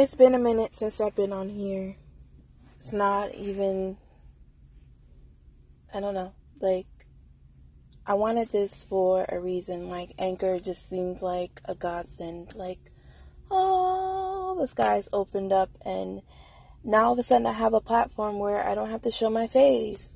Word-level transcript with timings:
It's 0.00 0.14
been 0.14 0.36
a 0.36 0.38
minute 0.38 0.76
since 0.76 1.00
I've 1.00 1.16
been 1.16 1.32
on 1.32 1.48
here. 1.48 1.96
It's 2.76 2.92
not 2.92 3.34
even, 3.34 3.96
I 5.92 5.98
don't 5.98 6.14
know, 6.14 6.34
like, 6.60 6.86
I 8.06 8.14
wanted 8.14 8.50
this 8.50 8.84
for 8.84 9.26
a 9.28 9.40
reason. 9.40 9.88
Like, 9.90 10.12
Anchor 10.16 10.60
just 10.60 10.88
seems 10.88 11.20
like 11.20 11.60
a 11.64 11.74
godsend. 11.74 12.54
Like, 12.54 12.78
oh, 13.50 14.56
the 14.60 14.68
skies 14.68 15.08
opened 15.12 15.52
up, 15.52 15.70
and 15.84 16.22
now 16.84 17.06
all 17.06 17.14
of 17.14 17.18
a 17.18 17.24
sudden 17.24 17.48
I 17.48 17.52
have 17.54 17.74
a 17.74 17.80
platform 17.80 18.38
where 18.38 18.64
I 18.64 18.76
don't 18.76 18.90
have 18.90 19.02
to 19.02 19.10
show 19.10 19.30
my 19.30 19.48
face 19.48 20.14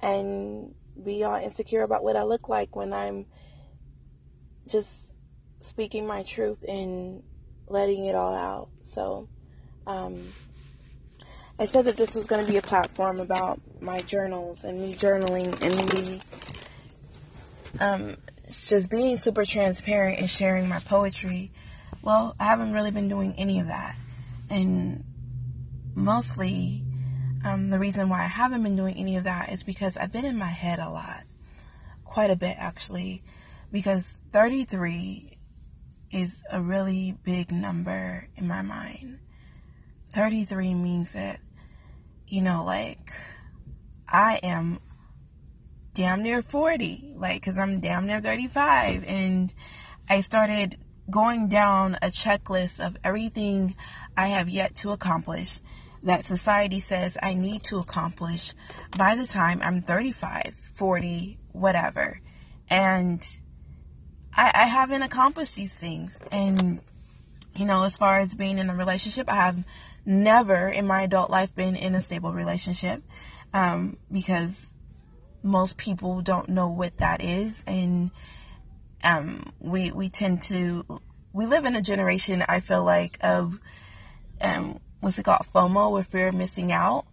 and 0.00 0.76
be 1.04 1.24
all 1.24 1.42
insecure 1.42 1.82
about 1.82 2.04
what 2.04 2.14
I 2.14 2.22
look 2.22 2.48
like 2.48 2.76
when 2.76 2.92
I'm 2.92 3.26
just 4.68 5.12
speaking 5.60 6.06
my 6.06 6.22
truth 6.22 6.64
and 6.68 7.24
letting 7.68 8.04
it 8.04 8.14
all 8.14 8.34
out. 8.34 8.68
So, 8.82 9.28
um, 9.86 10.22
I 11.58 11.66
said 11.66 11.84
that 11.84 11.96
this 11.96 12.14
was 12.14 12.26
going 12.26 12.44
to 12.44 12.50
be 12.50 12.58
a 12.58 12.62
platform 12.62 13.20
about 13.20 13.60
my 13.80 14.00
journals 14.00 14.64
and 14.64 14.80
me 14.80 14.94
journaling 14.94 15.60
and 15.62 15.94
me 15.94 16.20
um, 17.80 18.16
just 18.48 18.90
being 18.90 19.16
super 19.16 19.44
transparent 19.44 20.18
and 20.18 20.28
sharing 20.28 20.68
my 20.68 20.80
poetry. 20.80 21.50
Well, 22.02 22.34
I 22.38 22.44
haven't 22.44 22.72
really 22.72 22.90
been 22.90 23.08
doing 23.08 23.34
any 23.38 23.60
of 23.60 23.68
that. 23.68 23.96
And 24.50 25.04
mostly, 25.94 26.82
um, 27.44 27.70
the 27.70 27.78
reason 27.78 28.08
why 28.08 28.24
I 28.24 28.28
haven't 28.28 28.62
been 28.62 28.76
doing 28.76 28.96
any 28.96 29.16
of 29.16 29.24
that 29.24 29.52
is 29.52 29.62
because 29.62 29.96
I've 29.96 30.12
been 30.12 30.24
in 30.24 30.36
my 30.36 30.46
head 30.46 30.78
a 30.78 30.90
lot. 30.90 31.22
Quite 32.04 32.30
a 32.30 32.36
bit, 32.36 32.56
actually. 32.58 33.22
Because 33.72 34.18
33 34.32 35.33
is 36.14 36.44
a 36.50 36.62
really 36.62 37.16
big 37.24 37.50
number 37.50 38.28
in 38.36 38.46
my 38.46 38.62
mind. 38.62 39.18
33 40.12 40.74
means 40.74 41.14
that, 41.14 41.40
you 42.28 42.40
know, 42.40 42.64
like, 42.64 43.12
I 44.08 44.38
am 44.42 44.78
damn 45.92 46.22
near 46.22 46.40
40, 46.40 47.14
like, 47.16 47.40
because 47.40 47.58
I'm 47.58 47.80
damn 47.80 48.06
near 48.06 48.20
35. 48.20 49.04
And 49.04 49.52
I 50.08 50.20
started 50.20 50.78
going 51.10 51.48
down 51.48 51.96
a 51.96 52.08
checklist 52.08 52.84
of 52.84 52.96
everything 53.02 53.74
I 54.16 54.28
have 54.28 54.48
yet 54.48 54.76
to 54.76 54.90
accomplish 54.90 55.60
that 56.04 56.22
society 56.22 56.80
says 56.80 57.18
I 57.20 57.34
need 57.34 57.64
to 57.64 57.78
accomplish 57.78 58.52
by 58.96 59.16
the 59.16 59.26
time 59.26 59.60
I'm 59.62 59.82
35, 59.82 60.54
40, 60.74 61.38
whatever. 61.52 62.20
And 62.70 63.26
I, 64.36 64.50
I 64.54 64.66
haven't 64.66 65.02
accomplished 65.02 65.56
these 65.56 65.74
things. 65.74 66.22
And, 66.30 66.80
you 67.54 67.64
know, 67.64 67.84
as 67.84 67.96
far 67.96 68.18
as 68.18 68.34
being 68.34 68.58
in 68.58 68.70
a 68.70 68.74
relationship, 68.74 69.30
I 69.30 69.36
have 69.36 69.64
never 70.04 70.68
in 70.68 70.86
my 70.86 71.02
adult 71.02 71.30
life 71.30 71.54
been 71.54 71.76
in 71.76 71.94
a 71.94 72.00
stable 72.00 72.32
relationship 72.32 73.02
um, 73.52 73.96
because 74.10 74.66
most 75.42 75.76
people 75.76 76.20
don't 76.22 76.48
know 76.48 76.68
what 76.68 76.96
that 76.98 77.22
is. 77.22 77.62
And 77.66 78.10
um, 79.02 79.52
we, 79.60 79.90
we 79.92 80.08
tend 80.08 80.42
to, 80.42 80.84
we 81.32 81.46
live 81.46 81.64
in 81.64 81.76
a 81.76 81.82
generation, 81.82 82.44
I 82.48 82.60
feel 82.60 82.84
like, 82.84 83.18
of, 83.22 83.58
um, 84.40 84.80
what's 85.00 85.18
it 85.18 85.24
called, 85.24 85.46
FOMO, 85.54 85.90
or 85.90 86.04
fear 86.04 86.28
of 86.28 86.34
missing 86.34 86.72
out. 86.72 87.04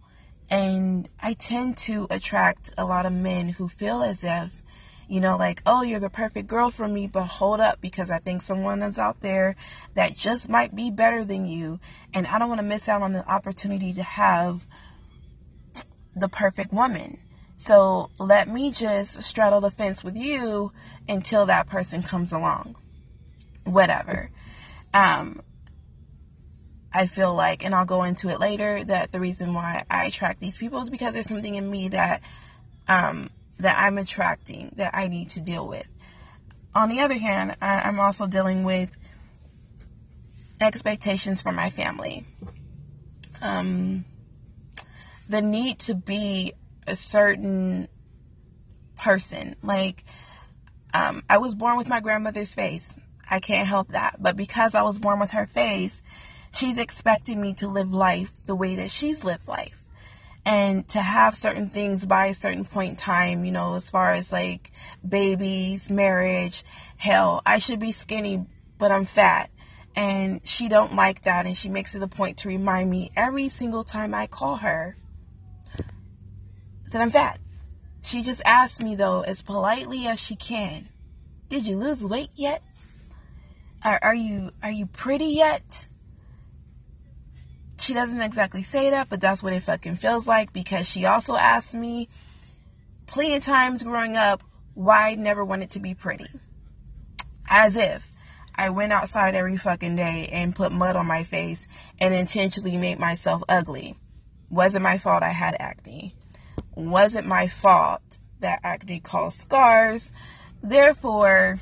And 0.50 1.08
I 1.20 1.34
tend 1.34 1.78
to 1.78 2.06
attract 2.10 2.70
a 2.76 2.84
lot 2.84 3.06
of 3.06 3.12
men 3.12 3.50
who 3.50 3.68
feel 3.68 4.02
as 4.02 4.24
if 4.24 4.61
you 5.08 5.20
know, 5.20 5.36
like, 5.36 5.62
oh, 5.66 5.82
you're 5.82 6.00
the 6.00 6.10
perfect 6.10 6.46
girl 6.48 6.70
for 6.70 6.88
me, 6.88 7.06
but 7.06 7.24
hold 7.24 7.60
up 7.60 7.80
because 7.80 8.10
I 8.10 8.18
think 8.18 8.42
someone 8.42 8.82
is 8.82 8.98
out 8.98 9.20
there 9.20 9.56
that 9.94 10.16
just 10.16 10.48
might 10.48 10.74
be 10.74 10.90
better 10.90 11.24
than 11.24 11.46
you. 11.46 11.80
And 12.14 12.26
I 12.26 12.38
don't 12.38 12.48
want 12.48 12.60
to 12.60 12.66
miss 12.66 12.88
out 12.88 13.02
on 13.02 13.12
the 13.12 13.26
opportunity 13.28 13.92
to 13.94 14.02
have 14.02 14.66
the 16.14 16.28
perfect 16.28 16.72
woman. 16.72 17.18
So 17.58 18.10
let 18.18 18.48
me 18.48 18.70
just 18.70 19.22
straddle 19.22 19.60
the 19.60 19.70
fence 19.70 20.02
with 20.02 20.16
you 20.16 20.72
until 21.08 21.46
that 21.46 21.66
person 21.66 22.02
comes 22.02 22.32
along. 22.32 22.76
Whatever. 23.64 24.30
Um, 24.92 25.42
I 26.92 27.06
feel 27.06 27.34
like, 27.34 27.64
and 27.64 27.74
I'll 27.74 27.86
go 27.86 28.02
into 28.02 28.28
it 28.28 28.40
later, 28.40 28.84
that 28.84 29.12
the 29.12 29.20
reason 29.20 29.54
why 29.54 29.84
I 29.90 30.06
attract 30.06 30.40
these 30.40 30.58
people 30.58 30.82
is 30.82 30.90
because 30.90 31.14
there's 31.14 31.28
something 31.28 31.54
in 31.54 31.70
me 31.70 31.88
that 31.88 32.20
um, 32.88 33.30
that 33.62 33.78
I'm 33.78 33.96
attracting 33.96 34.72
that 34.76 34.94
I 34.94 35.08
need 35.08 35.30
to 35.30 35.40
deal 35.40 35.66
with. 35.66 35.88
On 36.74 36.88
the 36.88 37.00
other 37.00 37.18
hand, 37.18 37.56
I, 37.60 37.88
am 37.88 38.00
also 38.00 38.26
dealing 38.26 38.64
with 38.64 38.96
expectations 40.60 41.42
from 41.42 41.54
my 41.54 41.70
family. 41.70 42.26
Um, 43.40 44.04
the 45.28 45.42
need 45.42 45.78
to 45.80 45.94
be 45.94 46.52
a 46.86 46.96
certain 46.96 47.88
person. 48.98 49.54
Like, 49.62 50.04
um, 50.94 51.22
I 51.28 51.38
was 51.38 51.54
born 51.54 51.76
with 51.76 51.88
my 51.88 52.00
grandmother's 52.00 52.54
face. 52.54 52.94
I 53.30 53.40
can't 53.40 53.68
help 53.68 53.88
that. 53.88 54.16
But 54.20 54.36
because 54.36 54.74
I 54.74 54.82
was 54.82 54.98
born 54.98 55.20
with 55.20 55.30
her 55.30 55.46
face, 55.46 56.02
she's 56.52 56.78
expecting 56.78 57.40
me 57.40 57.54
to 57.54 57.68
live 57.68 57.92
life 57.92 58.30
the 58.46 58.56
way 58.56 58.76
that 58.76 58.90
she's 58.90 59.24
lived 59.24 59.46
life 59.46 59.81
and 60.44 60.88
to 60.88 61.00
have 61.00 61.34
certain 61.34 61.68
things 61.68 62.04
by 62.04 62.26
a 62.26 62.34
certain 62.34 62.64
point 62.64 62.90
in 62.90 62.96
time, 62.96 63.44
you 63.44 63.52
know, 63.52 63.74
as 63.76 63.90
far 63.90 64.10
as 64.10 64.32
like 64.32 64.72
babies, 65.06 65.88
marriage, 65.88 66.64
hell, 66.96 67.42
I 67.46 67.58
should 67.58 67.78
be 67.78 67.92
skinny, 67.92 68.46
but 68.78 68.90
I'm 68.90 69.04
fat. 69.04 69.50
And 69.94 70.40
she 70.46 70.68
don't 70.68 70.94
like 70.94 71.22
that 71.24 71.46
and 71.46 71.56
she 71.56 71.68
makes 71.68 71.94
it 71.94 72.02
a 72.02 72.08
point 72.08 72.38
to 72.38 72.48
remind 72.48 72.90
me 72.90 73.12
every 73.14 73.48
single 73.50 73.84
time 73.84 74.14
I 74.14 74.26
call 74.26 74.56
her 74.56 74.96
that 76.90 77.00
I'm 77.00 77.10
fat. 77.10 77.38
She 78.02 78.22
just 78.22 78.42
asks 78.44 78.80
me 78.80 78.96
though 78.96 79.22
as 79.22 79.42
politely 79.42 80.06
as 80.06 80.18
she 80.18 80.34
can, 80.34 80.88
"Did 81.48 81.64
you 81.64 81.76
lose 81.76 82.04
weight 82.04 82.30
yet? 82.34 82.62
Are, 83.84 83.98
are 84.02 84.14
you 84.14 84.50
are 84.62 84.70
you 84.70 84.86
pretty 84.86 85.26
yet?" 85.26 85.86
She 87.82 87.94
doesn't 87.94 88.20
exactly 88.20 88.62
say 88.62 88.90
that, 88.90 89.08
but 89.08 89.20
that's 89.20 89.42
what 89.42 89.54
it 89.54 89.64
fucking 89.64 89.96
feels 89.96 90.28
like 90.28 90.52
because 90.52 90.88
she 90.88 91.04
also 91.04 91.34
asked 91.34 91.74
me 91.74 92.08
plenty 93.08 93.34
of 93.34 93.42
times 93.42 93.82
growing 93.82 94.16
up 94.16 94.44
why 94.74 95.10
I 95.10 95.14
never 95.16 95.44
wanted 95.44 95.70
to 95.70 95.80
be 95.80 95.92
pretty. 95.92 96.28
As 97.48 97.74
if 97.74 98.12
I 98.54 98.70
went 98.70 98.92
outside 98.92 99.34
every 99.34 99.56
fucking 99.56 99.96
day 99.96 100.28
and 100.30 100.54
put 100.54 100.70
mud 100.70 100.94
on 100.94 101.08
my 101.08 101.24
face 101.24 101.66
and 102.00 102.14
intentionally 102.14 102.76
made 102.76 103.00
myself 103.00 103.42
ugly. 103.48 103.96
Wasn't 104.48 104.84
my 104.84 104.96
fault 104.96 105.24
I 105.24 105.30
had 105.30 105.56
acne. 105.58 106.14
Wasn't 106.76 107.26
my 107.26 107.48
fault 107.48 108.16
that 108.38 108.60
acne 108.62 109.00
caused 109.00 109.40
scars. 109.40 110.12
Therefore, 110.62 111.58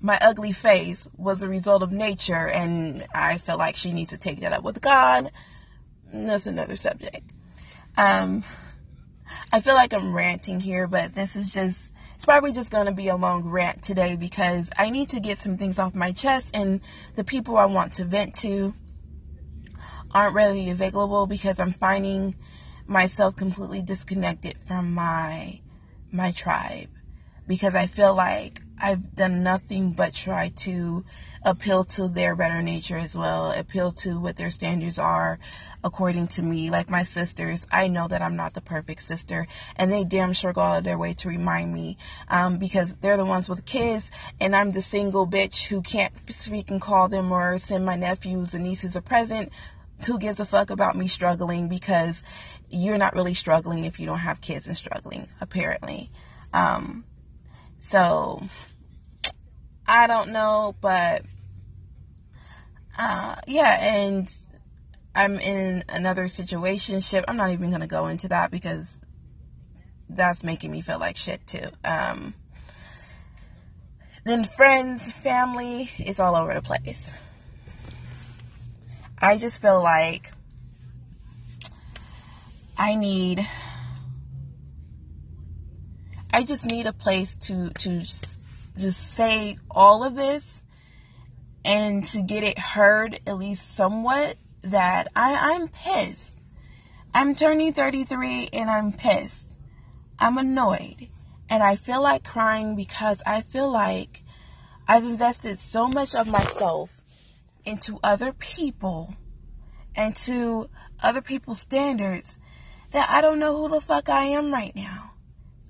my 0.00 0.18
ugly 0.20 0.52
face 0.52 1.08
was 1.16 1.42
a 1.42 1.48
result 1.48 1.82
of 1.82 1.92
nature, 1.92 2.48
and 2.48 3.06
I 3.14 3.38
feel 3.38 3.58
like 3.58 3.76
she 3.76 3.92
needs 3.92 4.10
to 4.10 4.18
take 4.18 4.40
that 4.40 4.52
up 4.52 4.62
with 4.62 4.80
God. 4.80 5.30
That's 6.12 6.46
another 6.46 6.76
subject. 6.76 7.30
Um, 7.96 8.44
I 9.52 9.60
feel 9.60 9.74
like 9.74 9.92
I'm 9.92 10.14
ranting 10.14 10.60
here, 10.60 10.86
but 10.86 11.14
this 11.14 11.36
is 11.36 11.52
just, 11.52 11.92
it's 12.14 12.24
probably 12.24 12.52
just 12.52 12.70
going 12.70 12.86
to 12.86 12.92
be 12.92 13.08
a 13.08 13.16
long 13.16 13.44
rant 13.48 13.82
today 13.82 14.16
because 14.16 14.70
I 14.78 14.90
need 14.90 15.08
to 15.10 15.20
get 15.20 15.38
some 15.38 15.56
things 15.56 15.78
off 15.78 15.94
my 15.94 16.12
chest, 16.12 16.50
and 16.54 16.80
the 17.16 17.24
people 17.24 17.56
I 17.56 17.66
want 17.66 17.94
to 17.94 18.04
vent 18.04 18.34
to 18.36 18.74
aren't 20.12 20.34
readily 20.34 20.70
available 20.70 21.26
because 21.26 21.58
I'm 21.58 21.72
finding 21.72 22.36
myself 22.86 23.36
completely 23.36 23.82
disconnected 23.82 24.56
from 24.66 24.94
my 24.94 25.60
my 26.10 26.32
tribe 26.32 26.88
because 27.46 27.74
I 27.74 27.86
feel 27.86 28.14
like 28.14 28.62
I've 28.80 29.14
done 29.14 29.42
nothing 29.42 29.92
but 29.92 30.14
try 30.14 30.50
to 30.56 31.04
appeal 31.42 31.84
to 31.84 32.08
their 32.08 32.36
better 32.36 32.62
nature 32.62 32.96
as 32.96 33.16
well, 33.16 33.52
appeal 33.52 33.92
to 33.92 34.20
what 34.20 34.36
their 34.36 34.50
standards 34.50 34.98
are 34.98 35.38
according 35.84 36.28
to 36.28 36.42
me. 36.42 36.70
Like 36.70 36.90
my 36.90 37.02
sisters, 37.02 37.66
I 37.70 37.88
know 37.88 38.08
that 38.08 38.22
I'm 38.22 38.36
not 38.36 38.54
the 38.54 38.60
perfect 38.60 39.02
sister, 39.02 39.46
and 39.76 39.92
they 39.92 40.04
damn 40.04 40.32
sure 40.32 40.52
go 40.52 40.60
out 40.60 40.78
of 40.78 40.84
their 40.84 40.98
way 40.98 41.14
to 41.14 41.28
remind 41.28 41.72
me 41.72 41.96
um, 42.28 42.58
because 42.58 42.94
they're 42.94 43.16
the 43.16 43.24
ones 43.24 43.48
with 43.48 43.64
kids, 43.64 44.10
and 44.40 44.54
I'm 44.54 44.70
the 44.70 44.82
single 44.82 45.26
bitch 45.26 45.66
who 45.66 45.82
can't 45.82 46.12
speak 46.30 46.70
and 46.70 46.80
call 46.80 47.08
them 47.08 47.32
or 47.32 47.58
send 47.58 47.84
my 47.84 47.96
nephews 47.96 48.54
and 48.54 48.64
nieces 48.64 48.96
a 48.96 49.02
present. 49.02 49.52
Who 50.06 50.16
gives 50.16 50.38
a 50.38 50.44
fuck 50.44 50.70
about 50.70 50.94
me 50.94 51.08
struggling 51.08 51.68
because 51.68 52.22
you're 52.70 52.98
not 52.98 53.16
really 53.16 53.34
struggling 53.34 53.84
if 53.84 53.98
you 53.98 54.06
don't 54.06 54.20
have 54.20 54.40
kids 54.40 54.68
and 54.68 54.76
struggling, 54.76 55.26
apparently. 55.40 56.08
Um, 56.52 57.04
so 57.78 58.42
I 59.86 60.06
don't 60.06 60.30
know, 60.30 60.74
but 60.80 61.22
uh, 62.98 63.36
yeah, 63.46 63.78
and 63.80 64.30
I'm 65.14 65.38
in 65.40 65.84
another 65.88 66.28
situation. 66.28 67.00
I'm 67.26 67.36
not 67.36 67.50
even 67.50 67.70
gonna 67.70 67.86
go 67.86 68.08
into 68.08 68.28
that 68.28 68.50
because 68.50 69.00
that's 70.08 70.42
making 70.42 70.70
me 70.70 70.80
feel 70.80 70.98
like 70.98 71.16
shit 71.16 71.46
too. 71.46 71.68
Um, 71.84 72.34
then 74.24 74.44
friends, 74.44 75.10
family, 75.10 75.90
it's 75.98 76.20
all 76.20 76.34
over 76.34 76.52
the 76.52 76.62
place. 76.62 77.10
I 79.20 79.38
just 79.38 79.60
feel 79.60 79.82
like 79.82 80.32
I 82.76 82.94
need 82.94 83.48
I 86.32 86.42
just 86.42 86.66
need 86.66 86.86
a 86.86 86.92
place 86.92 87.36
to 87.36 87.70
to 87.70 88.04
just 88.76 89.14
say 89.14 89.56
all 89.70 90.04
of 90.04 90.14
this 90.14 90.62
and 91.64 92.04
to 92.04 92.22
get 92.22 92.44
it 92.44 92.58
heard 92.58 93.20
at 93.26 93.36
least 93.36 93.74
somewhat 93.74 94.36
that 94.62 95.08
I, 95.14 95.54
I'm 95.54 95.68
pissed. 95.68 96.36
I'm 97.14 97.34
turning 97.34 97.72
33 97.72 98.50
and 98.52 98.70
I'm 98.70 98.92
pissed. 98.92 99.56
I'm 100.18 100.38
annoyed. 100.38 101.08
And 101.48 101.62
I 101.62 101.76
feel 101.76 102.02
like 102.02 102.24
crying 102.24 102.76
because 102.76 103.22
I 103.26 103.40
feel 103.40 103.70
like 103.70 104.22
I've 104.86 105.04
invested 105.04 105.58
so 105.58 105.88
much 105.88 106.14
of 106.14 106.28
myself 106.28 106.90
into 107.64 107.98
other 108.02 108.32
people 108.32 109.14
and 109.94 110.14
to 110.16 110.68
other 111.02 111.22
people's 111.22 111.60
standards 111.60 112.38
that 112.90 113.08
I 113.10 113.20
don't 113.20 113.38
know 113.38 113.56
who 113.56 113.68
the 113.68 113.80
fuck 113.80 114.08
I 114.08 114.24
am 114.24 114.52
right 114.52 114.74
now. 114.74 115.07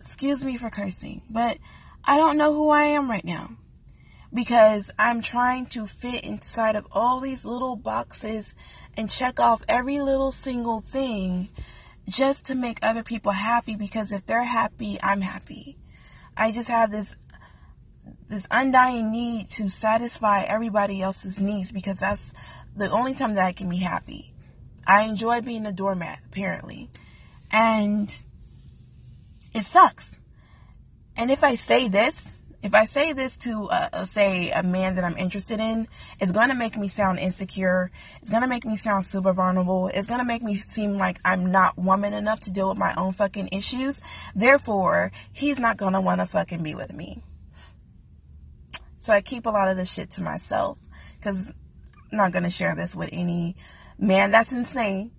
Excuse 0.09 0.43
me 0.43 0.57
for 0.57 0.71
cursing, 0.71 1.21
but 1.29 1.59
I 2.03 2.17
don't 2.17 2.39
know 2.39 2.55
who 2.55 2.71
I 2.71 2.85
am 2.85 3.11
right 3.11 3.27
now 3.27 3.51
because 4.33 4.91
I'm 4.99 5.21
trying 5.21 5.67
to 5.67 5.87
fit 5.87 6.25
inside 6.25 6.77
of 6.77 6.87
all 6.91 7.21
these 7.21 7.45
little 7.45 7.77
boxes 7.77 8.55
and 8.97 9.11
check 9.11 9.39
off 9.39 9.63
every 9.69 10.01
little 10.01 10.33
single 10.33 10.81
thing 10.81 11.51
just 12.09 12.47
to 12.47 12.55
make 12.55 12.79
other 12.81 13.03
people 13.03 13.33
happy 13.33 13.77
because 13.77 14.11
if 14.11 14.25
they're 14.25 14.45
happy, 14.45 14.99
I'm 15.03 15.21
happy. 15.21 15.77
I 16.35 16.53
just 16.53 16.69
have 16.69 16.91
this 16.91 17.15
this 18.31 18.47
undying 18.51 19.13
need 19.13 19.51
to 19.51 19.69
satisfy 19.69 20.41
everybody 20.41 21.03
else's 21.03 21.39
needs 21.39 21.71
because 21.71 22.01
that's 22.01 22.33
the 22.75 22.91
only 22.91 23.13
time 23.13 23.35
that 23.35 23.45
I 23.45 23.53
can 23.53 23.69
be 23.69 23.77
happy. 23.77 24.33
I 24.87 25.03
enjoy 25.03 25.43
being 25.43 25.67
a 25.67 25.73
doormat, 25.73 26.21
apparently. 26.31 26.89
And 27.53 28.11
it 29.59 29.65
sucks. 29.65 30.17
And 31.17 31.33
if 31.33 31.43
I 31.43 31.57
say 31.57 31.89
this, 31.89 32.33
if 32.63 32.75
I 32.75 32.87
say 32.87 33.13
this 33.13 33.37
to, 33.39 33.69
uh, 33.69 33.89
uh, 33.93 34.05
say, 34.05 34.51
a 34.51 34.63
man 34.63 34.95
that 34.95 35.05
I'm 35.05 35.17
interested 35.17 35.59
in, 35.59 35.89
it's 36.21 36.33
going 36.33 36.49
to 36.49 36.55
make 36.55 36.77
me 36.77 36.89
sound 36.89 37.19
insecure. 37.19 37.91
It's 38.21 38.31
going 38.31 38.43
to 38.43 38.49
make 38.49 38.65
me 38.65 38.77
sound 38.77 39.05
super 39.05 39.33
vulnerable. 39.33 39.89
It's 39.89 40.09
going 40.09 40.21
to 40.21 40.25
make 40.25 40.43
me 40.43 40.57
seem 40.57 40.97
like 40.97 41.21
I'm 41.25 41.51
not 41.51 41.77
woman 41.77 42.15
enough 42.15 42.41
to 42.41 42.53
deal 42.53 42.69
with 42.69 42.79
my 42.79 42.95
own 42.97 43.13
fucking 43.13 43.49
issues. 43.53 44.01
Therefore, 44.35 45.11
he's 45.33 45.59
not 45.59 45.77
going 45.77 45.93
to 45.93 46.01
want 46.01 46.21
to 46.21 46.27
fucking 46.27 46.63
be 46.63 46.75
with 46.75 46.93
me. 46.93 47.23
So 48.99 49.13
I 49.13 49.21
keep 49.21 49.47
a 49.47 49.51
lot 49.51 49.69
of 49.69 49.77
this 49.77 49.93
shit 49.93 50.11
to 50.13 50.23
myself 50.23 50.79
because 51.19 51.53
I'm 52.13 52.19
not 52.19 52.33
going 52.33 52.45
to 52.45 52.51
share 52.51 52.75
this 52.75 52.95
with 52.95 53.11
any 53.13 53.57
man. 53.99 54.31
That's 54.31 54.53
insane. 54.53 55.13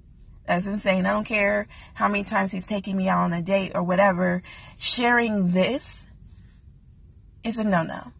That's 0.49 0.65
insane. 0.65 1.05
I 1.05 1.11
don't 1.11 1.25
care 1.25 1.67
how 1.93 2.07
many 2.07 2.23
times 2.23 2.51
he's 2.51 2.65
taking 2.65 2.97
me 2.97 3.07
out 3.07 3.19
on 3.19 3.33
a 3.33 3.41
date 3.43 3.73
or 3.75 3.83
whatever. 3.83 4.41
Sharing 4.79 5.51
this 5.51 6.07
is 7.43 7.59
a 7.59 7.63
no 7.63 7.83
no. 7.83 8.11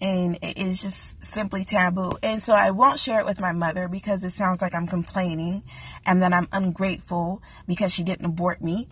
And 0.00 0.36
it 0.42 0.58
is 0.58 0.82
just 0.82 1.24
simply 1.24 1.64
taboo. 1.64 2.18
And 2.24 2.42
so 2.42 2.54
I 2.54 2.72
won't 2.72 2.98
share 2.98 3.20
it 3.20 3.24
with 3.24 3.38
my 3.38 3.52
mother 3.52 3.86
because 3.86 4.24
it 4.24 4.32
sounds 4.32 4.60
like 4.60 4.74
I'm 4.74 4.88
complaining 4.88 5.62
and 6.04 6.22
that 6.22 6.32
I'm 6.32 6.48
ungrateful 6.50 7.40
because 7.68 7.92
she 7.92 8.02
didn't 8.02 8.26
abort 8.26 8.60
me. 8.60 8.88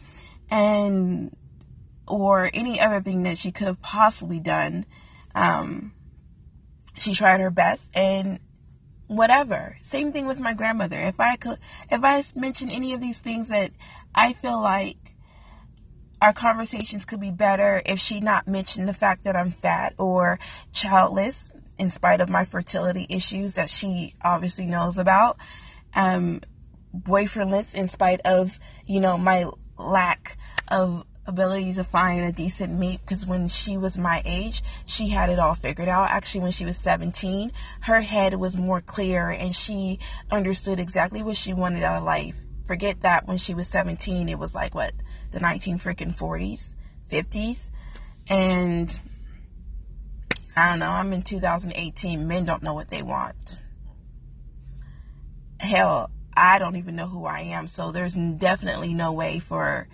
And 0.49 1.37
or 2.07 2.49
any 2.55 2.79
other 2.79 3.01
thing 3.01 3.25
that 3.25 3.39
she 3.39 3.51
could 3.51 3.67
have 3.67 3.83
possibly 3.83 4.39
done. 4.39 4.87
Um, 5.35 5.95
she 6.97 7.13
tried 7.13 7.41
her 7.41 7.51
best 7.51 7.91
and 7.93 8.39
whatever. 9.07 9.77
Same 9.83 10.13
thing 10.13 10.27
with 10.27 10.39
my 10.39 10.55
grandmother. 10.55 10.99
If 11.01 11.21
I 11.21 11.37
could, 11.37 11.59
if 11.91 12.03
I 12.03 12.23
mention 12.35 12.71
any 12.71 12.93
of 12.93 13.01
these 13.01 13.19
things 13.19 13.49
that 13.49 13.71
I 14.15 14.33
feel 14.33 14.61
like 14.61 15.15
our 16.21 16.33
conversations 16.33 17.05
could 17.05 17.21
be 17.21 17.31
better 17.31 17.83
if 17.85 17.99
she 17.99 18.21
not 18.21 18.49
mentioned 18.49 18.89
the 18.89 18.95
fact 18.95 19.25
that 19.25 19.37
I'm 19.37 19.51
fat 19.51 19.95
or 19.99 20.39
childless 20.73 21.51
in 21.79 21.91
spite 21.91 22.21
of 22.21 22.29
my 22.29 22.45
fertility 22.45 23.07
issues 23.11 23.55
that 23.55 23.69
she 23.69 24.15
obviously 24.23 24.67
knows 24.67 24.97
about. 24.97 25.37
Um, 25.95 26.41
boyfriendless 26.97 27.75
in 27.75 27.89
spite 27.89 28.21
of, 28.25 28.59
you 28.87 29.01
know, 29.01 29.19
my 29.19 29.47
lack 29.77 30.39
of 30.69 31.05
ability 31.27 31.73
to 31.75 31.85
find 31.85 32.25
a 32.25 32.33
decent 32.33 32.79
mate 32.79 33.01
because 33.01 33.27
when 33.27 33.49
she 33.49 33.77
was 33.77 33.99
my 33.99 34.23
age, 34.25 34.63
she 34.85 35.09
had 35.09 35.31
it 35.31 35.39
all 35.39 35.55
figured 35.55 35.89
out. 35.89 36.11
Actually, 36.11 36.43
when 36.43 36.53
she 36.53 36.65
was 36.65 36.77
17, 36.79 37.53
her 37.81 38.01
head 38.01 38.35
was 38.35 38.57
more 38.57 38.81
clear 38.81 39.31
and 39.31 39.55
she 39.55 39.99
understood 40.31 40.81
exactly 40.81 41.23
what 41.23 41.37
she 41.37 41.53
wanted 41.53 41.83
out 41.83 41.99
of 41.99 42.05
life. 42.05 42.35
Forget 42.67 43.03
that 43.03 43.27
when 43.27 43.39
she 43.39 43.55
was 43.55 43.69
17, 43.69 44.29
it 44.29 44.39
was 44.39 44.55
like 44.55 44.75
what 44.75 44.93
the 45.33 45.41
19 45.41 45.79
freaking 45.79 46.17
40s, 46.17 46.75
50s, 47.11 47.71
and 48.29 48.99
I 50.57 50.71
don't 50.71 50.79
know. 50.79 50.91
I'm 50.91 51.13
in 51.13 51.23
2018. 51.23 52.27
Men 52.27 52.45
don't 52.45 52.63
know 52.63 52.75
what 52.75 52.89
they 52.89 53.03
want. 53.03 53.63
Hell, 55.59 56.11
I 56.37 56.59
don't 56.59 56.77
even 56.77 56.97
know 56.97 57.09
who 57.09 57.27
I 57.27 57.41
am. 57.41 57.69
So 57.69 57.91
there's 57.91 58.15
definitely 58.15 58.95
no 58.95 59.13
way 59.13 59.41
for 59.41 59.89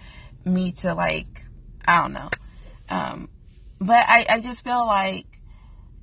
me 0.45 0.73
to 0.73 0.95
like 0.95 1.47
I 1.87 2.03
don't 2.03 2.13
know. 2.13 2.31
Um, 2.89 3.29
but 3.81 4.05
I, 4.09 4.27
I 4.29 4.41
just 4.41 4.65
feel 4.65 4.87
like 4.87 5.27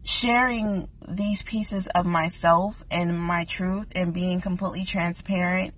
sharing 0.04 0.88
these 1.08 1.44
pieces 1.44 1.88
of 1.88 2.06
myself 2.06 2.84
and 2.90 3.20
my 3.20 3.44
truth 3.46 3.88
and 3.94 4.14
being 4.14 4.42
completely 4.42 4.86
transparent 4.86 5.74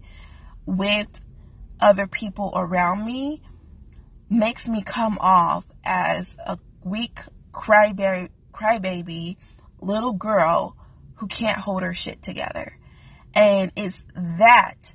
with 0.65 1.07
other 1.79 2.07
people 2.07 2.51
around 2.55 3.05
me 3.05 3.41
makes 4.29 4.67
me 4.67 4.83
come 4.83 5.17
off 5.19 5.65
as 5.83 6.37
a 6.45 6.57
weak 6.83 7.19
crybaby 7.51 8.29
crybaby 8.53 9.37
little 9.81 10.13
girl 10.13 10.75
who 11.15 11.27
can't 11.27 11.57
hold 11.57 11.81
her 11.81 11.93
shit 11.93 12.21
together. 12.21 12.77
And 13.33 13.71
it's 13.75 14.03
that 14.15 14.93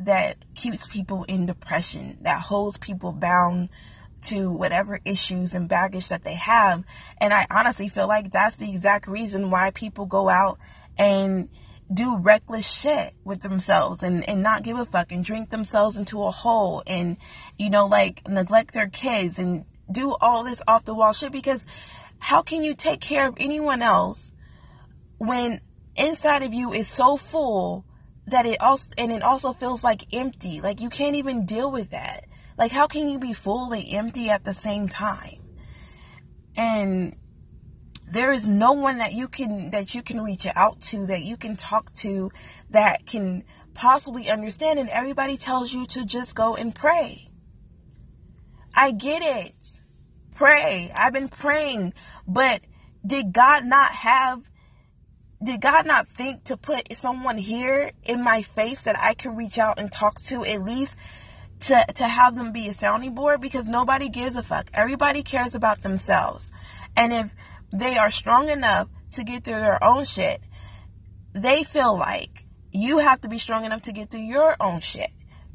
that 0.00 0.38
keeps 0.54 0.88
people 0.88 1.24
in 1.24 1.46
depression, 1.46 2.18
that 2.22 2.40
holds 2.40 2.78
people 2.78 3.12
bound 3.12 3.68
to 4.22 4.50
whatever 4.50 5.00
issues 5.04 5.54
and 5.54 5.68
baggage 5.68 6.08
that 6.08 6.24
they 6.24 6.34
have. 6.34 6.84
And 7.18 7.32
I 7.32 7.46
honestly 7.50 7.88
feel 7.88 8.08
like 8.08 8.32
that's 8.32 8.56
the 8.56 8.70
exact 8.70 9.06
reason 9.06 9.50
why 9.50 9.70
people 9.70 10.06
go 10.06 10.28
out 10.28 10.58
and 10.98 11.48
do 11.92 12.16
reckless 12.16 12.70
shit 12.70 13.14
with 13.24 13.42
themselves 13.42 14.02
and, 14.02 14.26
and 14.28 14.42
not 14.42 14.62
give 14.62 14.78
a 14.78 14.84
fuck 14.84 15.12
and 15.12 15.24
drink 15.24 15.50
themselves 15.50 15.96
into 15.96 16.22
a 16.22 16.30
hole 16.30 16.82
and, 16.86 17.16
you 17.58 17.68
know, 17.68 17.86
like 17.86 18.26
neglect 18.28 18.74
their 18.74 18.88
kids 18.88 19.38
and 19.38 19.64
do 19.90 20.14
all 20.20 20.44
this 20.44 20.62
off 20.66 20.84
the 20.84 20.94
wall 20.94 21.12
shit 21.12 21.32
because 21.32 21.66
how 22.20 22.42
can 22.42 22.62
you 22.62 22.74
take 22.74 23.00
care 23.00 23.26
of 23.26 23.34
anyone 23.38 23.82
else 23.82 24.32
when 25.18 25.60
inside 25.96 26.42
of 26.42 26.54
you 26.54 26.72
is 26.72 26.86
so 26.86 27.16
full 27.16 27.84
that 28.30 28.46
it 28.46 28.60
also 28.60 28.90
and 28.98 29.12
it 29.12 29.22
also 29.22 29.52
feels 29.52 29.84
like 29.84 30.06
empty. 30.12 30.60
Like 30.60 30.80
you 30.80 30.88
can't 30.88 31.16
even 31.16 31.46
deal 31.46 31.70
with 31.70 31.90
that. 31.90 32.24
Like 32.58 32.72
how 32.72 32.86
can 32.86 33.08
you 33.08 33.18
be 33.18 33.32
fully 33.32 33.92
empty 33.92 34.30
at 34.30 34.44
the 34.44 34.54
same 34.54 34.88
time? 34.88 35.40
And 36.56 37.16
there 38.10 38.32
is 38.32 38.46
no 38.46 38.72
one 38.72 38.98
that 38.98 39.12
you 39.12 39.28
can 39.28 39.70
that 39.70 39.94
you 39.94 40.02
can 40.02 40.20
reach 40.20 40.46
out 40.56 40.80
to 40.80 41.06
that 41.06 41.22
you 41.22 41.36
can 41.36 41.56
talk 41.56 41.92
to 41.94 42.30
that 42.70 43.06
can 43.06 43.44
possibly 43.74 44.28
understand 44.28 44.78
and 44.78 44.88
everybody 44.88 45.36
tells 45.36 45.72
you 45.72 45.86
to 45.86 46.04
just 46.04 46.34
go 46.34 46.56
and 46.56 46.74
pray. 46.74 47.30
I 48.74 48.92
get 48.92 49.22
it. 49.22 49.54
Pray. 50.34 50.90
I've 50.94 51.12
been 51.12 51.28
praying, 51.28 51.92
but 52.26 52.62
did 53.06 53.32
God 53.32 53.64
not 53.64 53.90
have 53.90 54.49
did 55.42 55.60
God 55.60 55.86
not 55.86 56.06
think 56.06 56.44
to 56.44 56.56
put 56.56 56.94
someone 56.96 57.38
here 57.38 57.92
in 58.04 58.22
my 58.22 58.42
face 58.42 58.82
that 58.82 58.98
I 58.98 59.14
can 59.14 59.36
reach 59.36 59.58
out 59.58 59.78
and 59.78 59.90
talk 59.90 60.20
to 60.24 60.44
at 60.44 60.62
least 60.62 60.96
to, 61.60 61.84
to 61.94 62.04
have 62.04 62.36
them 62.36 62.52
be 62.52 62.68
a 62.68 62.74
sounding 62.74 63.14
board? 63.14 63.40
Because 63.40 63.66
nobody 63.66 64.10
gives 64.10 64.36
a 64.36 64.42
fuck. 64.42 64.70
Everybody 64.74 65.22
cares 65.22 65.54
about 65.54 65.82
themselves. 65.82 66.50
And 66.94 67.12
if 67.12 67.30
they 67.72 67.96
are 67.96 68.10
strong 68.10 68.50
enough 68.50 68.88
to 69.14 69.24
get 69.24 69.44
through 69.44 69.60
their 69.60 69.82
own 69.82 70.04
shit, 70.04 70.42
they 71.32 71.62
feel 71.62 71.96
like 71.96 72.44
you 72.70 72.98
have 72.98 73.22
to 73.22 73.28
be 73.28 73.38
strong 73.38 73.64
enough 73.64 73.82
to 73.82 73.92
get 73.92 74.10
through 74.10 74.20
your 74.20 74.56
own 74.60 74.80
shit, 74.80 75.10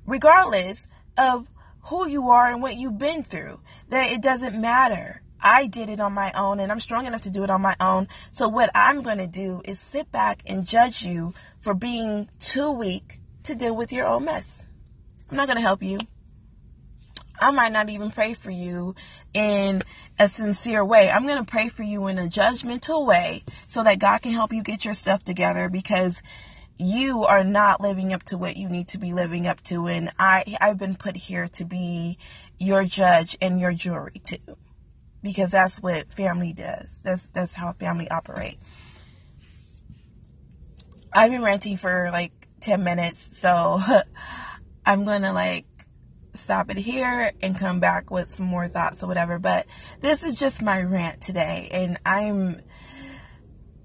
regardless 0.05 0.87
of 1.17 1.47
who 1.83 2.09
you 2.09 2.29
are 2.29 2.51
and 2.51 2.61
what 2.61 2.75
you've 2.75 2.97
been 2.97 3.23
through. 3.23 3.59
That 3.89 4.11
it 4.11 4.21
doesn't 4.21 4.59
matter. 4.59 5.21
I 5.41 5.67
did 5.67 5.89
it 5.89 5.99
on 5.99 6.13
my 6.13 6.31
own 6.33 6.59
and 6.59 6.71
I'm 6.71 6.79
strong 6.79 7.05
enough 7.05 7.21
to 7.21 7.29
do 7.29 7.43
it 7.43 7.49
on 7.49 7.61
my 7.61 7.75
own. 7.79 8.07
So 8.31 8.47
what 8.47 8.71
I'm 8.73 9.01
going 9.01 9.17
to 9.19 9.27
do 9.27 9.61
is 9.65 9.79
sit 9.79 10.11
back 10.11 10.41
and 10.45 10.65
judge 10.65 11.03
you 11.03 11.33
for 11.59 11.73
being 11.73 12.29
too 12.39 12.71
weak 12.71 13.19
to 13.43 13.55
deal 13.55 13.75
with 13.75 13.91
your 13.91 14.07
own 14.07 14.25
mess. 14.25 14.65
I'm 15.29 15.37
not 15.37 15.47
going 15.47 15.57
to 15.57 15.61
help 15.61 15.83
you. 15.83 15.99
I 17.39 17.51
might 17.51 17.71
not 17.71 17.89
even 17.89 18.11
pray 18.11 18.33
for 18.33 18.51
you 18.51 18.95
in 19.33 19.83
a 20.17 20.29
sincere 20.29 20.85
way. 20.85 21.09
I'm 21.09 21.27
going 21.27 21.43
to 21.43 21.49
pray 21.49 21.67
for 21.67 21.83
you 21.83 22.07
in 22.07 22.17
a 22.17 22.27
judgmental 22.27 23.05
way 23.05 23.43
so 23.67 23.83
that 23.83 23.99
God 23.99 24.21
can 24.21 24.31
help 24.31 24.53
you 24.53 24.63
get 24.63 24.85
your 24.85 24.93
stuff 24.93 25.23
together 25.23 25.67
because 25.67 26.21
you 26.77 27.23
are 27.23 27.43
not 27.43 27.81
living 27.81 28.13
up 28.13 28.23
to 28.23 28.37
what 28.37 28.57
you 28.57 28.69
need 28.69 28.87
to 28.89 28.97
be 28.97 29.13
living 29.13 29.47
up 29.47 29.61
to 29.63 29.87
and 29.87 30.11
I 30.19 30.57
I've 30.59 30.77
been 30.77 30.95
put 30.95 31.15
here 31.15 31.47
to 31.49 31.63
be 31.63 32.17
your 32.59 32.83
judge 32.83 33.37
and 33.41 33.59
your 33.59 33.71
jury 33.73 34.21
too. 34.23 34.57
Because 35.25 35.49
that's 35.49 35.81
what 35.81 36.13
family 36.13 36.53
does. 36.53 37.01
That's 37.03 37.25
that's 37.33 37.55
how 37.55 37.73
family 37.73 38.07
operate. 38.11 38.59
I've 41.11 41.31
been 41.31 41.41
ranting 41.41 41.77
for 41.77 42.09
like 42.11 42.31
10 42.61 42.83
minutes, 42.83 43.35
so 43.35 43.79
I'm 44.85 45.03
going 45.03 45.23
to 45.23 45.33
like 45.33 45.65
stop 46.35 46.69
it 46.69 46.77
here 46.77 47.31
and 47.41 47.57
come 47.57 47.79
back 47.79 48.11
with 48.11 48.29
some 48.29 48.45
more 48.45 48.67
thoughts 48.67 49.01
or 49.01 49.07
whatever. 49.07 49.39
But 49.39 49.65
this 49.99 50.23
is 50.23 50.35
just 50.35 50.61
my 50.61 50.79
rant 50.79 51.21
today, 51.21 51.69
and 51.71 51.99
I'm 52.05 52.61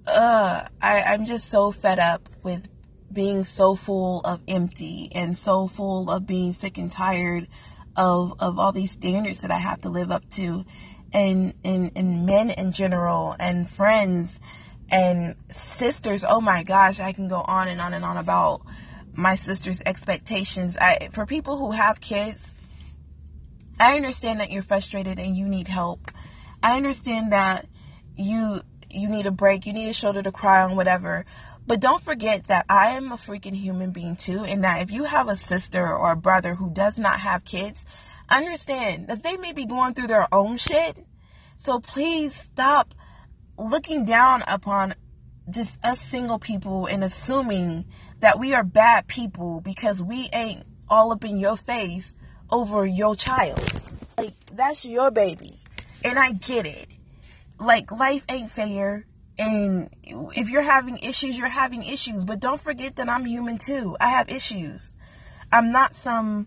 uh 0.07 0.69
I, 0.83 1.03
I'm 1.05 1.25
just 1.25 1.49
so 1.49 1.73
fed 1.73 1.99
up 1.99 2.29
with 2.43 2.69
being 3.11 3.45
so 3.45 3.77
full 3.77 4.21
of 4.21 4.43
empty 4.47 5.09
and 5.13 5.35
so 5.39 5.67
full 5.67 6.11
of 6.11 6.27
being 6.27 6.53
sick 6.53 6.77
and 6.77 6.91
tired 6.93 7.49
of 7.97 8.35
of 8.41 8.59
all 8.59 8.73
these 8.73 8.91
standards 8.91 9.41
that 9.41 9.51
I 9.51 9.59
have 9.59 9.81
to 9.83 9.89
live 9.89 10.11
up 10.11 10.29
to 10.33 10.67
and 11.13 11.55
and, 11.65 11.93
and 11.97 12.27
men 12.27 12.51
in 12.51 12.73
general 12.73 13.35
and 13.39 13.69
friends 13.69 14.41
and 14.91 15.37
sisters 15.49 16.25
oh 16.27 16.41
my 16.41 16.63
gosh 16.63 17.01
I 17.01 17.13
can 17.13 17.29
go 17.29 17.41
on 17.41 17.69
and 17.69 17.81
on 17.81 17.95
and 17.95 18.05
on 18.05 18.17
about 18.17 18.63
my 19.15 19.35
sister's 19.37 19.83
expectations. 19.85 20.77
I 20.81 21.09
for 21.13 21.27
people 21.27 21.57
who 21.59 21.73
have 21.73 22.01
kids, 22.01 22.55
I 23.79 23.97
understand 23.97 24.41
that 24.41 24.51
you're 24.51 24.63
frustrated 24.63 25.19
and 25.19 25.37
you 25.37 25.47
need 25.47 25.69
help. 25.69 26.11
I 26.63 26.77
understand 26.77 27.33
that 27.33 27.67
you 28.17 28.63
you 28.91 29.09
need 29.09 29.27
a 29.27 29.31
break, 29.31 29.67
you 29.67 29.73
need 29.73 29.89
a 29.89 29.93
shoulder 29.93 30.23
to 30.23 30.33
cry 30.33 30.63
on 30.63 30.77
whatever. 30.77 31.25
But 31.67 31.81
don't 31.81 32.03
forget 32.03 32.49
that 32.49 32.67
I 32.69 32.89
am 32.91 33.13
a 33.13 33.17
freaking 33.17 33.55
human 33.55 33.93
being 33.93 34.17
too 34.17 34.45
and 34.45 34.65
that 34.65 34.83
if 34.83 34.91
you 34.91 35.05
have 35.05 35.29
a 35.29 35.37
sister 35.37 35.87
or 35.87 36.13
a 36.13 36.17
brother 36.17 36.57
who 36.57 36.71
does 36.71 36.99
not 36.99 37.21
have 37.21 37.45
kids, 37.45 37.85
understand 38.31 39.09
that 39.09 39.23
they 39.23 39.37
may 39.37 39.53
be 39.53 39.67
going 39.67 39.95
through 39.95 40.07
their 40.07 40.33
own 40.33 40.57
shit. 40.57 40.97
So 41.57 41.81
please 41.81 42.35
stop 42.35 42.95
looking 43.59 44.05
down 44.05 44.43
upon 44.47 44.95
just 45.51 45.85
us 45.85 46.01
single 46.01 46.39
people 46.39 46.87
and 46.87 47.05
assuming 47.05 47.85
that 48.21 48.39
we 48.39 48.55
are 48.55 48.65
bad 48.65 49.07
people 49.07 49.61
because 49.61 50.03
we 50.03 50.29
ain't 50.33 50.65
all 50.89 51.13
up 51.13 51.25
in 51.25 51.39
your 51.39 51.57
face 51.57 52.15
over 52.51 52.87
your 52.87 53.17
child. 53.17 53.61
Like, 54.17 54.35
that's 54.53 54.85
your 54.85 55.11
baby. 55.11 55.61
And 56.05 56.19
I 56.19 56.33
get 56.33 56.67
it. 56.67 56.89
Like, 57.59 57.91
life 57.91 58.25
ain't 58.29 58.51
fair. 58.51 59.07
And 59.39 59.91
if 60.03 60.49
you're 60.49 60.63
having 60.63 60.99
issues, 60.99 61.39
you're 61.39 61.49
having 61.49 61.83
issues. 61.83 62.25
But 62.25 62.41
don't 62.41 62.61
forget 62.61 62.97
that 62.97 63.09
I'm 63.09 63.25
human 63.25 63.59
too. 63.59 63.97
I 64.01 64.11
have 64.11 64.29
issues. 64.29 64.95
I'm 65.53 65.73
not 65.73 65.95
some 65.95 66.47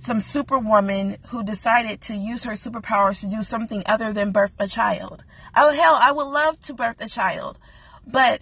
some 0.00 0.18
superwoman 0.18 1.18
who 1.28 1.44
decided 1.44 2.00
to 2.00 2.16
use 2.16 2.44
her 2.44 2.52
superpowers 2.52 3.20
to 3.20 3.28
do 3.28 3.42
something 3.42 3.82
other 3.84 4.14
than 4.14 4.32
birth 4.32 4.52
a 4.58 4.66
child. 4.66 5.24
Oh 5.54 5.72
hell, 5.72 5.98
I 6.00 6.10
would 6.10 6.26
love 6.26 6.58
to 6.60 6.74
birth 6.74 7.02
a 7.02 7.08
child. 7.08 7.58
But 8.06 8.40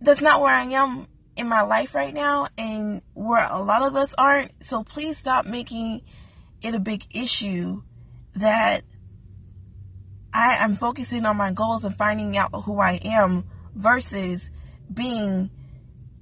that's 0.00 0.22
not 0.22 0.40
where 0.40 0.54
I 0.54 0.64
am 0.64 1.06
in 1.36 1.48
my 1.48 1.60
life 1.60 1.94
right 1.94 2.14
now 2.14 2.48
and 2.56 3.02
where 3.12 3.46
a 3.46 3.60
lot 3.60 3.82
of 3.82 3.94
us 3.94 4.14
aren't. 4.16 4.52
So 4.64 4.82
please 4.82 5.18
stop 5.18 5.44
making 5.44 6.00
it 6.62 6.74
a 6.74 6.80
big 6.80 7.04
issue 7.10 7.82
that 8.34 8.84
I 10.32 10.56
am 10.64 10.76
focusing 10.76 11.26
on 11.26 11.36
my 11.36 11.52
goals 11.52 11.84
and 11.84 11.94
finding 11.94 12.38
out 12.38 12.50
who 12.64 12.80
I 12.80 13.00
am 13.04 13.44
versus 13.74 14.48
being 14.92 15.50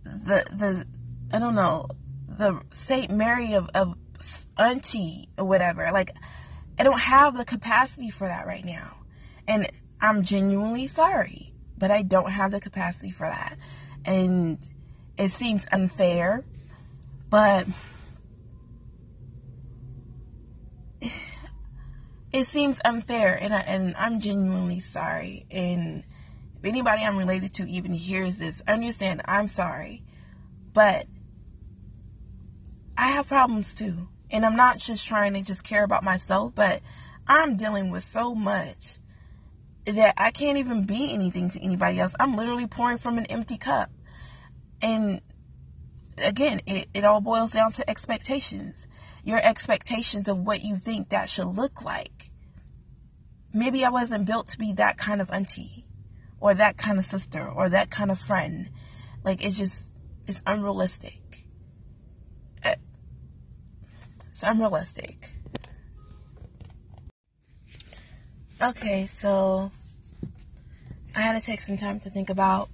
the 0.02 0.45
the 0.50 0.87
I 1.33 1.38
don't 1.38 1.54
know 1.54 1.87
the 2.28 2.61
Saint 2.73 3.11
Mary 3.11 3.54
of, 3.54 3.68
of 3.75 3.95
auntie 4.58 5.28
or 5.38 5.44
whatever. 5.44 5.90
Like 5.92 6.12
I 6.78 6.85
don't 6.85 7.00
have 7.00 7.37
the 7.37 7.44
capacity 7.44 8.11
for 8.11 8.26
that 8.28 8.46
right 8.46 8.64
now. 8.64 8.99
And 9.49 9.70
I'm 10.00 10.23
genuinely 10.25 10.87
sorry 10.87 11.54
but 11.78 11.90
I 11.90 12.02
don't 12.02 12.30
have 12.30 12.52
the 12.52 12.61
capacity 12.61 13.11
for 13.11 13.26
that. 13.26 13.56
And 14.04 14.58
it 15.18 15.30
seems 15.32 15.66
unfair, 15.73 16.44
but 17.28 17.66
it 22.32 22.44
seems 22.44 22.80
unfair 22.85 23.35
and 23.35 23.54
I, 23.54 23.61
and 23.61 23.94
I'm 23.96 24.20
genuinely 24.20 24.80
sorry 24.80 25.46
and 25.50 26.04
if 26.58 26.64
anybody 26.64 27.02
I'm 27.02 27.16
related 27.16 27.52
to 27.54 27.68
even 27.68 27.92
hears 27.92 28.38
this 28.38 28.62
understand 28.66 29.23
I'm 29.25 29.49
sorry 29.49 30.02
but 30.73 31.06
I 32.97 33.09
have 33.09 33.29
problems 33.29 33.75
too 33.75 34.09
and 34.31 34.45
I'm 34.45 34.57
not 34.57 34.79
just 34.79 35.07
trying 35.07 35.35
to 35.35 35.43
just 35.43 35.65
care 35.65 35.85
about 35.85 36.05
myself 36.05 36.55
but 36.55 36.83
I'm 37.26 37.57
dealing 37.57 37.91
with 37.91 38.05
so 38.05 38.35
much 38.35 38.99
that 39.87 40.15
I 40.17 40.31
can't 40.31 40.59
even 40.59 40.85
be 40.85 41.12
anything 41.12 41.50
to 41.50 41.62
anybody 41.62 42.00
else. 42.00 42.15
I'm 42.19 42.37
literally 42.37 42.67
pouring 42.67 42.99
from 42.99 43.19
an 43.19 43.26
empty 43.26 43.57
cup. 43.57 43.91
And 44.83 45.21
again, 46.19 46.61
it, 46.67 46.88
it 46.93 47.05
all 47.05 47.21
boils 47.21 47.53
down 47.53 47.73
to 47.73 47.88
expectations. 47.88 48.87
Your 49.23 49.41
expectations 49.41 50.29
of 50.29 50.38
what 50.38 50.62
you 50.62 50.76
think 50.76 51.09
that 51.11 51.29
should 51.29 51.47
look 51.47 51.83
like. 51.83 52.31
Maybe 53.53 53.85
I 53.85 53.91
wasn't 53.91 54.26
built 54.26 54.49
to 54.49 54.59
be 54.59 54.73
that 54.75 54.99
kind 54.99 55.21
of 55.21 55.31
auntie 55.31 55.87
or 56.41 56.55
that 56.55 56.76
kind 56.76 56.99
of 56.99 57.05
sister 57.05 57.49
or 57.49 57.69
that 57.71 57.91
kind 57.91 58.11
of 58.11 58.19
friend. 58.19 58.71
Like 59.25 59.45
it's 59.45 59.57
just 59.57 59.93
it's 60.26 60.43
unrealistic. 60.47 61.45
Uh, 62.65 62.75
it's 64.37 64.43
unrealistic. 64.43 65.33
Okay, 68.61 69.07
so 69.07 69.71
I 71.14 71.23
had 71.23 71.40
to 71.40 71.47
take 71.47 71.62
some 71.62 71.78
time 71.78 72.00
to 72.00 72.11
think 72.11 72.28
about 72.28 72.69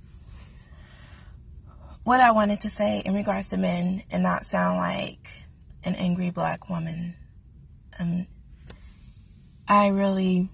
what 2.02 2.19
I 2.19 2.33
wanted 2.33 2.59
to 2.62 2.69
say 2.69 2.99
in 3.04 3.14
regards 3.14 3.50
to 3.50 3.59
men 3.59 4.02
and 4.11 4.25
not 4.25 4.45
sound 4.45 4.78
like 4.78 5.28
an 5.85 5.95
angry 5.95 6.31
black 6.31 6.69
woman. 6.69 7.14
Um, 7.97 8.26
I 9.69 9.87
really 9.87 10.49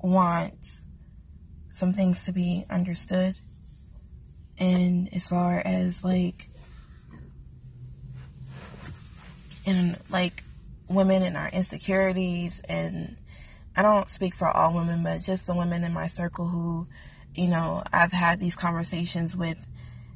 want 0.00 0.80
some 1.70 1.92
things 1.92 2.24
to 2.24 2.32
be 2.32 2.64
understood. 2.68 3.36
And 4.58 5.08
as 5.14 5.28
far 5.28 5.62
as 5.64 6.02
like, 6.02 6.50
in 9.66 9.98
like 10.08 10.44
women 10.88 11.22
and 11.22 11.36
our 11.36 11.48
insecurities 11.48 12.62
and 12.68 13.16
I 13.76 13.82
don't 13.82 14.08
speak 14.08 14.34
for 14.34 14.48
all 14.48 14.72
women, 14.72 15.02
but 15.02 15.20
just 15.20 15.46
the 15.46 15.54
women 15.54 15.84
in 15.84 15.92
my 15.92 16.06
circle 16.06 16.46
who, 16.46 16.86
you 17.34 17.48
know, 17.48 17.82
I've 17.92 18.12
had 18.12 18.40
these 18.40 18.56
conversations 18.56 19.36
with 19.36 19.58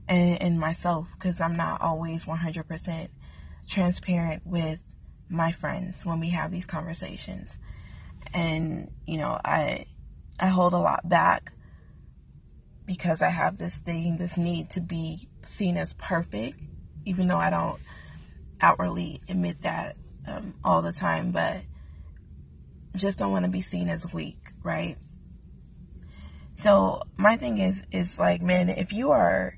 and, 0.08 0.40
and 0.40 0.60
myself 0.60 1.08
because 1.12 1.42
I'm 1.42 1.56
not 1.56 1.82
always 1.82 2.24
100% 2.24 3.08
transparent 3.68 4.46
with 4.46 4.80
my 5.28 5.52
friends 5.52 6.06
when 6.06 6.20
we 6.20 6.30
have 6.30 6.50
these 6.50 6.64
conversations. 6.64 7.58
And, 8.32 8.90
you 9.06 9.18
know, 9.18 9.38
I 9.44 9.86
I 10.38 10.46
hold 10.46 10.72
a 10.72 10.78
lot 10.78 11.06
back 11.06 11.52
because 12.86 13.20
I 13.20 13.28
have 13.28 13.58
this 13.58 13.78
thing, 13.78 14.16
this 14.16 14.38
need 14.38 14.70
to 14.70 14.80
be 14.80 15.28
seen 15.44 15.76
as 15.76 15.92
perfect, 15.94 16.58
even 17.04 17.28
though 17.28 17.36
I 17.36 17.50
don't 17.50 17.78
outwardly 18.60 19.20
admit 19.28 19.62
that 19.62 19.96
um, 20.26 20.54
all 20.64 20.82
the 20.82 20.92
time, 20.92 21.32
but 21.32 21.62
just 22.96 23.18
don't 23.18 23.32
want 23.32 23.44
to 23.44 23.50
be 23.50 23.62
seen 23.62 23.88
as 23.88 24.12
weak, 24.12 24.38
right? 24.62 24.96
So 26.54 27.02
my 27.16 27.36
thing 27.36 27.58
is 27.58 27.86
is 27.90 28.18
like, 28.18 28.42
man, 28.42 28.68
if 28.68 28.92
you 28.92 29.10
are 29.10 29.56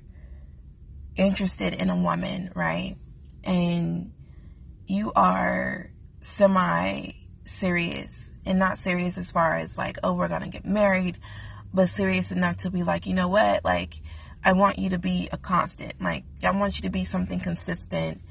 interested 1.15 1.73
in 1.73 1.89
a 1.89 1.95
woman, 1.95 2.51
right, 2.55 2.95
and 3.43 4.13
you 4.87 5.11
are 5.15 5.91
semi 6.21 7.11
serious 7.45 8.31
and 8.45 8.59
not 8.59 8.77
serious 8.77 9.17
as 9.17 9.31
far 9.31 9.55
as 9.55 9.77
like, 9.77 9.97
oh, 10.03 10.13
we're 10.13 10.29
gonna 10.29 10.49
get 10.49 10.65
married, 10.65 11.17
but 11.73 11.89
serious 11.89 12.31
enough 12.31 12.57
to 12.57 12.71
be 12.71 12.83
like, 12.83 13.05
you 13.05 13.13
know 13.13 13.27
what, 13.27 13.65
like, 13.65 13.95
I 14.45 14.53
want 14.53 14.77
you 14.77 14.89
to 14.91 14.99
be 14.99 15.29
a 15.31 15.37
constant. 15.37 16.01
Like, 16.01 16.25
I 16.43 16.51
want 16.51 16.75
you 16.77 16.81
to 16.83 16.89
be 16.89 17.05
something 17.05 17.39
consistent 17.39 18.21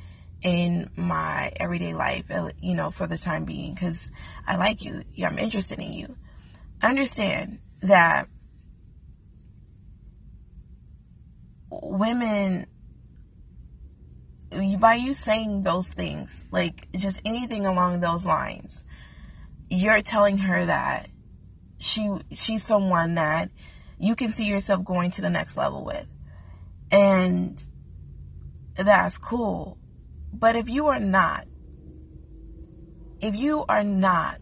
in 0.42 0.90
my 0.96 1.52
everyday 1.56 1.94
life, 1.94 2.24
you 2.60 2.74
know, 2.74 2.90
for 2.90 3.06
the 3.06 3.18
time 3.18 3.44
being, 3.44 3.74
because 3.74 4.10
I 4.46 4.56
like 4.56 4.84
you. 4.84 5.04
I'm 5.24 5.38
interested 5.38 5.78
in 5.78 5.92
you. 5.92 6.16
Understand 6.82 7.60
that 7.82 8.28
women, 11.70 12.66
by 14.78 14.94
you 14.94 15.14
saying 15.14 15.62
those 15.62 15.90
things, 15.90 16.44
like 16.50 16.88
just 16.92 17.20
anything 17.24 17.66
along 17.66 18.00
those 18.00 18.26
lines, 18.26 18.84
you're 19.70 20.02
telling 20.02 20.38
her 20.38 20.66
that 20.66 21.08
she 21.78 22.10
she's 22.32 22.64
someone 22.64 23.14
that 23.14 23.50
you 23.98 24.14
can 24.14 24.32
see 24.32 24.44
yourself 24.44 24.84
going 24.84 25.10
to 25.12 25.22
the 25.22 25.30
next 25.30 25.56
level 25.56 25.84
with. 25.84 26.06
And 26.90 27.64
that's 28.76 29.18
cool. 29.18 29.78
But 30.32 30.56
if 30.56 30.68
you 30.68 30.88
are 30.88 31.00
not, 31.00 31.46
if 33.20 33.36
you 33.36 33.64
are 33.68 33.84
not 33.84 34.40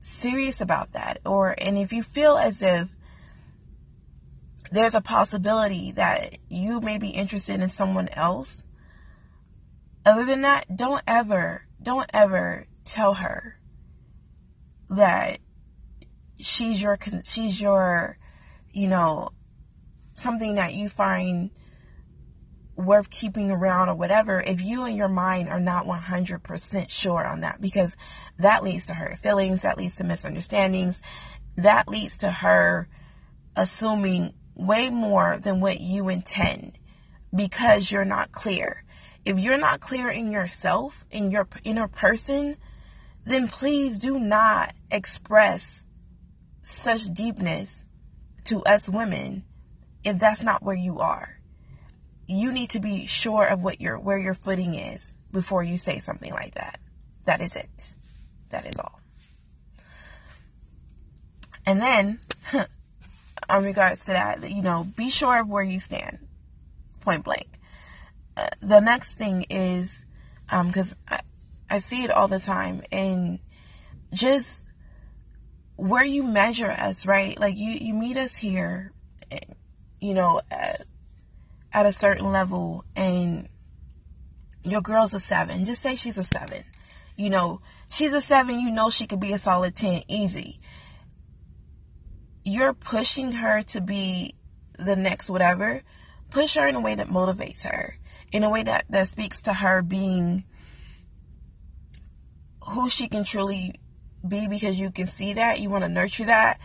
serious 0.00 0.60
about 0.60 0.92
that, 0.92 1.20
or 1.24 1.54
and 1.58 1.78
if 1.78 1.92
you 1.92 2.02
feel 2.02 2.36
as 2.36 2.62
if 2.62 2.88
there's 4.70 4.94
a 4.94 5.00
possibility 5.00 5.92
that 5.92 6.38
you 6.48 6.80
may 6.80 6.98
be 6.98 7.08
interested 7.08 7.60
in 7.60 7.68
someone 7.68 8.08
else, 8.10 8.62
other 10.04 10.24
than 10.24 10.42
that, 10.42 10.76
don't 10.76 11.02
ever, 11.06 11.66
don't 11.82 12.10
ever 12.12 12.66
tell 12.84 13.14
her 13.14 13.58
that 14.90 15.38
she's 16.38 16.80
your, 16.80 16.98
she's 17.24 17.60
your, 17.60 18.18
you 18.72 18.88
know, 18.88 19.30
something 20.14 20.54
that 20.56 20.74
you 20.74 20.88
find 20.88 21.50
worth 22.76 23.10
keeping 23.10 23.50
around 23.50 23.88
or 23.88 23.94
whatever 23.94 24.40
if 24.40 24.60
you 24.60 24.84
and 24.84 24.96
your 24.96 25.08
mind 25.08 25.48
are 25.48 25.60
not 25.60 25.86
100% 25.86 26.90
sure 26.90 27.26
on 27.26 27.40
that 27.40 27.60
because 27.60 27.96
that 28.38 28.62
leads 28.62 28.86
to 28.86 28.94
hurt 28.94 29.18
feelings 29.18 29.62
that 29.62 29.78
leads 29.78 29.96
to 29.96 30.04
misunderstandings 30.04 31.00
that 31.56 31.88
leads 31.88 32.18
to 32.18 32.30
her 32.30 32.88
assuming 33.56 34.34
way 34.54 34.90
more 34.90 35.38
than 35.38 35.60
what 35.60 35.80
you 35.80 36.08
intend 36.08 36.78
because 37.34 37.90
you're 37.90 38.04
not 38.04 38.32
clear. 38.32 38.84
If 39.24 39.38
you're 39.38 39.58
not 39.58 39.80
clear 39.80 40.08
in 40.08 40.30
yourself 40.30 41.04
in 41.10 41.30
your 41.30 41.48
inner 41.64 41.88
person 41.88 42.56
then 43.24 43.48
please 43.48 43.98
do 43.98 44.18
not 44.18 44.72
express 44.90 45.82
such 46.62 47.06
deepness 47.06 47.84
to 48.44 48.62
us 48.64 48.88
women 48.88 49.44
if 50.04 50.18
that's 50.18 50.42
not 50.42 50.62
where 50.62 50.76
you 50.76 51.00
are 51.00 51.35
you 52.26 52.52
need 52.52 52.70
to 52.70 52.80
be 52.80 53.06
sure 53.06 53.46
of 53.46 53.62
what 53.62 53.80
your 53.80 53.98
where 53.98 54.18
your 54.18 54.34
footing 54.34 54.74
is 54.74 55.14
before 55.32 55.62
you 55.62 55.76
say 55.76 55.98
something 55.98 56.32
like 56.32 56.54
that. 56.54 56.80
That 57.24 57.40
is 57.40 57.56
it. 57.56 57.94
That 58.50 58.66
is 58.66 58.78
all. 58.78 59.00
And 61.64 61.80
then, 61.82 62.20
on 63.48 63.64
regards 63.64 64.04
to 64.04 64.12
that, 64.12 64.48
you 64.48 64.62
know, 64.62 64.84
be 64.96 65.10
sure 65.10 65.40
of 65.40 65.48
where 65.48 65.64
you 65.64 65.80
stand, 65.80 66.18
point 67.00 67.24
blank. 67.24 67.48
Uh, 68.36 68.48
the 68.60 68.80
next 68.80 69.16
thing 69.16 69.46
is, 69.50 70.04
because 70.48 70.92
um, 70.92 70.98
I, 71.08 71.20
I 71.68 71.78
see 71.80 72.04
it 72.04 72.10
all 72.10 72.28
the 72.28 72.38
time, 72.38 72.82
and 72.92 73.40
just 74.12 74.64
where 75.74 76.04
you 76.04 76.22
measure 76.22 76.70
us, 76.70 77.04
right? 77.04 77.38
Like 77.38 77.56
you, 77.56 77.70
you 77.72 77.94
meet 77.94 78.16
us 78.16 78.36
here, 78.36 78.92
you 80.00 80.14
know, 80.14 80.40
at 80.50 80.86
a 81.72 81.92
certain 81.92 82.32
level 82.32 82.84
and 82.94 83.48
your 84.62 84.80
girl's 84.80 85.14
a 85.14 85.20
seven, 85.20 85.64
just 85.64 85.82
say 85.82 85.96
she's 85.96 86.18
a 86.18 86.24
seven. 86.24 86.64
You 87.16 87.30
know, 87.30 87.60
she's 87.88 88.12
a 88.12 88.20
seven, 88.20 88.60
you 88.60 88.70
know 88.70 88.90
she 88.90 89.06
could 89.06 89.20
be 89.20 89.32
a 89.32 89.38
solid 89.38 89.74
10 89.74 90.02
easy. 90.08 90.60
You're 92.44 92.74
pushing 92.74 93.32
her 93.32 93.62
to 93.64 93.80
be 93.80 94.34
the 94.78 94.96
next 94.96 95.30
whatever. 95.30 95.82
Push 96.30 96.54
her 96.54 96.66
in 96.66 96.74
a 96.74 96.80
way 96.80 96.94
that 96.94 97.08
motivates 97.08 97.62
her, 97.62 97.98
in 98.32 98.42
a 98.42 98.50
way 98.50 98.62
that, 98.62 98.84
that 98.90 99.08
speaks 99.08 99.42
to 99.42 99.52
her 99.52 99.82
being 99.82 100.44
who 102.62 102.90
she 102.90 103.08
can 103.08 103.24
truly 103.24 103.74
be 104.26 104.48
because 104.48 104.78
you 104.78 104.90
can 104.90 105.06
see 105.06 105.34
that. 105.34 105.60
You 105.60 105.70
want 105.70 105.84
to 105.84 105.88
nurture 105.88 106.26
that 106.26 106.58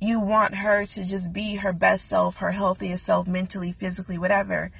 you 0.00 0.20
want 0.20 0.54
her 0.54 0.86
to 0.86 1.04
just 1.04 1.32
be 1.32 1.56
her 1.56 1.72
best 1.72 2.08
self, 2.08 2.36
her 2.36 2.52
healthiest 2.52 3.04
self, 3.04 3.26
mentally, 3.26 3.72
physically, 3.72 4.18
whatever. 4.18 4.70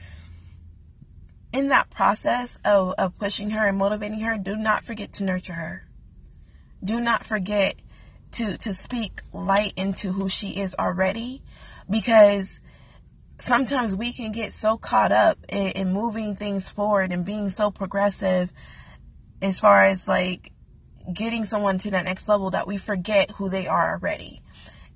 In 1.53 1.69
that 1.69 1.91
process 1.91 2.59
of, 2.65 2.95
of 2.99 3.19
pushing 3.19 3.51
her 3.51 3.67
and 3.67 3.79
motivating 3.79 4.21
her, 4.21 4.39
do 4.39 4.57
not 4.57 4.85
forget 4.85 5.13
to 5.15 5.25
nurture 5.25 5.55
her. 5.55 5.89
Do 6.85 7.01
not 7.01 7.27
forget 7.27 7.77
to, 8.33 8.57
to 8.59 8.75
speak 8.75 9.23
light 9.33 9.73
into 9.77 10.13
who 10.13 10.29
she 10.29 10.51
is 10.61 10.77
already 10.79 11.43
because 11.91 12.61
sometimes 13.41 13.97
we 13.97 14.13
can 14.13 14.31
get 14.31 14.53
so 14.53 14.77
caught 14.77 15.11
up 15.11 15.39
in, 15.49 15.73
in 15.73 15.93
moving 15.93 16.37
things 16.37 16.71
forward 16.71 17.13
and 17.13 17.25
being 17.25 17.51
so 17.51 17.71
progressive 17.71 18.53
as 19.41 19.59
far 19.59 19.83
as 19.83 20.07
like 20.07 20.53
getting 21.13 21.45
someone 21.45 21.79
to 21.79 21.91
that 21.91 22.05
next 22.05 22.29
level 22.29 22.51
that 22.51 22.67
we 22.67 22.77
forget 22.77 23.31
who 23.33 23.49
they 23.49 23.67
are 23.67 23.95
already 23.95 24.43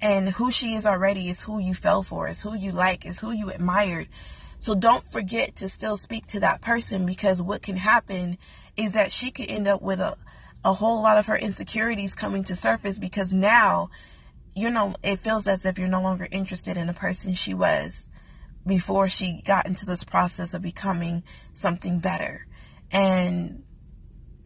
and 0.02 0.28
who 0.30 0.50
she 0.50 0.74
is 0.74 0.84
already 0.84 1.28
is 1.28 1.44
who 1.44 1.60
you 1.60 1.74
fell 1.74 2.02
for, 2.02 2.28
is 2.28 2.42
who 2.42 2.56
you 2.56 2.72
like, 2.72 3.06
is 3.06 3.20
who 3.20 3.30
you 3.30 3.50
admired. 3.50 4.08
So 4.58 4.74
don't 4.74 5.04
forget 5.10 5.56
to 5.56 5.68
still 5.68 5.96
speak 5.96 6.26
to 6.28 6.40
that 6.40 6.60
person 6.60 7.06
because 7.06 7.40
what 7.40 7.62
can 7.62 7.76
happen 7.76 8.36
is 8.76 8.94
that 8.94 9.12
she 9.12 9.30
could 9.30 9.48
end 9.48 9.68
up 9.68 9.80
with 9.80 10.00
a, 10.00 10.16
a 10.64 10.74
whole 10.74 11.02
lot 11.02 11.18
of 11.18 11.26
her 11.26 11.36
insecurities 11.36 12.16
coming 12.16 12.42
to 12.44 12.56
surface 12.56 12.98
because 12.98 13.32
now 13.32 13.90
you 14.54 14.70
know 14.70 14.94
it 15.02 15.20
feels 15.20 15.46
as 15.46 15.64
if 15.64 15.78
you're 15.78 15.88
no 15.88 16.02
longer 16.02 16.28
interested 16.30 16.76
in 16.76 16.86
the 16.88 16.92
person 16.92 17.32
she 17.32 17.54
was 17.54 18.08
before 18.66 19.08
she 19.08 19.40
got 19.44 19.66
into 19.66 19.86
this 19.86 20.04
process 20.04 20.52
of 20.52 20.62
becoming 20.62 21.22
something 21.54 22.00
better. 22.00 22.46
And 22.90 23.62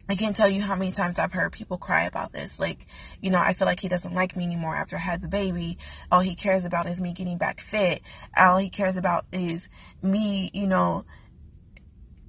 I 0.09 0.15
can't 0.15 0.35
tell 0.35 0.49
you 0.49 0.61
how 0.61 0.75
many 0.75 0.91
times 0.91 1.19
I've 1.19 1.33
heard 1.33 1.51
people 1.51 1.77
cry 1.77 2.03
about 2.05 2.31
this. 2.31 2.59
Like, 2.59 2.87
you 3.21 3.29
know, 3.29 3.39
I 3.39 3.53
feel 3.53 3.67
like 3.67 3.79
he 3.79 3.89
doesn't 3.89 4.13
like 4.13 4.35
me 4.35 4.45
anymore 4.45 4.75
after 4.75 4.95
I 4.95 4.99
had 4.99 5.21
the 5.21 5.27
baby. 5.27 5.77
All 6.11 6.21
he 6.21 6.35
cares 6.35 6.63
about 6.63 6.87
is 6.87 7.01
me 7.01 7.13
getting 7.13 7.37
back 7.37 7.59
fit. 7.59 8.01
All 8.35 8.57
he 8.57 8.69
cares 8.69 8.95
about 8.95 9.25
is 9.33 9.67
me, 10.01 10.49
you 10.53 10.67
know, 10.67 11.05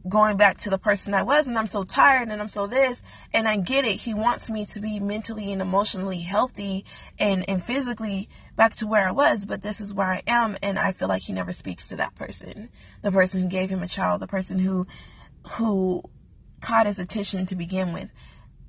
going 0.09 0.37
back 0.37 0.59
to 0.59 0.71
the 0.71 0.79
person 0.79 1.15
I 1.15 1.23
was. 1.23 1.47
And 1.47 1.57
I'm 1.57 1.69
so 1.69 1.85
tired 1.85 2.29
and 2.31 2.41
I'm 2.41 2.49
so 2.49 2.67
this. 2.67 3.01
And 3.33 3.47
I 3.47 3.57
get 3.57 3.85
it. 3.85 3.97
He 3.97 4.13
wants 4.13 4.51
me 4.51 4.67
to 4.67 4.81
be 4.81 4.99
mentally 4.99 5.53
and 5.53 5.63
emotionally 5.63 6.21
healthy 6.21 6.85
and, 7.19 7.49
and 7.49 7.63
physically 7.63 8.29
back 8.57 8.75
to 8.77 8.89
where 8.89 9.07
I 9.07 9.13
was. 9.13 9.47
But 9.47 9.63
this 9.63 9.81
is 9.81 9.95
where 9.95 10.09
I 10.09 10.23
am. 10.27 10.57
And 10.65 10.81
I 10.81 10.93
feel 10.93 11.09
like 11.09 11.23
he 11.23 11.33
never 11.33 11.53
speaks 11.53 11.87
to 11.89 11.97
that 11.97 12.17
person. 12.17 12.71
The 13.03 13.13
person 13.13 13.43
who 13.43 13.49
gave 13.49 13.71
him 13.71 13.85
a 13.85 13.89
child, 13.89 14.21
the 14.21 14.27
person 14.27 14.59
who, 14.59 14.89
who, 15.53 16.03
caught 16.61 16.87
his 16.87 16.99
attention 16.99 17.47
to 17.47 17.57
begin 17.57 17.93
with. 17.93 18.11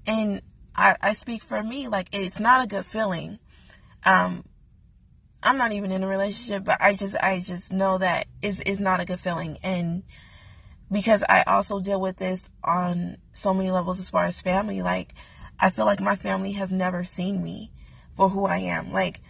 And 0.06 0.42
I, 0.76 0.96
I 1.02 1.14
speak 1.14 1.44
for 1.44 1.62
me, 1.62 1.88
like 1.88 2.08
it's 2.12 2.40
not 2.40 2.64
a 2.64 2.68
good 2.68 2.86
feeling. 2.86 3.40
Um, 4.06 4.46
I'm 5.42 5.58
not 5.58 5.72
even 5.72 5.92
in 5.92 6.04
a 6.04 6.08
relationship, 6.08 6.64
but 6.64 6.78
I 6.82 6.94
just 6.94 7.16
I 7.16 7.40
just 7.40 7.72
know 7.72 7.98
that 7.98 8.28
is 8.42 8.60
is 8.62 8.80
not 8.80 9.00
a 9.00 9.06
good 9.06 9.20
feeling. 9.20 9.58
And 9.64 10.04
because 10.92 11.24
I 11.28 11.44
also 11.44 11.80
deal 11.80 12.02
with 12.02 12.18
this 12.18 12.50
on 12.64 13.18
so 13.32 13.54
many 13.54 13.72
levels 13.72 14.00
as 14.00 14.10
far 14.10 14.26
as 14.26 14.42
family, 14.42 14.82
like 14.82 15.14
I 15.60 15.70
feel 15.70 15.86
like 15.86 16.02
my 16.02 16.16
family 16.16 16.54
has 16.54 16.72
never 16.72 17.04
seen 17.04 17.44
me 17.44 17.72
for 18.14 18.30
who 18.30 18.46
I 18.46 18.58
am. 18.58 18.92
Like 18.92 19.22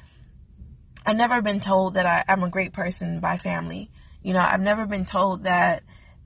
I've 1.06 1.16
never 1.16 1.42
been 1.42 1.60
told 1.60 1.96
that 1.96 2.06
I, 2.06 2.32
am 2.32 2.44
a 2.44 2.50
great 2.50 2.74
person 2.74 3.20
by 3.20 3.38
family. 3.38 3.92
You 4.22 4.34
know, 4.34 4.40
I've 4.40 4.62
never 4.62 4.86
been 4.86 5.06
told 5.06 5.44
that 5.44 5.84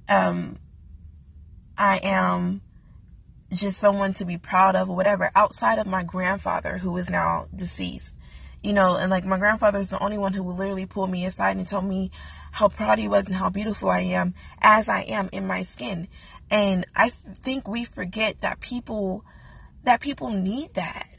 um, 0.10 0.58
I 1.78 1.98
am 2.04 2.62
just 3.52 3.80
someone 3.80 4.14
to 4.14 4.26
be 4.26 4.38
proud 4.38 4.76
of 4.76 4.90
or 4.90 4.96
whatever 4.96 5.32
outside 5.36 5.80
of 5.80 5.88
my 5.88 6.04
grandfather 6.04 6.78
who 6.78 6.96
is 6.98 7.10
now 7.10 7.48
deceased. 7.56 8.16
You 8.62 8.72
know, 8.72 8.96
and 8.96 9.12
like 9.12 9.26
my 9.26 9.38
grandfather 9.38 9.80
is 9.80 9.90
the 9.90 10.02
only 10.02 10.18
one 10.18 10.34
who 10.34 10.42
will 10.42 10.56
literally 10.56 10.86
pull 10.86 11.06
me 11.08 11.26
aside 11.26 11.58
and 11.58 11.68
tell 11.68 11.82
me 11.82 12.12
how 12.52 12.70
proud 12.70 12.98
he 12.98 13.10
was 13.10 13.28
and 13.28 13.36
how 13.36 13.50
beautiful 13.50 13.90
I 13.90 14.02
am 14.02 14.36
as 14.62 14.88
I 14.88 15.02
am 15.02 15.28
in 15.34 15.46
my 15.46 15.64
skin. 15.64 16.08
And 16.50 16.86
I 16.96 17.10
think 17.10 17.68
we 17.68 17.84
forget 17.84 18.42
that 18.42 18.62
people 18.62 19.26
that 19.84 20.00
people 20.00 20.30
need 20.30 20.76
that. 20.76 21.10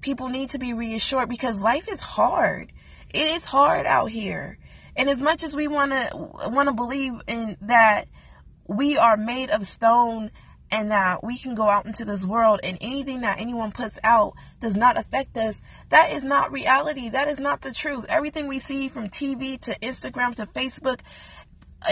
People 0.00 0.28
need 0.28 0.50
to 0.50 0.58
be 0.58 0.74
reassured 0.74 1.28
because 1.28 1.60
life 1.60 1.88
is 1.90 2.00
hard. 2.00 2.72
It 3.12 3.26
is 3.26 3.44
hard 3.44 3.86
out 3.86 4.10
here. 4.10 4.58
And 4.96 5.08
as 5.08 5.22
much 5.22 5.42
as 5.42 5.56
we 5.56 5.66
want 5.66 5.92
to 5.92 6.10
want 6.14 6.68
to 6.68 6.74
believe 6.74 7.14
in 7.26 7.56
that 7.62 8.04
we 8.66 8.96
are 8.96 9.16
made 9.16 9.50
of 9.50 9.66
stone 9.66 10.30
and 10.72 10.90
that 10.90 11.22
we 11.22 11.36
can 11.36 11.54
go 11.54 11.68
out 11.68 11.84
into 11.84 12.04
this 12.04 12.24
world 12.24 12.58
and 12.64 12.78
anything 12.80 13.20
that 13.20 13.38
anyone 13.38 13.70
puts 13.72 13.98
out 14.02 14.32
does 14.58 14.74
not 14.74 14.96
affect 14.96 15.36
us, 15.36 15.60
that 15.90 16.12
is 16.12 16.24
not 16.24 16.50
reality. 16.50 17.10
That 17.10 17.28
is 17.28 17.38
not 17.38 17.60
the 17.60 17.72
truth. 17.72 18.06
Everything 18.08 18.48
we 18.48 18.58
see 18.58 18.88
from 18.88 19.08
TV 19.08 19.60
to 19.60 19.78
Instagram 19.80 20.34
to 20.36 20.46
Facebook 20.46 21.00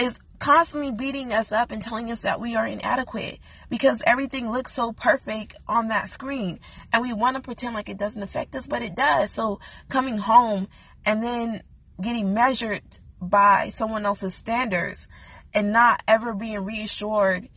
is 0.00 0.18
constantly 0.38 0.90
beating 0.90 1.30
us 1.30 1.52
up 1.52 1.70
and 1.70 1.82
telling 1.82 2.10
us 2.10 2.22
that 2.22 2.40
we 2.40 2.56
are 2.56 2.66
inadequate 2.66 3.38
because 3.68 4.02
everything 4.06 4.50
looks 4.50 4.72
so 4.72 4.92
perfect 4.92 5.54
on 5.68 5.88
that 5.88 6.08
screen 6.08 6.58
and 6.90 7.02
we 7.02 7.12
want 7.12 7.36
to 7.36 7.42
pretend 7.42 7.74
like 7.74 7.90
it 7.90 7.98
doesn't 7.98 8.22
affect 8.22 8.56
us, 8.56 8.66
but 8.66 8.80
it 8.80 8.94
does. 8.94 9.30
So 9.30 9.60
coming 9.90 10.16
home 10.16 10.68
and 11.04 11.22
then 11.22 11.62
getting 12.00 12.32
measured 12.32 12.82
by 13.20 13.68
someone 13.68 14.06
else's 14.06 14.34
standards 14.34 15.06
and 15.52 15.72
not 15.72 16.02
ever 16.06 16.32
being 16.34 16.64
reassured 16.64 17.48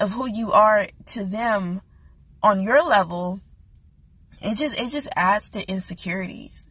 of 0.00 0.12
who 0.12 0.28
you 0.28 0.52
are 0.52 0.86
to 1.06 1.24
them 1.24 1.80
on 2.42 2.62
your 2.62 2.82
level, 2.84 3.40
it 4.40 4.54
just 4.54 4.78
it 4.78 4.88
just 4.90 5.08
adds 5.16 5.48
to 5.50 5.68
insecurities. 5.68 6.66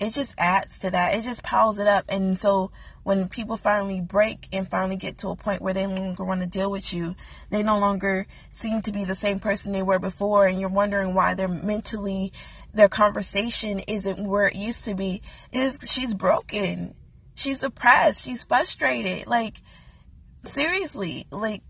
it 0.00 0.14
just 0.14 0.34
adds 0.38 0.78
to 0.78 0.90
that. 0.90 1.14
It 1.14 1.22
just 1.22 1.42
piles 1.42 1.78
it 1.78 1.86
up. 1.86 2.06
And 2.08 2.38
so 2.38 2.72
when 3.02 3.28
people 3.28 3.58
finally 3.58 4.00
break 4.00 4.48
and 4.50 4.66
finally 4.68 4.96
get 4.96 5.18
to 5.18 5.28
a 5.28 5.36
point 5.36 5.60
where 5.60 5.74
they 5.74 5.86
no 5.86 6.00
longer 6.00 6.24
want 6.24 6.40
to 6.40 6.46
deal 6.46 6.70
with 6.70 6.92
you, 6.94 7.14
they 7.50 7.62
no 7.62 7.78
longer 7.78 8.26
seem 8.48 8.80
to 8.82 8.92
be 8.92 9.04
the 9.04 9.14
same 9.14 9.40
person 9.40 9.72
they 9.72 9.82
were 9.82 9.98
before. 9.98 10.46
And 10.46 10.58
you're 10.58 10.70
wondering 10.70 11.12
why 11.12 11.34
they're 11.34 11.48
mentally, 11.48 12.32
their 12.72 12.88
conversation 12.88 13.80
isn't 13.80 14.26
where 14.26 14.48
it 14.48 14.56
used 14.56 14.86
to 14.86 14.94
be. 14.94 15.20
Is 15.52 15.78
she's 15.84 16.14
broken. 16.14 16.94
She's 17.40 17.60
depressed. 17.60 18.24
She's 18.24 18.44
frustrated. 18.44 19.26
Like, 19.26 19.62
seriously, 20.42 21.26
like, 21.30 21.62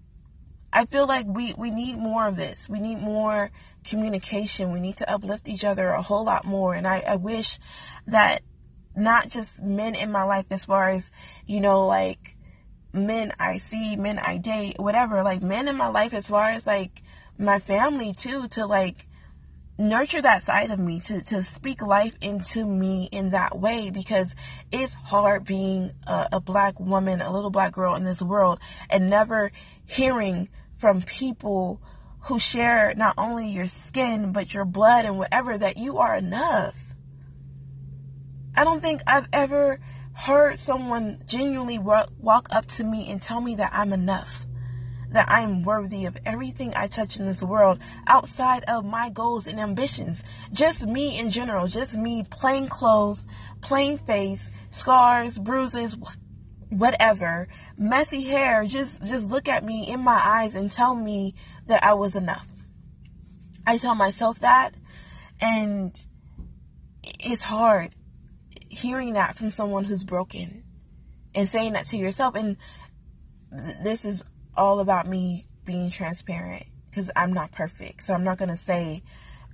I 0.72 0.84
feel 0.84 1.06
like 1.06 1.26
we, 1.26 1.54
we 1.56 1.70
need 1.70 1.96
more 1.96 2.26
of 2.26 2.36
this. 2.36 2.68
We 2.68 2.80
need 2.80 3.00
more 3.00 3.52
communication. 3.84 4.72
We 4.72 4.80
need 4.80 4.96
to 4.96 5.12
uplift 5.12 5.48
each 5.48 5.64
other 5.64 5.90
a 5.90 6.02
whole 6.02 6.24
lot 6.24 6.44
more. 6.44 6.74
And 6.74 6.88
I, 6.88 7.04
I 7.06 7.16
wish 7.16 7.60
that 8.08 8.42
not 8.96 9.28
just 9.28 9.62
men 9.62 9.94
in 9.94 10.10
my 10.10 10.24
life, 10.24 10.46
as 10.50 10.64
far 10.64 10.90
as, 10.90 11.08
you 11.46 11.60
know, 11.60 11.86
like 11.86 12.36
men 12.92 13.32
I 13.38 13.58
see, 13.58 13.94
men 13.94 14.18
I 14.18 14.38
date, 14.38 14.80
whatever, 14.80 15.22
like 15.22 15.40
men 15.40 15.68
in 15.68 15.76
my 15.76 15.88
life, 15.88 16.12
as 16.12 16.28
far 16.28 16.48
as 16.48 16.66
like 16.66 17.02
my 17.38 17.60
family 17.60 18.12
too, 18.12 18.48
to 18.48 18.66
like 18.66 19.06
nurture 19.80 20.22
that 20.22 20.42
side 20.42 20.70
of 20.70 20.78
me, 20.78 21.00
to, 21.00 21.22
to 21.22 21.42
speak 21.42 21.82
life 21.82 22.14
into 22.20 22.64
me 22.64 23.08
in 23.10 23.30
that 23.30 23.58
way, 23.58 23.90
because 23.90 24.36
it's 24.70 24.94
hard 24.94 25.44
being 25.44 25.92
a, 26.06 26.28
a 26.32 26.40
black 26.40 26.78
woman, 26.78 27.20
a 27.20 27.32
little 27.32 27.50
black 27.50 27.72
girl 27.72 27.94
in 27.94 28.04
this 28.04 28.22
world, 28.22 28.60
and 28.88 29.08
never 29.08 29.50
hearing 29.86 30.48
from 30.76 31.02
people 31.02 31.80
who 32.24 32.38
share 32.38 32.92
not 32.96 33.14
only 33.16 33.48
your 33.50 33.66
skin, 33.66 34.32
but 34.32 34.52
your 34.52 34.64
blood 34.64 35.04
and 35.06 35.16
whatever, 35.16 35.56
that 35.56 35.76
you 35.76 35.98
are 35.98 36.14
enough. 36.14 36.76
I 38.54 38.64
don't 38.64 38.82
think 38.82 39.00
I've 39.06 39.28
ever 39.32 39.80
heard 40.12 40.58
someone 40.58 41.22
genuinely 41.26 41.78
walk 41.78 42.48
up 42.50 42.66
to 42.66 42.84
me 42.84 43.10
and 43.10 43.22
tell 43.22 43.40
me 43.40 43.54
that 43.54 43.70
I'm 43.72 43.92
enough, 43.92 44.44
that 45.10 45.28
I 45.30 45.40
am 45.40 45.62
worthy 45.62 46.06
of 46.06 46.16
everything 46.24 46.72
I 46.74 46.86
touch 46.86 47.18
in 47.18 47.26
this 47.26 47.42
world 47.42 47.78
outside 48.06 48.64
of 48.64 48.84
my 48.84 49.10
goals 49.10 49.46
and 49.46 49.58
ambitions. 49.58 50.22
Just 50.52 50.86
me 50.86 51.18
in 51.18 51.30
general, 51.30 51.66
just 51.66 51.96
me, 51.96 52.24
plain 52.30 52.68
clothes, 52.68 53.26
plain 53.60 53.98
face, 53.98 54.50
scars, 54.70 55.38
bruises, 55.38 55.96
whatever, 56.68 57.48
messy 57.76 58.22
hair, 58.22 58.64
just 58.64 59.02
just 59.02 59.28
look 59.28 59.48
at 59.48 59.64
me 59.64 59.88
in 59.88 60.00
my 60.00 60.20
eyes 60.24 60.54
and 60.54 60.70
tell 60.70 60.94
me 60.94 61.34
that 61.66 61.82
I 61.82 61.94
was 61.94 62.14
enough. 62.14 62.46
I 63.66 63.76
tell 63.76 63.94
myself 63.94 64.38
that 64.40 64.74
and 65.40 65.94
it's 67.02 67.42
hard 67.42 67.94
hearing 68.68 69.14
that 69.14 69.36
from 69.36 69.50
someone 69.50 69.84
who's 69.84 70.04
broken 70.04 70.62
and 71.34 71.48
saying 71.48 71.72
that 71.72 71.86
to 71.86 71.96
yourself 71.96 72.34
and 72.34 72.56
th- 73.56 73.76
this 73.82 74.04
is 74.04 74.22
all 74.60 74.80
about 74.80 75.06
me 75.06 75.46
being 75.64 75.90
transparent 75.90 76.66
because 76.90 77.10
I'm 77.16 77.32
not 77.32 77.50
perfect. 77.52 78.04
So 78.04 78.14
I'm 78.14 78.24
not 78.24 78.38
going 78.38 78.50
to 78.50 78.56
say 78.56 79.02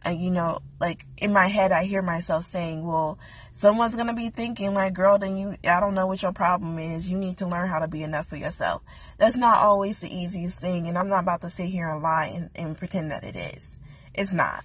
and 0.07 0.23
you 0.23 0.31
know, 0.31 0.61
like 0.79 1.05
in 1.17 1.33
my 1.33 1.49
head, 1.49 1.73
I 1.73 1.85
hear 1.85 2.01
myself 2.01 2.45
saying, 2.45 2.87
well, 2.87 3.19
someone's 3.53 3.97
going 3.97 4.07
to 4.07 4.13
be 4.13 4.31
thinking, 4.31 4.73
like, 4.73 4.95
girl, 4.95 5.19
then 5.19 5.37
you, 5.37 5.57
I 5.65 5.81
don't 5.81 5.95
know 5.95 6.07
what 6.07 6.23
your 6.23 6.33
problem 6.33 6.79
is. 6.79 7.11
You 7.11 7.19
need 7.19 7.39
to 7.39 7.47
learn 7.49 7.69
how 7.69 7.81
to 7.81 7.89
be 7.89 8.05
enough 8.05 8.29
for 8.29 8.37
yourself. 8.37 8.83
That's 9.19 9.37
not 9.37 9.57
always 9.57 9.99
the 9.99 10.15
easiest 10.15 10.61
thing. 10.61 10.87
And 10.87 10.97
I'm 10.97 11.09
not 11.09 11.25
about 11.25 11.41
to 11.41 11.51
sit 11.51 11.71
here 11.71 11.89
and 11.89 12.03
lie 12.03 12.27
and, 12.27 12.51
and 12.55 12.79
pretend 12.79 13.11
that 13.11 13.25
it 13.25 13.35
is. 13.35 13.77
It's 14.15 14.33
not. 14.33 14.65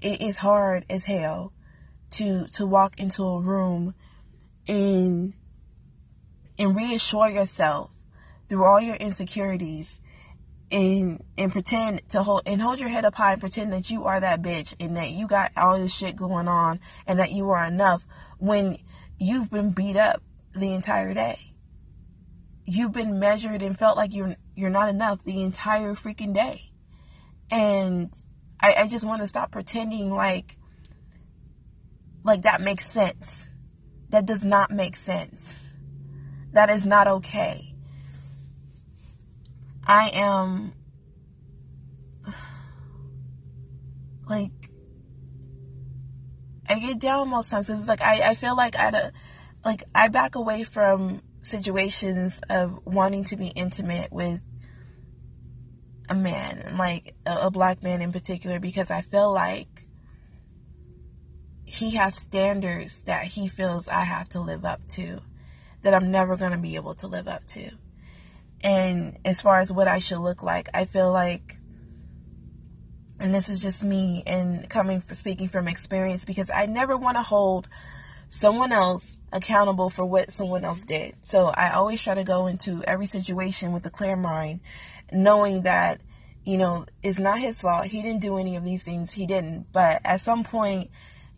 It 0.00 0.22
is 0.22 0.38
hard 0.38 0.86
as 0.88 1.04
hell 1.04 1.52
to, 2.12 2.46
to 2.54 2.64
walk 2.64 2.98
into 2.98 3.24
a 3.24 3.42
room 3.42 3.94
and, 4.66 5.34
and 6.58 6.74
reassure 6.74 7.28
yourself 7.28 7.90
through 8.48 8.64
all 8.64 8.80
your 8.80 8.96
insecurities 8.96 10.00
and 10.70 11.22
and 11.36 11.50
pretend 11.50 12.02
to 12.10 12.22
hold 12.22 12.42
and 12.46 12.60
hold 12.60 12.78
your 12.78 12.88
head 12.88 13.04
up 13.04 13.14
high 13.14 13.32
and 13.32 13.40
pretend 13.40 13.72
that 13.72 13.90
you 13.90 14.04
are 14.04 14.20
that 14.20 14.42
bitch 14.42 14.74
and 14.78 14.96
that 14.96 15.10
you 15.10 15.26
got 15.26 15.52
all 15.56 15.78
this 15.78 15.94
shit 15.94 16.16
going 16.16 16.48
on 16.48 16.80
and 17.06 17.18
that 17.18 17.32
you 17.32 17.50
are 17.50 17.64
enough 17.64 18.04
when 18.38 18.78
you've 19.18 19.50
been 19.50 19.70
beat 19.70 19.96
up 19.96 20.22
the 20.54 20.72
entire 20.72 21.14
day. 21.14 21.38
You've 22.64 22.92
been 22.92 23.18
measured 23.18 23.62
and 23.62 23.78
felt 23.78 23.96
like 23.96 24.14
you're 24.14 24.36
you're 24.54 24.70
not 24.70 24.88
enough 24.88 25.24
the 25.24 25.42
entire 25.42 25.94
freaking 25.94 26.34
day. 26.34 26.70
And 27.50 28.12
I, 28.60 28.74
I 28.78 28.88
just 28.88 29.06
want 29.06 29.22
to 29.22 29.28
stop 29.28 29.50
pretending 29.50 30.10
like 30.10 30.56
like 32.24 32.42
that 32.42 32.60
makes 32.60 32.90
sense. 32.90 33.46
That 34.10 34.26
does 34.26 34.44
not 34.44 34.70
make 34.70 34.96
sense. 34.96 35.54
That 36.52 36.68
is 36.68 36.84
not 36.84 37.06
okay 37.08 37.67
I 39.88 40.10
am 40.10 40.74
like 44.28 44.52
I 46.68 46.78
get 46.78 46.98
down 46.98 47.30
most 47.30 47.48
times. 47.48 47.70
It's 47.70 47.88
like 47.88 48.02
I, 48.02 48.30
I 48.30 48.34
feel 48.34 48.54
like 48.54 48.76
I 48.76 49.10
like 49.64 49.84
I 49.94 50.08
back 50.08 50.34
away 50.34 50.64
from 50.64 51.22
situations 51.40 52.40
of 52.50 52.78
wanting 52.84 53.24
to 53.24 53.36
be 53.36 53.46
intimate 53.46 54.12
with 54.12 54.42
a 56.10 56.14
man, 56.14 56.76
like 56.76 57.14
a, 57.26 57.46
a 57.46 57.50
black 57.50 57.82
man 57.82 58.02
in 58.02 58.12
particular, 58.12 58.60
because 58.60 58.90
I 58.90 59.00
feel 59.00 59.32
like 59.32 59.86
he 61.64 61.92
has 61.92 62.14
standards 62.14 63.02
that 63.02 63.24
he 63.24 63.48
feels 63.48 63.88
I 63.88 64.04
have 64.04 64.28
to 64.30 64.40
live 64.40 64.66
up 64.66 64.86
to 64.90 65.20
that 65.82 65.94
I'm 65.94 66.10
never 66.10 66.36
going 66.36 66.52
to 66.52 66.58
be 66.58 66.76
able 66.76 66.94
to 66.96 67.06
live 67.06 67.28
up 67.28 67.46
to. 67.48 67.70
And 68.62 69.18
as 69.24 69.40
far 69.40 69.60
as 69.60 69.72
what 69.72 69.88
I 69.88 69.98
should 70.00 70.18
look 70.18 70.42
like, 70.42 70.68
I 70.74 70.84
feel 70.84 71.12
like, 71.12 71.56
and 73.20 73.34
this 73.34 73.48
is 73.48 73.60
just 73.60 73.82
me 73.82 74.22
and 74.26 74.68
coming 74.68 75.00
for 75.00 75.14
speaking 75.14 75.48
from 75.48 75.68
experience 75.68 76.24
because 76.24 76.50
I 76.50 76.66
never 76.66 76.96
want 76.96 77.16
to 77.16 77.22
hold 77.22 77.68
someone 78.30 78.72
else 78.72 79.18
accountable 79.32 79.90
for 79.90 80.04
what 80.04 80.32
someone 80.32 80.64
else 80.64 80.82
did. 80.82 81.14
So 81.22 81.46
I 81.46 81.70
always 81.70 82.02
try 82.02 82.14
to 82.14 82.24
go 82.24 82.46
into 82.46 82.82
every 82.84 83.06
situation 83.06 83.72
with 83.72 83.86
a 83.86 83.90
clear 83.90 84.16
mind, 84.16 84.60
knowing 85.10 85.62
that, 85.62 86.00
you 86.44 86.58
know, 86.58 86.86
it's 87.02 87.18
not 87.18 87.38
his 87.38 87.60
fault. 87.60 87.86
He 87.86 88.02
didn't 88.02 88.20
do 88.20 88.38
any 88.38 88.56
of 88.56 88.64
these 88.64 88.82
things. 88.82 89.12
He 89.12 89.26
didn't. 89.26 89.72
But 89.72 90.00
at 90.04 90.20
some 90.20 90.44
point, 90.44 90.90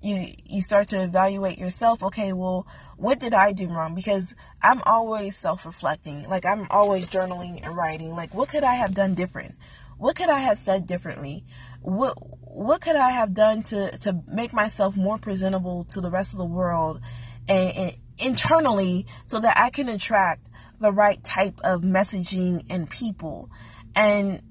you 0.02 0.34
you 0.44 0.60
start 0.62 0.88
to 0.88 1.02
evaluate 1.02 1.58
yourself 1.58 2.02
okay 2.02 2.32
well 2.32 2.66
what 3.00 3.18
did 3.18 3.32
i 3.32 3.50
do 3.52 3.66
wrong? 3.66 3.94
Because 3.94 4.34
i'm 4.62 4.82
always 4.84 5.34
self-reflecting. 5.34 6.28
Like 6.28 6.44
i'm 6.44 6.66
always 6.70 7.06
journaling 7.06 7.64
and 7.64 7.74
writing. 7.74 8.14
Like 8.14 8.34
what 8.34 8.50
could 8.50 8.62
i 8.62 8.74
have 8.74 8.94
done 8.94 9.14
different? 9.14 9.56
What 9.96 10.16
could 10.16 10.28
i 10.28 10.40
have 10.40 10.58
said 10.58 10.86
differently? 10.86 11.44
What 11.80 12.14
what 12.40 12.82
could 12.82 12.96
i 12.96 13.10
have 13.10 13.32
done 13.32 13.62
to 13.64 13.96
to 13.98 14.22
make 14.28 14.52
myself 14.52 14.96
more 14.96 15.16
presentable 15.16 15.84
to 15.84 16.00
the 16.02 16.10
rest 16.10 16.34
of 16.34 16.38
the 16.38 16.44
world 16.44 17.00
and, 17.48 17.76
and 17.76 17.96
internally 18.18 19.06
so 19.24 19.40
that 19.40 19.58
i 19.58 19.70
can 19.70 19.88
attract 19.88 20.46
the 20.78 20.92
right 20.92 21.24
type 21.24 21.58
of 21.64 21.80
messaging 21.80 22.66
and 22.68 22.88
people? 22.88 23.48
And 23.96 24.42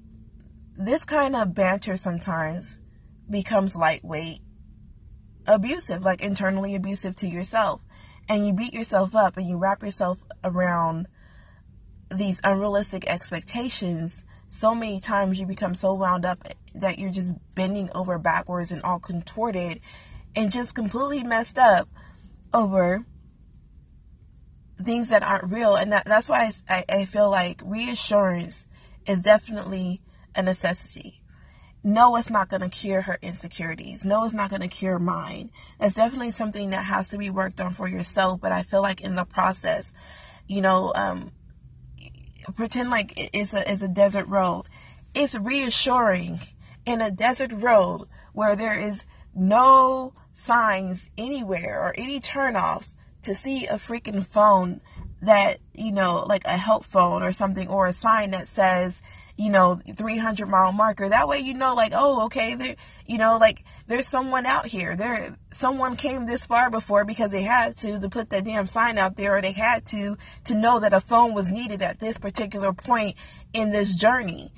this 0.76 1.04
kind 1.04 1.36
of 1.36 1.54
banter 1.54 1.96
sometimes 1.96 2.80
becomes 3.28 3.76
lightweight 3.76 4.42
abusive, 5.46 6.04
like 6.04 6.20
internally 6.20 6.74
abusive 6.74 7.16
to 7.16 7.28
yourself. 7.28 7.80
And 8.28 8.46
you 8.46 8.52
beat 8.52 8.74
yourself 8.74 9.14
up 9.14 9.36
and 9.36 9.48
you 9.48 9.56
wrap 9.56 9.82
yourself 9.82 10.18
around 10.44 11.08
these 12.10 12.40
unrealistic 12.44 13.06
expectations 13.08 14.24
so 14.48 14.74
many 14.74 15.00
times 15.00 15.38
you 15.38 15.46
become 15.46 15.74
so 15.74 15.94
wound 15.94 16.24
up 16.24 16.46
that 16.74 16.98
you're 16.98 17.10
just 17.10 17.34
bending 17.54 17.88
over 17.94 18.18
backwards 18.18 18.72
and 18.72 18.82
all 18.82 18.98
contorted 18.98 19.80
and 20.34 20.50
just 20.50 20.74
completely 20.74 21.22
messed 21.22 21.56
up 21.56 21.88
over 22.52 23.04
things 24.82 25.08
that 25.10 25.22
aren't 25.22 25.52
real 25.52 25.76
and 25.76 25.92
that, 25.92 26.04
that's 26.04 26.28
why 26.28 26.50
I, 26.68 26.84
I 26.88 27.04
feel 27.04 27.30
like 27.30 27.62
reassurance 27.64 28.66
is 29.06 29.22
definitely 29.22 30.00
a 30.34 30.42
necessity 30.42 31.19
no, 31.82 32.16
it's 32.16 32.30
not 32.30 32.48
going 32.48 32.60
to 32.60 32.68
cure 32.68 33.02
her 33.02 33.18
insecurities. 33.22 34.04
No, 34.04 34.24
it's 34.24 34.34
not 34.34 34.50
going 34.50 34.62
to 34.62 34.68
cure 34.68 34.98
mine. 34.98 35.50
It's 35.80 35.94
definitely 35.94 36.30
something 36.30 36.70
that 36.70 36.84
has 36.84 37.08
to 37.08 37.18
be 37.18 37.30
worked 37.30 37.60
on 37.60 37.72
for 37.72 37.88
yourself. 37.88 38.40
But 38.40 38.52
I 38.52 38.62
feel 38.62 38.82
like 38.82 39.00
in 39.00 39.14
the 39.14 39.24
process, 39.24 39.94
you 40.46 40.60
know, 40.60 40.92
um, 40.94 41.32
pretend 42.54 42.90
like 42.90 43.14
it's 43.32 43.54
a, 43.54 43.70
it's 43.70 43.82
a 43.82 43.88
desert 43.88 44.26
road. 44.26 44.64
It's 45.14 45.34
reassuring 45.34 46.40
in 46.84 47.00
a 47.00 47.10
desert 47.10 47.52
road 47.52 48.08
where 48.32 48.56
there 48.56 48.78
is 48.78 49.04
no 49.34 50.12
signs 50.32 51.08
anywhere 51.16 51.80
or 51.80 51.94
any 51.96 52.20
turnoffs 52.20 52.94
to 53.22 53.34
see 53.34 53.66
a 53.66 53.74
freaking 53.74 54.24
phone 54.24 54.80
that, 55.22 55.58
you 55.74 55.92
know, 55.92 56.24
like 56.26 56.44
a 56.44 56.56
help 56.56 56.84
phone 56.84 57.22
or 57.22 57.32
something 57.32 57.68
or 57.68 57.86
a 57.86 57.92
sign 57.92 58.30
that 58.32 58.48
says, 58.48 59.02
you 59.40 59.48
know 59.48 59.80
300 59.96 60.46
mile 60.46 60.72
marker. 60.72 61.08
That 61.08 61.26
way 61.26 61.38
you 61.38 61.54
know 61.54 61.74
like 61.74 61.92
oh 61.94 62.26
okay 62.26 62.54
there 62.56 62.76
you 63.06 63.16
know 63.16 63.38
like 63.38 63.64
there's 63.86 64.06
someone 64.06 64.44
out 64.44 64.66
here. 64.66 64.96
There 64.96 65.34
someone 65.50 65.96
came 65.96 66.26
this 66.26 66.46
far 66.46 66.70
before 66.70 67.06
because 67.06 67.30
they 67.30 67.42
had 67.42 67.76
to 67.78 67.98
to 67.98 68.08
put 68.10 68.28
that 68.30 68.44
damn 68.44 68.66
sign 68.66 68.98
out 68.98 69.16
there 69.16 69.38
or 69.38 69.40
they 69.40 69.52
had 69.52 69.86
to 69.86 70.18
to 70.44 70.54
know 70.54 70.80
that 70.80 70.92
a 70.92 71.00
phone 71.00 71.32
was 71.32 71.48
needed 71.48 71.80
at 71.80 71.98
this 71.98 72.18
particular 72.18 72.74
point 72.74 73.16
in 73.54 73.70
this 73.70 73.94
journey. 73.94 74.52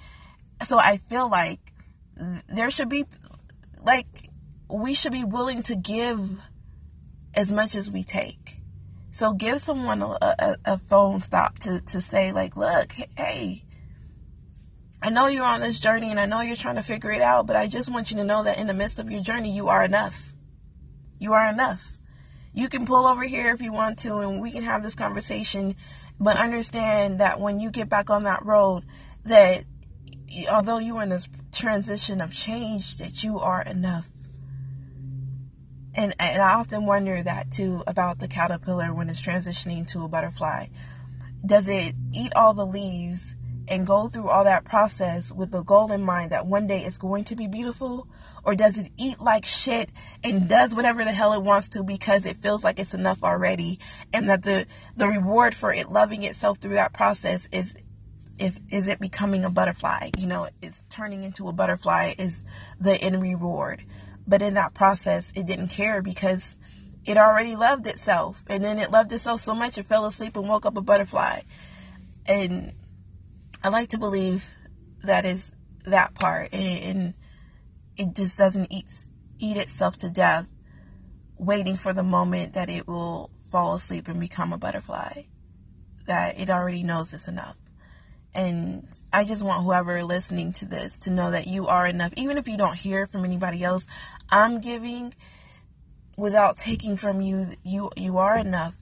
So 0.67 0.79
i 0.79 0.99
feel 1.09 1.31
like 1.31 1.61
there 2.49 2.71
should 2.71 2.89
be 2.89 3.05
like 3.85 4.31
we 4.69 4.95
should 4.95 5.13
be 5.13 5.25
willing 5.25 5.63
to 5.63 5.77
give 5.77 6.43
as 7.35 7.53
much 7.53 7.77
as 7.77 7.89
we 7.89 8.03
take. 8.03 8.59
So 9.13 9.33
give 9.33 9.61
someone 9.61 10.03
a, 10.03 10.17
a, 10.21 10.57
a 10.65 10.79
phone 10.79 11.21
stop 11.21 11.61
to, 11.61 11.81
to 11.83 12.01
say 12.01 12.33
like 12.33 12.57
look 12.57 12.93
hey 13.17 13.65
I 15.05 15.11
know 15.11 15.27
you're 15.27 15.45
on 15.45 15.61
this 15.61 15.81
journey 15.81 16.11
and 16.11 16.21
I 16.21 16.27
know 16.27 16.43
you're 16.43 16.55
trying 16.55 16.77
to 16.77 16.83
figure 16.83 17.11
it 17.11 17.23
out, 17.23 17.49
but 17.49 17.57
I 17.57 17.67
just 17.67 17.91
want 17.91 18.13
you 18.13 18.19
to 18.19 18.25
know 18.25 18.45
that 18.45 18.59
in 18.59 18.69
the 18.69 18.75
midst 18.75 19.01
of 19.01 19.11
your 19.11 19.21
journey, 19.21 19.51
you 19.51 19.67
are 19.69 19.85
enough. 19.85 20.33
You 21.19 21.33
are 21.33 21.49
enough. 21.49 21.83
You 22.53 22.69
can 22.69 22.87
pull 22.87 23.09
over 23.09 23.25
here 23.25 23.53
if 23.53 23.61
you 23.61 23.73
want 23.73 23.99
to 24.01 24.19
and 24.19 24.41
we 24.41 24.53
can 24.53 24.63
have 24.63 24.85
this 24.85 24.95
conversation, 24.95 25.75
but 26.21 26.37
understand 26.37 27.19
that 27.19 27.41
when 27.41 27.59
you 27.59 27.71
get 27.71 27.89
back 27.89 28.11
on 28.11 28.23
that 28.25 28.45
road, 28.45 28.85
that 29.25 29.65
although 30.49 30.79
you're 30.79 31.03
in 31.03 31.09
this 31.09 31.29
transition 31.51 32.21
of 32.21 32.33
change, 32.33 32.99
that 32.99 33.25
you 33.25 33.41
are 33.41 33.63
enough. 33.63 34.09
And, 35.95 36.15
and 36.21 36.41
I 36.41 36.55
often 36.55 36.87
wonder 36.87 37.21
that 37.21 37.51
too 37.51 37.83
about 37.89 38.21
the 38.21 38.29
caterpillar 38.29 38.95
when 38.95 39.11
it's 39.11 39.21
transitioning 39.21 39.85
to 39.89 40.05
a 40.05 40.09
butterfly. 40.09 40.67
Does 41.45 41.67
it 41.67 41.97
eat 42.13 42.33
all 42.37 42.55
the 42.55 42.65
leaves 42.65 43.35
and 43.69 43.87
go 43.87 44.09
through 44.09 44.29
all 44.29 44.45
that 44.45 44.65
process 44.65 45.33
with 45.33 45.51
the 45.51 45.63
goal 45.63 45.93
in 45.93 46.03
mind 46.03 46.33
that 46.33 46.47
one 46.47 46.67
day 46.67 46.85
it's 46.85 46.99
going 46.99 47.25
to 47.25 47.37
be 47.37 47.47
beautiful? 47.47 48.09
Or 48.45 48.55
does 48.55 48.77
it 48.77 48.91
eat 48.99 49.21
like 49.21 49.45
shit 49.45 49.91
and 50.25 50.49
does 50.49 50.75
whatever 50.75 51.05
the 51.05 51.13
hell 51.13 51.33
it 51.33 51.43
wants 51.43 51.69
to 51.69 51.83
because 51.83 52.27
it 52.27 52.39
feels 52.39 52.65
like 52.65 52.79
it's 52.79 52.95
enough 52.95 53.23
already 53.23 53.79
and 54.13 54.29
that 54.29 54.43
the, 54.43 54.67
the 54.97 55.07
reward 55.07 55.55
for 55.55 55.73
it 55.73 55.91
loving 55.91 56.23
itself 56.25 56.59
through 56.59 56.75
that 56.75 56.93
process 56.93 57.49
is 57.53 57.75
if 58.39 58.59
is 58.71 58.89
it 58.89 58.99
becoming 58.99 59.45
a 59.45 59.51
butterfly? 59.51 60.11
You 60.19 60.27
know, 60.27 60.49
it's 60.61 60.83
turning 60.91 61.23
into 61.23 61.49
a 61.49 61.53
butterfly 61.53 62.15
is 62.19 62.45
the 62.81 63.01
end 63.01 63.23
reward. 63.23 63.85
But 64.27 64.43
in 64.43 64.55
that 64.55 64.75
process 64.75 65.33
it 65.37 65.47
didn't 65.47 65.69
care 65.69 66.03
because 66.03 66.57
it 67.05 67.17
already 67.17 67.55
loved 67.55 67.87
itself 67.87 68.43
and 68.49 68.65
then 68.65 68.79
it 68.79 68.91
loved 68.91 69.13
itself 69.13 69.41
so 69.41 69.55
much 69.55 69.79
it 69.79 69.87
fell 69.87 70.07
asleep 70.07 70.37
and 70.37 70.49
woke 70.49 70.67
up 70.67 70.77
a 70.77 70.81
butterfly. 70.81 71.43
And 72.27 72.73
I 73.65 73.69
like 73.69 73.91
to 73.91 73.99
believe 73.99 74.49
that 75.05 75.25
is 75.25 75.53
that 75.85 76.15
part, 76.15 76.53
and, 76.53 77.15
it 77.95 78.17
just 78.17 78.39
doesn't 78.39 78.73
eat 78.73 78.91
eat 79.39 79.59
itself 79.59 79.99
to 79.99 80.11
death, 80.11 80.49
waiting 81.37 81.77
for 81.77 81.93
the 81.93 82.03
moment 82.03 82.55
that 82.55 82.71
it 82.71 82.89
will 82.89 83.31
fall 83.51 83.75
asleep 83.75 84.09
and 84.09 84.19
become 84.19 84.53
a 84.53 84.59
butterfly. 84.59 85.25
That 86.07 86.41
it 86.41 86.49
already 86.49 86.83
knows 86.83 87.13
it's 87.13 87.29
enough. 87.29 87.57
And 88.35 88.89
I 89.13 89.25
just 89.25 89.43
want 89.43 89.63
whoever 89.63 90.03
listening 90.03 90.55
to 90.55 90.65
this 90.65 90.97
to 90.99 91.11
know 91.11 91.31
that 91.33 91.47
you 91.47 91.67
are 91.67 91.87
enough. 91.87 92.15
Even 92.17 92.39
if 92.39 92.49
you 92.49 92.57
don't 92.57 92.77
hear 92.77 93.07
from 93.07 93.27
anybody 93.27 93.63
else, 93.63 93.87
I'm 94.31 94.61
giving 94.63 95.13
without 96.17 96.57
taking 96.57 96.97
from 96.97 97.21
you. 97.21 97.49
You 97.63 97.91
you 97.95 98.17
are 98.17 98.39
enough. 98.39 98.75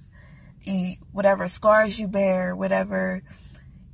You, 0.63 0.97
whatever 1.11 1.49
scars 1.49 1.99
you 1.99 2.07
bear, 2.07 2.55
whatever 2.55 3.23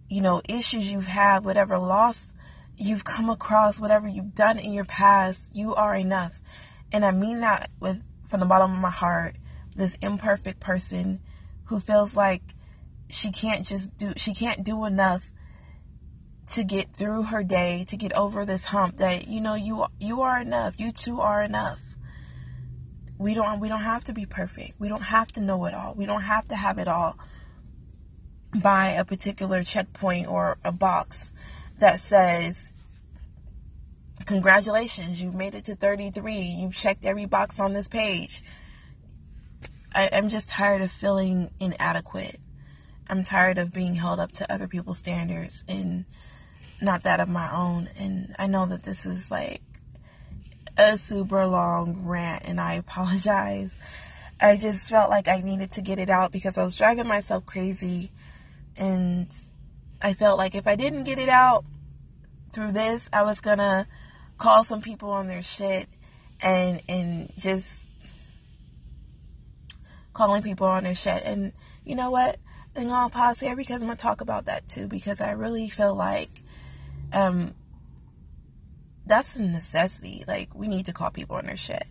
you 0.08 0.20
know, 0.20 0.40
issues 0.48 0.90
you've 0.90 1.06
had, 1.06 1.44
whatever 1.44 1.78
loss 1.78 2.32
you've 2.76 3.04
come 3.04 3.30
across, 3.30 3.80
whatever 3.80 4.06
you've 4.08 4.34
done 4.34 4.58
in 4.58 4.72
your 4.72 4.84
past, 4.84 5.48
you 5.52 5.74
are 5.74 5.94
enough. 5.94 6.40
And 6.92 7.04
I 7.04 7.10
mean 7.10 7.40
that 7.40 7.70
with 7.80 8.02
from 8.28 8.40
the 8.40 8.46
bottom 8.46 8.72
of 8.72 8.78
my 8.78 8.90
heart. 8.90 9.36
This 9.74 9.96
imperfect 10.00 10.58
person 10.58 11.20
who 11.64 11.80
feels 11.80 12.16
like 12.16 12.42
she 13.08 13.30
can't 13.30 13.66
just 13.66 13.94
do 13.96 14.14
she 14.16 14.32
can't 14.32 14.64
do 14.64 14.84
enough 14.84 15.30
to 16.52 16.64
get 16.64 16.94
through 16.94 17.24
her 17.24 17.42
day, 17.42 17.84
to 17.88 17.96
get 17.96 18.12
over 18.14 18.46
this 18.46 18.66
hump 18.66 18.98
that 18.98 19.28
you 19.28 19.40
know 19.40 19.54
you 19.54 19.84
you 20.00 20.22
are 20.22 20.40
enough. 20.40 20.74
You 20.78 20.92
too 20.92 21.20
are 21.20 21.42
enough. 21.42 21.82
We 23.18 23.34
don't 23.34 23.60
we 23.60 23.68
don't 23.68 23.82
have 23.82 24.04
to 24.04 24.12
be 24.12 24.26
perfect. 24.26 24.78
We 24.78 24.88
don't 24.88 25.02
have 25.02 25.30
to 25.32 25.40
know 25.40 25.64
it 25.66 25.74
all. 25.74 25.94
We 25.94 26.06
don't 26.06 26.22
have 26.22 26.46
to 26.48 26.56
have 26.56 26.78
it 26.78 26.88
all 26.88 27.18
by 28.60 28.88
a 28.88 29.04
particular 29.04 29.64
checkpoint 29.64 30.28
or 30.28 30.58
a 30.64 30.72
box 30.72 31.32
that 31.78 32.00
says, 32.00 32.70
Congratulations, 34.24 35.20
you've 35.20 35.34
made 35.34 35.54
it 35.54 35.64
to 35.64 35.76
33. 35.76 36.40
You've 36.40 36.74
checked 36.74 37.04
every 37.04 37.26
box 37.26 37.60
on 37.60 37.74
this 37.74 37.86
page. 37.86 38.42
I, 39.94 40.06
am 40.06 40.30
just 40.30 40.48
tired 40.48 40.82
of 40.82 40.90
feeling 40.90 41.50
inadequate. 41.60 42.40
I'm 43.08 43.22
tired 43.22 43.58
of 43.58 43.72
being 43.72 43.94
held 43.94 44.18
up 44.18 44.32
to 44.32 44.52
other 44.52 44.66
people's 44.66 44.98
standards 44.98 45.64
and 45.68 46.06
not 46.80 47.04
that 47.04 47.20
of 47.20 47.28
my 47.28 47.54
own. 47.54 47.88
And 47.96 48.34
I 48.38 48.46
know 48.46 48.66
that 48.66 48.82
this 48.82 49.06
is 49.06 49.30
like 49.30 49.62
a 50.76 50.98
super 50.98 51.46
long 51.46 52.04
rant, 52.04 52.42
and 52.46 52.60
I 52.60 52.74
apologize. 52.74 53.74
I 54.40 54.56
just 54.56 54.88
felt 54.88 55.08
like 55.08 55.28
I 55.28 55.40
needed 55.40 55.70
to 55.72 55.82
get 55.82 55.98
it 55.98 56.10
out 56.10 56.32
because 56.32 56.58
I 56.58 56.64
was 56.64 56.76
driving 56.76 57.06
myself 57.06 57.46
crazy 57.46 58.10
and 58.76 59.34
I 60.00 60.14
felt 60.14 60.38
like 60.38 60.54
if 60.54 60.66
I 60.66 60.76
didn't 60.76 61.04
get 61.04 61.18
it 61.18 61.28
out 61.28 61.64
through 62.52 62.72
this, 62.72 63.08
I 63.12 63.22
was 63.22 63.40
gonna 63.40 63.86
call 64.38 64.64
some 64.64 64.82
people 64.82 65.10
on 65.10 65.26
their 65.26 65.42
shit 65.42 65.88
and 66.40 66.82
and 66.88 67.32
just 67.36 67.90
calling 70.12 70.42
people 70.42 70.66
on 70.66 70.84
their 70.84 70.94
shit. 70.94 71.22
And 71.24 71.52
you 71.84 71.94
know 71.94 72.10
what? 72.10 72.38
I'm 72.76 72.88
gonna 72.88 73.10
pause 73.10 73.40
here 73.40 73.56
because 73.56 73.82
I'm 73.82 73.88
gonna 73.88 73.96
talk 73.96 74.20
about 74.20 74.46
that 74.46 74.68
too 74.68 74.86
because 74.86 75.20
I 75.20 75.32
really 75.32 75.68
feel 75.68 75.94
like 75.94 76.30
um 77.12 77.54
that's 79.06 79.36
a 79.36 79.42
necessity. 79.42 80.24
Like 80.26 80.54
we 80.54 80.68
need 80.68 80.86
to 80.86 80.92
call 80.92 81.10
people 81.10 81.36
on 81.36 81.46
their 81.46 81.56
shit. 81.56 81.86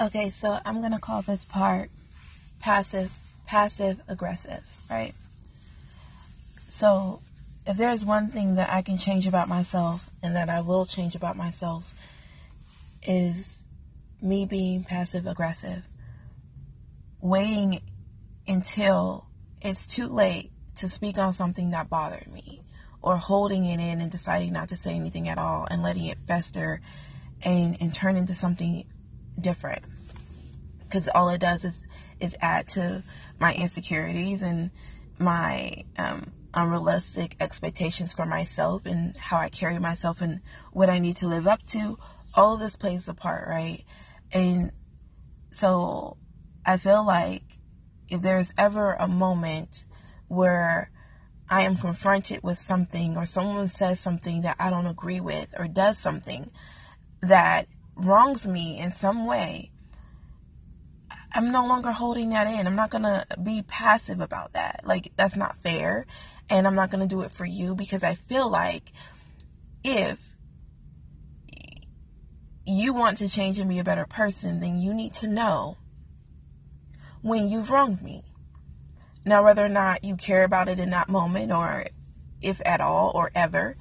Okay, 0.00 0.30
so 0.30 0.58
I'm 0.64 0.82
gonna 0.82 0.98
call 0.98 1.22
this 1.22 1.44
part 1.44 1.90
passive 2.66 3.20
passive 3.46 4.00
aggressive, 4.08 4.64
right? 4.90 5.14
So, 6.68 7.20
if 7.64 7.76
there 7.76 7.92
is 7.92 8.04
one 8.04 8.26
thing 8.26 8.56
that 8.56 8.68
I 8.70 8.82
can 8.82 8.98
change 8.98 9.28
about 9.28 9.48
myself 9.48 10.10
and 10.20 10.34
that 10.34 10.48
I 10.48 10.62
will 10.62 10.84
change 10.84 11.14
about 11.14 11.36
myself 11.36 11.94
is 13.06 13.62
me 14.20 14.46
being 14.46 14.82
passive 14.82 15.28
aggressive. 15.28 15.84
Waiting 17.20 17.82
until 18.48 19.28
it's 19.60 19.86
too 19.86 20.08
late 20.08 20.50
to 20.74 20.88
speak 20.88 21.18
on 21.18 21.32
something 21.32 21.70
that 21.70 21.88
bothered 21.88 22.26
me 22.32 22.64
or 23.00 23.16
holding 23.16 23.64
it 23.64 23.78
in 23.78 24.00
and 24.00 24.10
deciding 24.10 24.52
not 24.52 24.70
to 24.70 24.76
say 24.76 24.96
anything 24.96 25.28
at 25.28 25.38
all 25.38 25.68
and 25.70 25.84
letting 25.84 26.06
it 26.06 26.18
fester 26.26 26.80
and, 27.44 27.76
and 27.80 27.94
turn 27.94 28.16
into 28.16 28.34
something 28.34 28.84
different 29.40 29.84
because 30.88 31.08
all 31.14 31.28
it 31.28 31.40
does 31.40 31.64
is 31.64 31.85
is 32.20 32.36
add 32.40 32.68
to 32.68 33.02
my 33.38 33.52
insecurities 33.54 34.42
and 34.42 34.70
my 35.18 35.84
um, 35.98 36.32
unrealistic 36.54 37.36
expectations 37.40 38.14
for 38.14 38.26
myself 38.26 38.86
and 38.86 39.16
how 39.16 39.36
I 39.36 39.48
carry 39.48 39.78
myself 39.78 40.20
and 40.20 40.40
what 40.72 40.90
I 40.90 40.98
need 40.98 41.16
to 41.18 41.28
live 41.28 41.46
up 41.46 41.62
to. 41.68 41.98
All 42.34 42.54
of 42.54 42.60
this 42.60 42.76
plays 42.76 43.08
a 43.08 43.14
part, 43.14 43.48
right? 43.48 43.84
And 44.32 44.72
so 45.50 46.16
I 46.64 46.76
feel 46.78 47.04
like 47.04 47.42
if 48.08 48.22
there's 48.22 48.52
ever 48.58 48.94
a 48.94 49.08
moment 49.08 49.84
where 50.28 50.90
I 51.48 51.62
am 51.62 51.76
confronted 51.76 52.42
with 52.42 52.58
something 52.58 53.16
or 53.16 53.24
someone 53.26 53.68
says 53.68 54.00
something 54.00 54.42
that 54.42 54.56
I 54.58 54.70
don't 54.70 54.86
agree 54.86 55.20
with 55.20 55.54
or 55.56 55.68
does 55.68 55.98
something 55.98 56.50
that 57.20 57.68
wrongs 57.94 58.48
me 58.48 58.78
in 58.78 58.90
some 58.90 59.26
way, 59.26 59.70
I'm 61.36 61.52
no 61.52 61.66
longer 61.66 61.92
holding 61.92 62.30
that 62.30 62.46
in. 62.46 62.66
I'm 62.66 62.76
not 62.76 62.88
going 62.88 63.02
to 63.02 63.26
be 63.42 63.62
passive 63.68 64.20
about 64.20 64.54
that. 64.54 64.80
Like, 64.84 65.12
that's 65.16 65.36
not 65.36 65.58
fair. 65.58 66.06
And 66.48 66.66
I'm 66.66 66.74
not 66.74 66.90
going 66.90 67.06
to 67.06 67.14
do 67.14 67.20
it 67.20 67.30
for 67.30 67.44
you 67.44 67.74
because 67.74 68.02
I 68.02 68.14
feel 68.14 68.48
like 68.48 68.90
if 69.84 70.18
you 72.64 72.94
want 72.94 73.18
to 73.18 73.28
change 73.28 73.58
and 73.58 73.68
be 73.68 73.78
a 73.78 73.84
better 73.84 74.06
person, 74.06 74.60
then 74.60 74.78
you 74.78 74.94
need 74.94 75.12
to 75.14 75.28
know 75.28 75.76
when 77.20 77.50
you've 77.50 77.70
wronged 77.70 78.00
me. 78.00 78.24
Now, 79.26 79.44
whether 79.44 79.64
or 79.64 79.68
not 79.68 80.04
you 80.04 80.16
care 80.16 80.42
about 80.42 80.68
it 80.68 80.78
in 80.78 80.88
that 80.90 81.10
moment 81.10 81.52
or 81.52 81.84
if 82.40 82.62
at 82.64 82.80
all 82.80 83.12
or 83.14 83.30
ever, 83.34 83.76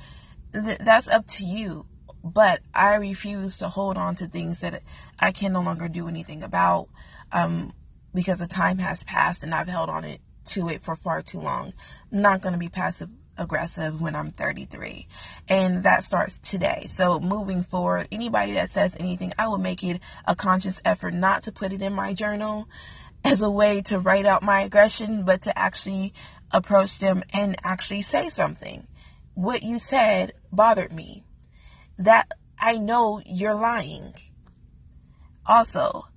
th- 0.51 0.79
that's 0.79 1.07
up 1.07 1.25
to 1.27 1.45
you. 1.45 1.85
But 2.21 2.59
I 2.73 2.95
refuse 2.95 3.59
to 3.59 3.69
hold 3.69 3.95
on 3.95 4.15
to 4.15 4.27
things 4.27 4.59
that 4.59 4.81
I 5.19 5.31
can 5.31 5.53
no 5.53 5.61
longer 5.61 5.87
do 5.87 6.09
anything 6.09 6.43
about 6.43 6.89
um, 7.31 7.73
because 8.13 8.39
the 8.39 8.47
time 8.47 8.79
has 8.79 9.03
passed 9.03 9.43
and 9.43 9.53
I've 9.53 9.67
held 9.67 9.89
on 9.89 10.03
it 10.03 10.21
to 10.45 10.69
it 10.69 10.83
for 10.83 10.95
far 10.95 11.21
too 11.21 11.39
long. 11.39 11.73
I'm 12.11 12.21
not 12.21 12.41
going 12.41 12.53
to 12.53 12.59
be 12.59 12.69
passive 12.69 13.09
aggressive 13.37 14.01
when 14.01 14.15
I'm 14.15 14.31
33. 14.31 15.07
And 15.47 15.83
that 15.83 16.03
starts 16.03 16.37
today. 16.37 16.87
So 16.89 17.19
moving 17.19 17.63
forward, 17.63 18.07
anybody 18.11 18.53
that 18.53 18.69
says 18.69 18.95
anything, 18.99 19.33
I 19.37 19.47
will 19.47 19.57
make 19.57 19.83
it 19.83 19.99
a 20.25 20.35
conscious 20.35 20.81
effort 20.85 21.13
not 21.13 21.43
to 21.43 21.51
put 21.51 21.73
it 21.73 21.81
in 21.81 21.93
my 21.93 22.13
journal 22.13 22.67
as 23.23 23.41
a 23.41 23.49
way 23.49 23.81
to 23.81 23.99
write 23.99 24.25
out 24.25 24.43
my 24.43 24.61
aggression, 24.61 25.23
but 25.23 25.41
to 25.43 25.57
actually 25.57 26.13
approach 26.51 26.99
them 26.99 27.23
and 27.33 27.55
actually 27.63 28.01
say 28.01 28.29
something. 28.29 28.87
What 29.33 29.63
you 29.63 29.79
said 29.79 30.33
bothered 30.51 30.93
me. 30.93 31.23
That 31.97 32.29
I 32.59 32.77
know 32.77 33.21
you're 33.25 33.55
lying. 33.55 34.13
Also, 35.45 36.07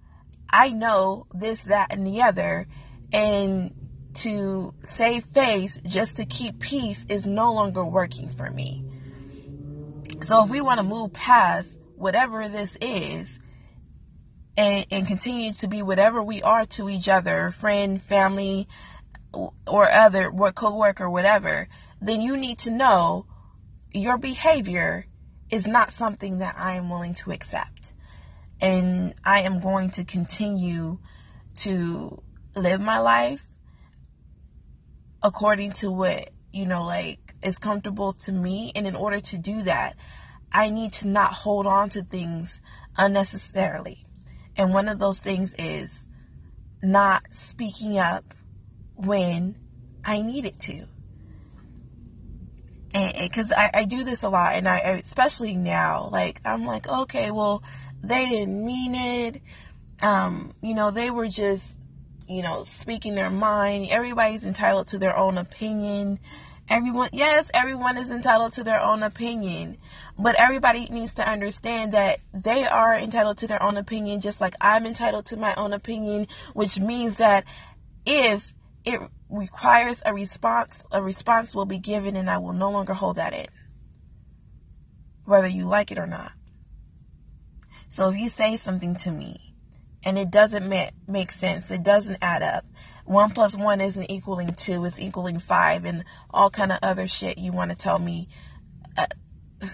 I 0.50 0.70
know 0.70 1.26
this, 1.32 1.64
that, 1.64 1.88
and 1.90 2.06
the 2.06 2.22
other, 2.22 2.66
and 3.12 3.74
to 4.14 4.74
save 4.82 5.24
face 5.24 5.78
just 5.86 6.16
to 6.16 6.24
keep 6.24 6.58
peace 6.58 7.04
is 7.08 7.24
no 7.24 7.52
longer 7.52 7.84
working 7.84 8.28
for 8.30 8.50
me. 8.50 8.84
So 10.24 10.42
if 10.42 10.50
we 10.50 10.60
want 10.60 10.78
to 10.78 10.84
move 10.84 11.12
past 11.12 11.78
whatever 11.94 12.48
this 12.48 12.76
is 12.80 13.38
and, 14.56 14.86
and 14.90 15.06
continue 15.06 15.52
to 15.52 15.68
be 15.68 15.82
whatever 15.82 16.22
we 16.22 16.42
are 16.42 16.66
to 16.66 16.88
each 16.88 17.08
other, 17.08 17.50
friend, 17.52 18.02
family, 18.02 18.66
or 19.66 19.90
other 19.90 20.30
work 20.30 20.56
co-worker, 20.56 21.08
whatever, 21.08 21.68
then 22.00 22.20
you 22.20 22.36
need 22.36 22.58
to 22.60 22.70
know 22.70 23.26
your 23.92 24.18
behavior 24.18 25.06
is 25.50 25.66
not 25.66 25.92
something 25.92 26.38
that 26.38 26.54
I 26.58 26.72
am 26.72 26.90
willing 26.90 27.14
to 27.14 27.30
accept. 27.30 27.92
And 28.60 29.14
I 29.24 29.42
am 29.42 29.60
going 29.60 29.90
to 29.92 30.04
continue 30.04 30.98
to 31.56 32.22
live 32.54 32.80
my 32.80 32.98
life 32.98 33.46
according 35.22 35.72
to 35.72 35.90
what, 35.90 36.30
you 36.52 36.66
know, 36.66 36.84
like 36.84 37.34
is 37.42 37.58
comfortable 37.58 38.12
to 38.12 38.32
me. 38.32 38.72
And 38.74 38.86
in 38.86 38.96
order 38.96 39.20
to 39.20 39.38
do 39.38 39.62
that, 39.62 39.96
I 40.52 40.70
need 40.70 40.92
to 40.94 41.08
not 41.08 41.32
hold 41.32 41.66
on 41.66 41.90
to 41.90 42.02
things 42.02 42.60
unnecessarily. 42.96 44.04
And 44.56 44.74
one 44.74 44.88
of 44.88 44.98
those 44.98 45.20
things 45.20 45.54
is 45.58 46.06
not 46.82 47.22
speaking 47.30 47.98
up 47.98 48.34
when 48.94 49.56
I 50.04 50.22
need 50.22 50.44
it 50.44 50.58
to. 50.60 50.86
And 52.94 53.30
because 53.30 53.52
I, 53.52 53.70
I 53.74 53.84
do 53.84 54.02
this 54.02 54.22
a 54.22 54.28
lot, 54.28 54.54
and 54.54 54.66
I 54.66 54.78
especially 54.78 55.56
now, 55.56 56.08
like 56.10 56.40
I'm 56.44 56.64
like, 56.64 56.88
okay, 56.88 57.30
well, 57.30 57.62
they 58.02 58.28
didn't 58.28 58.64
mean 58.64 58.94
it. 58.94 59.42
Um, 60.00 60.54
you 60.62 60.74
know, 60.74 60.90
they 60.90 61.10
were 61.10 61.28
just 61.28 61.78
you 62.28 62.42
know, 62.42 62.62
speaking 62.62 63.14
their 63.14 63.30
mind. 63.30 63.88
Everybody's 63.90 64.44
entitled 64.44 64.88
to 64.88 64.98
their 64.98 65.16
own 65.16 65.38
opinion. 65.38 66.20
Everyone, 66.68 67.08
yes, 67.12 67.50
everyone 67.54 67.96
is 67.96 68.10
entitled 68.10 68.52
to 68.52 68.64
their 68.64 68.80
own 68.80 69.02
opinion, 69.02 69.78
but 70.18 70.34
everybody 70.38 70.86
needs 70.90 71.14
to 71.14 71.26
understand 71.26 71.92
that 71.92 72.20
they 72.34 72.66
are 72.66 72.94
entitled 72.94 73.38
to 73.38 73.46
their 73.46 73.62
own 73.62 73.78
opinion, 73.78 74.20
just 74.20 74.38
like 74.42 74.54
I'm 74.60 74.84
entitled 74.84 75.24
to 75.26 75.38
my 75.38 75.54
own 75.54 75.72
opinion, 75.72 76.26
which 76.52 76.78
means 76.78 77.16
that 77.16 77.44
if 78.04 78.52
it 78.84 79.00
requires 79.30 80.02
a 80.04 80.12
response, 80.12 80.84
a 80.92 81.02
response 81.02 81.54
will 81.54 81.64
be 81.64 81.78
given, 81.78 82.16
and 82.16 82.28
I 82.28 82.36
will 82.36 82.52
no 82.52 82.70
longer 82.70 82.92
hold 82.92 83.16
that 83.16 83.32
in, 83.32 83.46
whether 85.24 85.48
you 85.48 85.64
like 85.64 85.90
it 85.90 85.98
or 85.98 86.06
not. 86.06 86.32
So 87.88 88.10
if 88.10 88.18
you 88.18 88.28
say 88.28 88.56
something 88.56 88.94
to 88.96 89.10
me 89.10 89.48
and 90.04 90.18
it 90.18 90.30
doesn't 90.30 90.68
make, 90.68 91.32
sense. 91.32 91.70
It 91.70 91.82
doesn't 91.82 92.18
add 92.22 92.42
up. 92.42 92.64
One 93.04 93.30
plus 93.30 93.56
one 93.56 93.80
isn't 93.80 94.10
equaling 94.10 94.54
two. 94.54 94.84
It's 94.84 95.00
equaling 95.00 95.38
five, 95.38 95.84
and 95.84 96.04
all 96.30 96.50
kind 96.50 96.72
of 96.72 96.78
other 96.82 97.08
shit 97.08 97.38
you 97.38 97.52
want 97.52 97.70
to 97.70 97.76
tell 97.76 97.98
me. 97.98 98.28
Uh, 98.96 99.06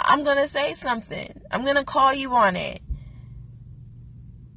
I'm 0.00 0.24
gonna 0.24 0.48
say 0.48 0.74
something. 0.74 1.42
I'm 1.50 1.64
gonna 1.64 1.84
call 1.84 2.14
you 2.14 2.32
on 2.32 2.56
it 2.56 2.80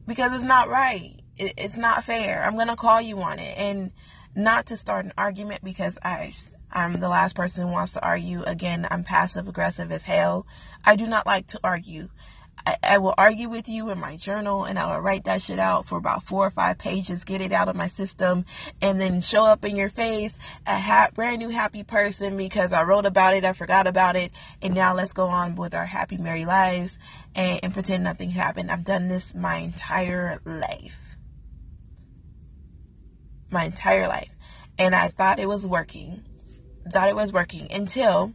because 0.08 0.34
it's 0.34 0.44
not 0.44 0.70
right. 0.70 1.20
It, 1.38 1.54
it's 1.58 1.78
not 1.78 2.04
fair. 2.04 2.44
I'm 2.44 2.58
gonna 2.58 2.78
call 2.78 3.02
you 3.02 3.22
on 3.22 3.40
it, 3.40 3.58
and 3.58 3.92
not 4.36 4.68
to 4.68 4.78
start 4.78 5.06
an 5.06 5.14
argument 5.18 5.64
because 5.64 5.98
I 6.02 6.34
I'm 6.72 7.00
the 7.00 7.10
last 7.10 7.36
person 7.36 7.68
who 7.68 7.74
wants 7.74 7.94
to 7.94 8.06
argue. 8.06 8.44
Again, 8.44 8.88
I'm 8.90 9.04
passive 9.04 9.48
aggressive 9.48 9.92
as 9.92 10.04
hell. 10.04 10.48
I 10.86 10.96
do 10.96 11.08
not 11.08 11.26
like 11.26 11.48
to 11.48 11.60
argue. 11.64 12.10
I, 12.66 12.78
I, 12.84 12.98
will 12.98 13.14
argue 13.18 13.50
with 13.50 13.70
you 13.70 13.90
in 13.90 14.00
my 14.00 14.18
journal 14.18 14.66
and 14.66 14.78
I 14.78 14.94
will 14.94 15.02
write 15.02 15.26
that 15.26 15.42
shit 15.42 15.60
out 15.60 15.86
for 15.86 15.98
about 15.98 16.24
four 16.24 16.46
or 16.46 16.52
five 16.52 16.78
pages, 16.78 17.24
get 17.24 17.42
it 17.42 17.52
out 17.52 17.70
of 17.70 17.76
my 17.76 17.88
system, 17.88 18.46
and 18.82 19.00
then 19.00 19.22
show 19.22 19.46
up 19.46 19.64
in 19.64 19.76
your 19.76 19.90
face 19.90 20.38
a 20.66 20.80
ha- 20.80 21.10
brand 21.14 21.40
new 21.40 21.50
happy 21.50 21.84
person 21.84 22.36
because 22.36 22.74
I 22.74 22.84
wrote 22.84 23.06
about 23.06 23.36
it, 23.36 23.46
I 23.46 23.54
forgot 23.54 23.88
about 23.88 24.16
it, 24.16 24.32
and 24.62 24.74
now 24.74 24.94
let's 24.94 25.14
go 25.14 25.28
on 25.28 25.56
with 25.56 25.74
our 25.76 25.86
happy, 25.86 26.18
merry 26.18 26.46
lives 26.46 26.98
and, 27.36 27.60
and 27.64 27.74
pretend 27.74 28.04
nothing 28.04 28.32
happened. 28.32 28.72
I've 28.72 28.84
done 28.84 29.08
this 29.08 29.34
my 29.34 29.58
entire 29.58 30.42
life. 30.46 31.18
My 33.50 33.66
entire 33.66 34.08
life. 34.08 34.32
And 34.78 34.94
I 34.94 35.08
thought 35.08 35.40
it 35.40 35.48
was 35.48 35.66
working. 35.66 36.24
Thought 36.92 37.10
it 37.10 37.16
was 37.16 37.34
working 37.34 37.72
until 37.72 38.34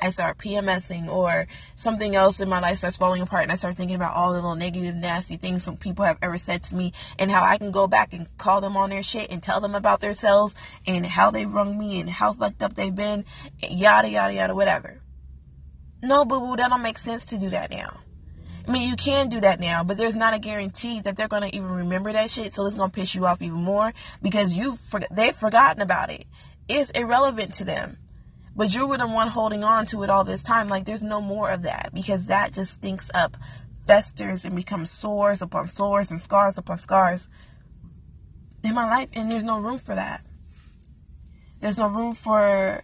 I 0.00 0.10
start 0.10 0.38
PMSing 0.38 1.08
or 1.08 1.46
something 1.76 2.14
else 2.14 2.40
in 2.40 2.48
my 2.48 2.60
life 2.60 2.78
starts 2.78 2.96
falling 2.96 3.22
apart 3.22 3.42
and 3.44 3.52
I 3.52 3.56
start 3.56 3.76
thinking 3.76 3.96
about 3.96 4.14
all 4.14 4.30
the 4.32 4.36
little 4.36 4.54
negative, 4.54 4.94
nasty 4.94 5.36
things 5.36 5.62
some 5.62 5.76
people 5.76 6.04
have 6.04 6.18
ever 6.22 6.38
said 6.38 6.62
to 6.64 6.76
me 6.76 6.92
and 7.18 7.30
how 7.30 7.42
I 7.42 7.58
can 7.58 7.70
go 7.70 7.86
back 7.86 8.12
and 8.12 8.26
call 8.38 8.60
them 8.60 8.76
on 8.76 8.90
their 8.90 9.02
shit 9.02 9.30
and 9.30 9.42
tell 9.42 9.60
them 9.60 9.74
about 9.74 10.00
themselves 10.00 10.54
and 10.86 11.04
how 11.06 11.30
they 11.30 11.46
wronged 11.46 11.78
me 11.78 12.00
and 12.00 12.08
how 12.08 12.32
fucked 12.32 12.62
up 12.62 12.74
they've 12.74 12.94
been, 12.94 13.24
yada, 13.62 14.08
yada, 14.08 14.34
yada, 14.34 14.54
whatever. 14.54 15.00
No, 16.02 16.24
boo 16.24 16.40
boo, 16.40 16.56
that 16.56 16.70
don't 16.70 16.82
make 16.82 16.98
sense 16.98 17.24
to 17.26 17.38
do 17.38 17.50
that 17.50 17.70
now. 17.70 18.00
I 18.66 18.70
mean, 18.70 18.88
you 18.88 18.96
can 18.96 19.30
do 19.30 19.40
that 19.40 19.60
now, 19.60 19.82
but 19.82 19.96
there's 19.96 20.14
not 20.14 20.34
a 20.34 20.38
guarantee 20.38 21.00
that 21.00 21.16
they're 21.16 21.26
gonna 21.26 21.50
even 21.52 21.70
remember 21.70 22.12
that 22.12 22.30
shit. 22.30 22.52
So 22.52 22.66
it's 22.66 22.76
gonna 22.76 22.90
piss 22.90 23.14
you 23.14 23.26
off 23.26 23.40
even 23.40 23.62
more 23.62 23.94
because 24.20 24.52
you 24.52 24.78
for- 24.88 25.00
they've 25.10 25.34
forgotten 25.34 25.80
about 25.80 26.10
it. 26.10 26.26
It's 26.68 26.90
irrelevant 26.90 27.54
to 27.54 27.64
them. 27.64 27.96
But 28.58 28.74
you 28.74 28.88
were 28.88 28.98
the 28.98 29.06
one 29.06 29.28
holding 29.28 29.62
on 29.62 29.86
to 29.86 30.02
it 30.02 30.10
all 30.10 30.24
this 30.24 30.42
time. 30.42 30.66
Like, 30.66 30.84
there's 30.84 31.04
no 31.04 31.20
more 31.20 31.48
of 31.48 31.62
that 31.62 31.90
because 31.94 32.26
that 32.26 32.52
just 32.52 32.74
stinks 32.74 33.08
up, 33.14 33.36
festers, 33.86 34.44
and 34.44 34.56
becomes 34.56 34.90
sores 34.90 35.40
upon 35.40 35.68
sores 35.68 36.10
and 36.10 36.20
scars 36.20 36.58
upon 36.58 36.78
scars 36.78 37.28
in 38.64 38.74
my 38.74 38.84
life. 38.84 39.10
And 39.12 39.30
there's 39.30 39.44
no 39.44 39.60
room 39.60 39.78
for 39.78 39.94
that. 39.94 40.26
There's 41.60 41.78
no 41.78 41.86
room 41.86 42.14
for 42.14 42.82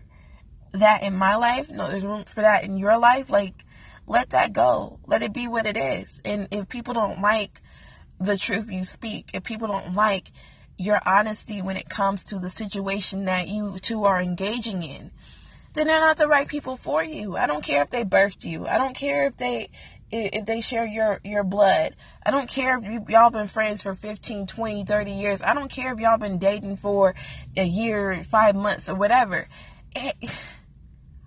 that 0.71 1.03
in 1.03 1.17
my 1.17 1.35
life. 1.35 1.69
No, 1.69 1.91
there's 1.91 2.07
room 2.07 2.23
for 2.25 2.43
that 2.43 2.63
in 2.63 2.79
your 2.79 2.97
life. 2.97 3.29
Like, 3.29 3.65
let 4.07 4.31
that 4.31 4.53
go. 4.53 5.01
Let 5.09 5.25
it 5.25 5.33
be 5.33 5.49
what 5.49 5.67
it 5.67 5.77
is. 5.77 6.21
And 6.25 6.47
if 6.53 6.69
people 6.69 6.95
don't 6.95 7.21
like 7.21 7.61
the 8.21 8.39
truth 8.39 8.71
you 8.71 8.85
speak, 8.85 9.33
if 9.35 9.43
people 9.43 9.67
don't 9.67 9.95
like 9.95 10.31
your 10.79 11.01
honesty 11.05 11.61
when 11.61 11.77
it 11.77 11.89
comes 11.89 12.23
to 12.23 12.39
the 12.39 12.49
situation 12.49 13.25
that 13.25 13.49
you 13.49 13.81
two 13.81 14.05
are 14.05 14.23
engaging 14.23 14.85
in, 14.85 15.11
then 15.75 15.89
they're 15.89 16.01
not 16.01 16.17
the 16.17 16.29
right 16.29 16.49
people 16.49 16.77
for 16.77 17.05
you. 17.05 17.37
I 17.37 17.47
don't 17.47 17.63
care 17.63 17.83
if 17.83 17.91
they 17.91 18.05
birthed 18.05 18.45
you. 18.45 18.67
I 18.67 18.79
don't 18.79 18.95
care 18.95 19.27
if 19.27 19.37
they 19.37 19.71
if 20.11 20.47
they 20.47 20.61
share 20.61 20.87
your 20.87 21.21
your 21.25 21.43
blood. 21.43 21.97
I 22.25 22.31
don't 22.31 22.49
care 22.49 22.79
if 22.79 23.09
y'all 23.09 23.31
been 23.31 23.49
friends 23.49 23.83
for 23.83 23.95
15, 23.95 24.47
20, 24.47 24.85
30 24.85 25.11
years. 25.11 25.43
I 25.43 25.53
don't 25.53 25.71
care 25.71 25.93
if 25.93 25.99
y'all 25.99 26.17
been 26.17 26.39
dating 26.39 26.77
for 26.77 27.15
a 27.57 27.65
year, 27.65 28.23
5 28.25 28.55
months 28.55 28.89
or 28.89 28.95
whatever. 28.95 29.49
Eh, 29.95 30.13
it, 30.21 30.39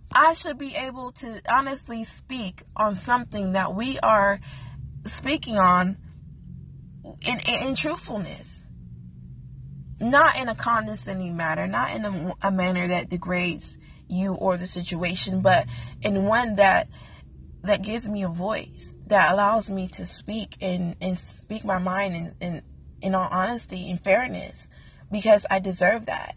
I 0.09 0.33
should 0.33 0.57
be 0.57 0.73
able 0.73 1.11
to 1.11 1.41
honestly 1.49 2.05
speak 2.05 2.63
on 2.77 2.95
something 2.95 3.51
that 3.51 3.75
we 3.75 3.99
are 3.99 4.39
speaking 5.03 5.57
on 5.57 5.97
in, 7.21 7.39
in, 7.41 7.67
in 7.67 7.75
truthfulness. 7.75 8.63
Not 9.99 10.39
in 10.39 10.47
a 10.47 10.55
condescending 10.55 11.35
manner, 11.35 11.67
not 11.67 11.93
in 11.93 12.05
a, 12.05 12.35
a 12.41 12.51
manner 12.51 12.87
that 12.87 13.09
degrades 13.09 13.77
you 14.07 14.33
or 14.33 14.57
the 14.57 14.67
situation, 14.67 15.41
but 15.41 15.65
in 16.01 16.25
one 16.25 16.55
that 16.55 16.87
that 17.63 17.81
gives 17.81 18.07
me 18.07 18.23
a 18.23 18.29
voice, 18.29 18.95
that 19.07 19.33
allows 19.33 19.69
me 19.69 19.87
to 19.89 20.05
speak 20.05 20.57
and, 20.61 20.95
and 21.01 21.19
speak 21.19 21.65
my 21.65 21.77
mind 21.77 22.15
in, 22.15 22.35
in, 22.39 22.61
in 23.01 23.15
all 23.15 23.27
honesty 23.29 23.89
and 23.89 24.01
fairness 24.03 24.67
because 25.11 25.45
I 25.49 25.59
deserve 25.59 26.05
that. 26.05 26.35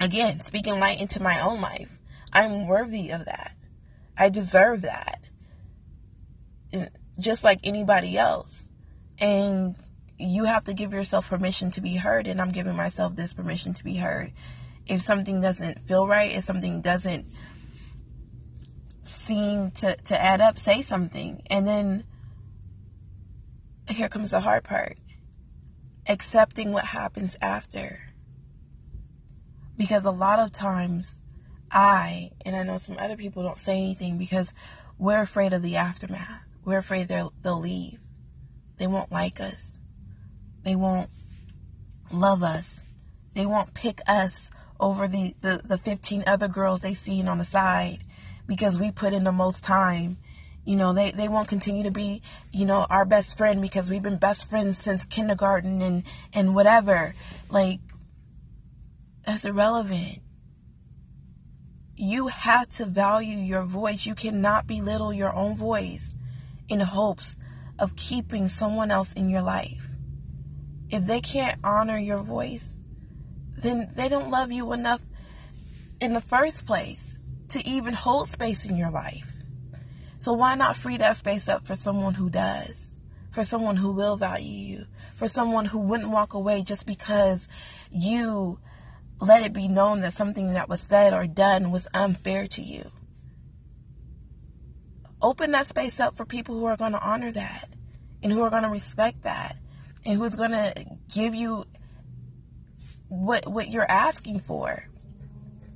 Again, 0.00 0.40
speaking 0.40 0.78
light 0.78 1.00
into 1.00 1.22
my 1.22 1.40
own 1.40 1.60
life. 1.60 1.88
I'm 2.32 2.66
worthy 2.66 3.10
of 3.10 3.24
that. 3.26 3.54
I 4.16 4.28
deserve 4.28 4.82
that. 4.82 5.20
Just 7.18 7.44
like 7.44 7.60
anybody 7.64 8.18
else. 8.18 8.66
And 9.18 9.76
you 10.18 10.44
have 10.44 10.64
to 10.64 10.74
give 10.74 10.92
yourself 10.92 11.28
permission 11.28 11.70
to 11.72 11.80
be 11.80 11.96
heard, 11.96 12.26
and 12.26 12.40
I'm 12.40 12.52
giving 12.52 12.76
myself 12.76 13.16
this 13.16 13.32
permission 13.32 13.74
to 13.74 13.84
be 13.84 13.96
heard 13.96 14.32
if 14.92 15.00
something 15.00 15.40
doesn't 15.40 15.80
feel 15.80 16.06
right, 16.06 16.30
if 16.30 16.44
something 16.44 16.82
doesn't 16.82 17.24
seem 19.02 19.70
to, 19.70 19.96
to 19.96 20.22
add 20.22 20.42
up, 20.42 20.58
say 20.58 20.82
something. 20.82 21.42
And 21.46 21.66
then 21.66 22.04
here 23.88 24.10
comes 24.10 24.32
the 24.32 24.40
hard 24.40 24.64
part 24.64 24.98
accepting 26.06 26.72
what 26.72 26.84
happens 26.84 27.38
after. 27.40 28.00
Because 29.78 30.04
a 30.04 30.10
lot 30.10 30.38
of 30.38 30.52
times, 30.52 31.22
I, 31.70 32.32
and 32.44 32.54
I 32.54 32.62
know 32.62 32.76
some 32.76 32.98
other 32.98 33.16
people 33.16 33.42
don't 33.42 33.58
say 33.58 33.78
anything 33.78 34.18
because 34.18 34.52
we're 34.98 35.22
afraid 35.22 35.54
of 35.54 35.62
the 35.62 35.76
aftermath. 35.76 36.42
We're 36.66 36.78
afraid 36.78 37.08
they'll, 37.08 37.32
they'll 37.42 37.58
leave. 37.58 37.98
They 38.76 38.86
won't 38.86 39.10
like 39.10 39.40
us. 39.40 39.78
They 40.64 40.76
won't 40.76 41.08
love 42.10 42.42
us. 42.42 42.82
They 43.32 43.46
won't 43.46 43.72
pick 43.72 44.02
us 44.06 44.50
over 44.82 45.06
the, 45.06 45.34
the, 45.40 45.62
the 45.64 45.78
15 45.78 46.24
other 46.26 46.48
girls 46.48 46.80
they 46.80 46.92
seen 46.92 47.28
on 47.28 47.38
the 47.38 47.44
side 47.44 47.98
because 48.48 48.78
we 48.78 48.90
put 48.90 49.12
in 49.12 49.22
the 49.24 49.32
most 49.32 49.62
time. 49.62 50.18
You 50.64 50.76
know, 50.76 50.92
they, 50.92 51.12
they 51.12 51.28
won't 51.28 51.48
continue 51.48 51.84
to 51.84 51.90
be, 51.90 52.22
you 52.52 52.66
know, 52.66 52.86
our 52.90 53.04
best 53.04 53.38
friend 53.38 53.62
because 53.62 53.88
we've 53.88 54.02
been 54.02 54.18
best 54.18 54.50
friends 54.50 54.78
since 54.78 55.04
kindergarten 55.04 55.80
and, 55.80 56.02
and 56.32 56.54
whatever. 56.54 57.14
Like, 57.48 57.80
that's 59.24 59.44
irrelevant. 59.44 60.18
You 61.94 62.26
have 62.26 62.68
to 62.70 62.84
value 62.84 63.38
your 63.38 63.62
voice. 63.62 64.04
You 64.04 64.16
cannot 64.16 64.66
belittle 64.66 65.12
your 65.12 65.32
own 65.32 65.56
voice 65.56 66.14
in 66.68 66.80
hopes 66.80 67.36
of 67.78 67.94
keeping 67.94 68.48
someone 68.48 68.90
else 68.90 69.12
in 69.12 69.30
your 69.30 69.42
life. 69.42 69.86
If 70.90 71.06
they 71.06 71.20
can't 71.20 71.60
honor 71.64 71.98
your 71.98 72.20
voice, 72.20 72.78
then 73.62 73.90
they 73.94 74.08
don't 74.08 74.30
love 74.30 74.52
you 74.52 74.72
enough 74.72 75.00
in 76.00 76.12
the 76.12 76.20
first 76.20 76.66
place 76.66 77.18
to 77.48 77.66
even 77.66 77.94
hold 77.94 78.28
space 78.28 78.66
in 78.66 78.76
your 78.76 78.90
life. 78.90 79.32
So 80.18 80.32
why 80.32 80.54
not 80.54 80.76
free 80.76 80.96
that 80.98 81.16
space 81.16 81.48
up 81.48 81.64
for 81.64 81.74
someone 81.74 82.14
who 82.14 82.30
does? 82.30 82.90
For 83.30 83.44
someone 83.44 83.76
who 83.76 83.92
will 83.92 84.16
value 84.16 84.76
you? 84.78 84.86
For 85.16 85.28
someone 85.28 85.66
who 85.66 85.78
wouldn't 85.78 86.10
walk 86.10 86.34
away 86.34 86.62
just 86.62 86.86
because 86.86 87.48
you 87.90 88.58
let 89.20 89.42
it 89.42 89.52
be 89.52 89.68
known 89.68 90.00
that 90.00 90.12
something 90.12 90.52
that 90.52 90.68
was 90.68 90.80
said 90.80 91.12
or 91.12 91.26
done 91.26 91.70
was 91.70 91.88
unfair 91.94 92.46
to 92.48 92.62
you? 92.62 92.90
Open 95.20 95.52
that 95.52 95.66
space 95.66 96.00
up 96.00 96.16
for 96.16 96.24
people 96.24 96.58
who 96.58 96.64
are 96.64 96.76
going 96.76 96.92
to 96.92 97.00
honor 97.00 97.30
that 97.32 97.68
and 98.22 98.32
who 98.32 98.42
are 98.42 98.50
going 98.50 98.64
to 98.64 98.68
respect 98.68 99.22
that 99.22 99.56
and 100.04 100.18
who's 100.18 100.34
going 100.34 100.50
to 100.50 100.84
give 101.12 101.34
you 101.34 101.64
what 103.12 103.46
what 103.46 103.70
you're 103.70 103.90
asking 103.90 104.40
for. 104.40 104.88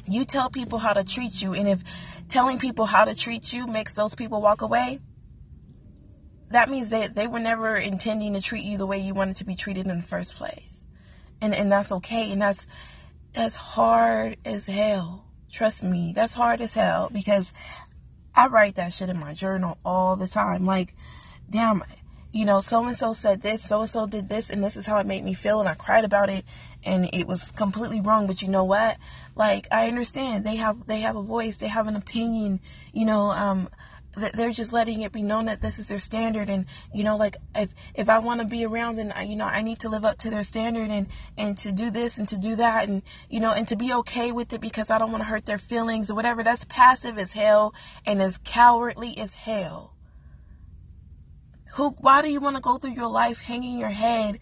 You 0.07 0.25
tell 0.25 0.49
people 0.49 0.79
how 0.79 0.95
to 0.95 1.05
treat 1.05 1.43
you, 1.43 1.53
and 1.53 1.69
if 1.69 1.83
telling 2.29 2.59
people 2.59 2.87
how 2.87 3.05
to 3.05 3.15
treat 3.15 3.53
you 3.53 3.67
makes 3.67 3.93
those 3.93 4.15
people 4.15 4.41
walk 4.41 4.63
away, 4.63 5.01
that 6.51 6.71
means 6.71 6.89
that 6.91 7.15
they 7.15 7.27
were 7.27 7.41
never 7.41 7.77
intending 7.77 8.33
to 8.35 8.41
treat 8.41 8.65
you 8.65 8.79
the 8.79 8.87
way 8.87 8.99
you 8.99 9.13
wanted 9.13 9.37
to 9.37 9.45
be 9.45 9.55
treated 9.55 9.87
in 9.87 9.97
the 9.99 10.03
first 10.03 10.37
place. 10.37 10.83
And 11.43 11.55
and 11.55 11.71
that's 11.71 11.93
okay. 11.93 12.33
And 12.33 12.41
that's 12.41 12.67
that's 13.35 13.57
hard 13.57 14.39
as 14.45 14.65
hell. 14.67 15.27
Trust 15.53 15.83
me, 15.83 16.13
that's 16.17 16.33
hard 16.33 16.61
as 16.63 16.75
hell 16.75 17.11
because 17.13 17.53
I 18.35 18.47
write 18.47 18.77
that 18.77 18.95
shit 18.95 19.11
in 19.11 19.19
my 19.19 19.35
journal 19.35 19.77
all 19.85 20.17
the 20.17 20.29
time. 20.29 20.65
Like, 20.65 20.95
damn, 21.51 21.83
you 22.37 22.45
know, 22.45 22.61
so 22.61 22.85
and 22.85 22.95
so 22.95 23.15
said 23.15 23.41
this, 23.41 23.65
so 23.65 23.81
and 23.81 23.89
so 23.89 24.07
did 24.07 24.29
this, 24.29 24.51
and 24.51 24.63
this 24.63 24.77
is 24.77 24.85
how 24.85 24.99
it 24.99 25.07
made 25.07 25.25
me 25.25 25.33
feel, 25.33 25.59
and 25.59 25.67
I 25.67 25.75
cried 25.75 26.05
about 26.05 26.29
it, 26.29 26.45
and 26.85 27.09
it 27.15 27.27
was 27.27 27.51
completely 27.53 28.03
wrong. 28.03 28.27
But 28.27 28.43
you 28.43 28.49
know 28.49 28.65
what? 28.65 28.99
Like, 29.35 29.67
I 29.73 29.89
understand 29.89 30.45
they 30.45 30.57
have 30.57 30.87
they 30.87 31.01
have 31.01 31.17
a 31.17 31.23
voice, 31.23 31.57
they 31.57 31.69
have 31.69 31.87
an 31.87 31.97
opinion. 31.97 32.61
You 32.93 33.07
know, 33.07 33.31
um, 33.31 33.71
that 34.17 34.35
they're 34.35 34.51
just 34.51 34.75
letting 34.75 35.01
it 35.01 35.13
be 35.13 35.23
known 35.23 35.47
that 35.47 35.63
this 35.63 35.79
is 35.79 35.89
their 35.89 35.99
standard 35.99 36.49
and 36.49 36.65
you 36.93 37.05
know 37.05 37.17
like 37.19 37.37
if 37.55 37.69
if 37.95 38.09
i 38.09 38.19
want 38.19 38.41
to 38.41 38.47
be 38.47 38.65
around 38.65 38.97
then 38.97 39.13
I, 39.13 39.25
you 39.25 39.37
know 39.37 39.45
i 39.45 39.61
need 39.61 39.81
to 39.81 39.91
live 39.91 40.07
up 40.07 40.17
to 40.21 40.31
their 40.31 40.43
standard 40.43 40.91
and 40.91 41.09
and 41.37 41.59
to 41.59 41.71
do 41.71 41.91
this 41.91 42.17
and 42.17 42.27
to 42.31 42.39
do 42.39 42.57
that 42.57 42.89
and 42.89 43.03
you 43.29 43.41
know 43.41 43.53
and 43.53 43.69
to 43.69 43.77
be 43.77 43.93
okay 43.93 44.33
with 44.33 44.55
it 44.55 44.63
because 44.63 44.91
i 44.91 44.97
don't 44.97 45.13
want 45.13 45.21
to 45.21 45.29
hurt 45.29 45.45
their 45.45 45.59
feelings 45.59 46.11
or 46.11 46.15
whatever 46.15 46.43
that's 46.43 46.65
passive 46.65 47.19
as 47.19 47.33
hell 47.33 47.75
and 48.07 48.23
as 48.23 48.39
cowardly 48.39 49.19
as 49.19 49.35
hell 49.35 49.96
who 51.77 51.91
why 52.01 52.23
do 52.23 52.31
you 52.31 52.41
want 52.41 52.57
to 52.57 52.63
go 52.63 52.79
through 52.79 52.95
your 52.95 53.09
life 53.09 53.39
hanging 53.39 53.79
your 53.79 53.91
head 53.91 54.41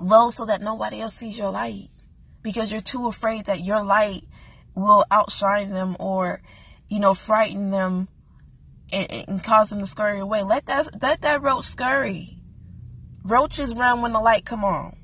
low 0.00 0.30
so 0.30 0.44
that 0.46 0.60
nobody 0.60 1.00
else 1.00 1.14
sees 1.14 1.38
your 1.38 1.50
light? 1.50 1.90
Because 2.42 2.72
you're 2.72 2.80
too 2.80 3.06
afraid 3.06 3.44
that 3.44 3.62
your 3.62 3.84
light 3.84 4.24
will 4.74 5.04
outshine 5.12 5.70
them 5.70 5.96
or 6.00 6.42
you 6.88 6.98
know 6.98 7.14
frighten 7.14 7.70
them 7.70 8.08
and, 8.92 9.12
and 9.28 9.44
cause 9.44 9.70
them 9.70 9.78
to 9.78 9.86
scurry 9.86 10.18
away. 10.18 10.42
Let 10.42 10.66
that 10.66 10.88
let 11.00 11.22
that 11.22 11.40
roach 11.40 11.66
scurry. 11.66 12.36
Roaches 13.22 13.72
run 13.72 14.02
when 14.02 14.12
the 14.12 14.20
light 14.20 14.44
come 14.44 14.64
on. 14.64 14.96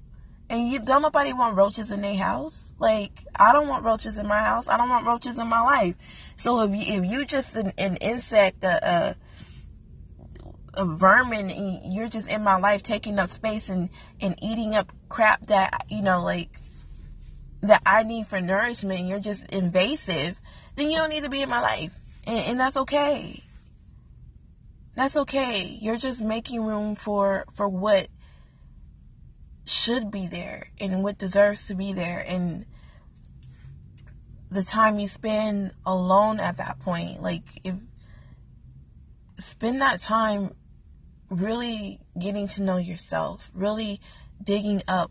And 0.51 0.69
you 0.69 0.81
don't 0.81 1.03
nobody 1.03 1.33
want 1.33 1.57
roaches 1.57 1.93
in 1.93 2.01
their 2.01 2.17
house. 2.17 2.73
Like 2.81 3.25
i 3.37 3.53
don't 3.53 3.69
want 3.69 3.85
roaches 3.85 4.19
in 4.19 4.27
my 4.27 4.43
house. 4.43 4.67
I 4.67 4.77
don't 4.77 4.89
want 4.89 5.07
roaches 5.07 5.39
in 5.39 5.47
my 5.47 5.61
life. 5.61 5.95
So 6.39 6.61
if 6.63 6.73
you 6.73 6.97
if 6.97 7.05
you 7.09 7.25
just 7.25 7.55
an, 7.55 7.73
an 7.79 7.99
insect 7.99 8.65
a, 8.65 8.85
a 8.85 9.17
vermin 10.85 11.51
and 11.51 11.93
you're 11.93 12.09
just 12.09 12.29
in 12.29 12.43
my 12.43 12.57
life 12.57 12.83
taking 12.83 13.18
up 13.18 13.29
space 13.29 13.68
and 13.68 13.89
and 14.20 14.35
eating 14.43 14.74
up 14.74 14.93
crap 15.09 15.47
that 15.47 15.87
you 15.89 16.03
know 16.03 16.22
like 16.22 16.61
that 17.62 17.83
I 17.85 18.03
need 18.05 18.26
for 18.29 18.41
nourishment 18.41 19.07
you're 19.07 19.20
just 19.20 19.47
invasive 19.51 20.41
then 20.79 20.93
you 20.93 20.99
don't 20.99 21.11
need 21.11 21.24
to 21.24 21.29
be 21.29 21.43
in 21.43 21.49
my 21.49 21.61
life. 21.61 21.91
And, 22.24 22.39
and 22.39 22.61
that's 22.61 22.76
okay. 22.76 23.43
That's 24.95 25.16
okay. 25.16 25.76
You're 25.81 25.97
just 25.97 26.22
making 26.22 26.62
room 26.62 26.95
for 26.95 27.45
for 27.55 27.68
what 27.68 28.09
should 29.66 30.11
be 30.11 30.29
there 30.29 30.70
and 30.81 31.03
what 31.03 31.18
deserves 31.18 31.66
to 31.66 31.74
be 31.74 31.93
there. 31.93 32.24
And 32.26 32.64
the 34.51 34.62
time 34.62 34.99
you 34.99 35.09
spend 35.09 35.72
alone 35.85 36.41
at 36.41 36.57
that 36.57 36.79
point 36.81 37.20
like 37.20 37.43
if 37.64 37.74
spend 39.39 39.83
that 39.83 40.01
time 40.01 40.55
really 41.31 42.01
getting 42.18 42.49
to 42.49 42.62
know 42.62 42.76
yourself, 42.76 43.51
really 43.55 44.01
digging 44.43 44.83
up 44.89 45.11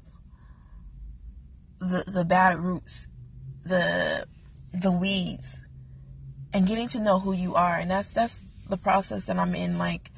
the 1.79 2.03
the 2.07 2.25
bad 2.25 2.59
roots, 2.59 3.07
the 3.63 4.25
the 4.73 4.91
weeds, 4.91 5.57
and 6.53 6.67
getting 6.67 6.87
to 6.89 6.99
know 6.99 7.19
who 7.19 7.33
you 7.33 7.55
are. 7.55 7.77
And 7.77 7.91
that's 7.91 8.09
that's 8.09 8.39
the 8.67 8.77
process 8.77 9.25
that 9.25 9.37
I'm 9.37 9.55
in. 9.55 9.77
Like, 9.77 10.11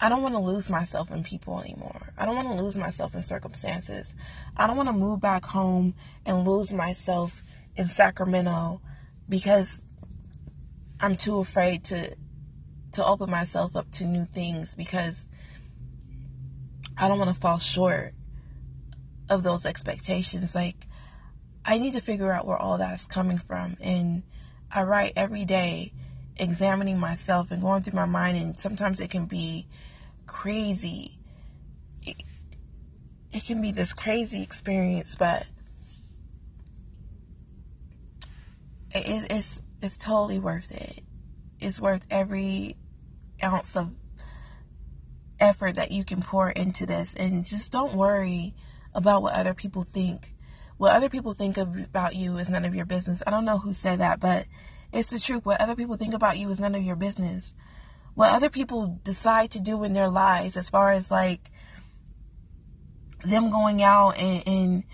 I 0.00 0.08
don't 0.08 0.22
want 0.22 0.34
to 0.34 0.40
lose 0.40 0.70
myself 0.70 1.10
in 1.10 1.22
people 1.22 1.60
anymore. 1.60 2.12
I 2.16 2.24
don't 2.24 2.36
want 2.36 2.48
to 2.48 2.62
lose 2.62 2.78
myself 2.78 3.14
in 3.14 3.22
circumstances. 3.22 4.14
I 4.56 4.66
don't 4.66 4.76
want 4.76 4.88
to 4.88 4.94
move 4.94 5.20
back 5.20 5.44
home 5.44 5.94
and 6.24 6.46
lose 6.46 6.72
myself 6.72 7.42
in 7.76 7.88
Sacramento 7.88 8.80
because 9.28 9.80
I'm 11.00 11.16
too 11.16 11.38
afraid 11.38 11.84
to 11.84 12.16
to 12.92 13.04
open 13.04 13.30
myself 13.30 13.76
up 13.76 13.90
to 13.92 14.04
new 14.04 14.24
things 14.24 14.74
because 14.74 15.28
I 16.96 17.08
don't 17.08 17.18
want 17.18 17.32
to 17.32 17.40
fall 17.40 17.58
short 17.58 18.14
of 19.28 19.42
those 19.42 19.64
expectations. 19.64 20.54
Like, 20.54 20.86
I 21.64 21.78
need 21.78 21.92
to 21.92 22.00
figure 22.00 22.32
out 22.32 22.46
where 22.46 22.56
all 22.56 22.78
that 22.78 22.94
is 22.94 23.06
coming 23.06 23.38
from. 23.38 23.76
And 23.80 24.22
I 24.70 24.82
write 24.82 25.12
every 25.16 25.44
day, 25.44 25.92
examining 26.36 26.98
myself 26.98 27.50
and 27.50 27.62
going 27.62 27.82
through 27.82 27.96
my 27.96 28.06
mind, 28.06 28.36
and 28.36 28.58
sometimes 28.58 29.00
it 29.00 29.10
can 29.10 29.26
be 29.26 29.66
crazy. 30.26 31.18
It, 32.02 32.22
it 33.32 33.44
can 33.44 33.60
be 33.60 33.72
this 33.72 33.92
crazy 33.92 34.42
experience, 34.42 35.14
but 35.16 35.46
it, 38.92 39.26
it's 39.30 39.62
it's 39.82 39.96
totally 39.96 40.38
worth 40.38 40.70
it. 40.72 41.02
It's 41.60 41.80
worth 41.80 42.06
every 42.10 42.76
ounce 43.42 43.76
of 43.76 43.90
effort 45.38 45.76
that 45.76 45.90
you 45.90 46.04
can 46.04 46.22
pour 46.22 46.50
into 46.50 46.86
this 46.86 47.14
and 47.14 47.44
just 47.44 47.72
don't 47.72 47.94
worry 47.94 48.54
about 48.94 49.22
what 49.22 49.34
other 49.34 49.54
people 49.54 49.82
think. 49.82 50.34
What 50.76 50.94
other 50.94 51.08
people 51.08 51.34
think 51.34 51.56
of, 51.56 51.76
about 51.76 52.16
you 52.16 52.38
is 52.38 52.48
none 52.48 52.64
of 52.64 52.74
your 52.74 52.86
business. 52.86 53.22
I 53.26 53.30
don't 53.30 53.44
know 53.44 53.58
who 53.58 53.72
said 53.72 54.00
that, 54.00 54.20
but 54.20 54.46
it's 54.92 55.10
the 55.10 55.20
truth. 55.20 55.44
What 55.44 55.60
other 55.60 55.76
people 55.76 55.96
think 55.96 56.14
about 56.14 56.38
you 56.38 56.50
is 56.50 56.60
none 56.60 56.74
of 56.74 56.82
your 56.82 56.96
business. 56.96 57.54
What 58.14 58.32
other 58.32 58.50
people 58.50 58.98
decide 59.04 59.50
to 59.52 59.60
do 59.60 59.84
in 59.84 59.92
their 59.92 60.08
lives, 60.08 60.56
as 60.56 60.70
far 60.70 60.90
as 60.90 61.10
like 61.10 61.50
them 63.24 63.50
going 63.50 63.82
out 63.82 64.16
and, 64.16 64.42
and 64.46 64.84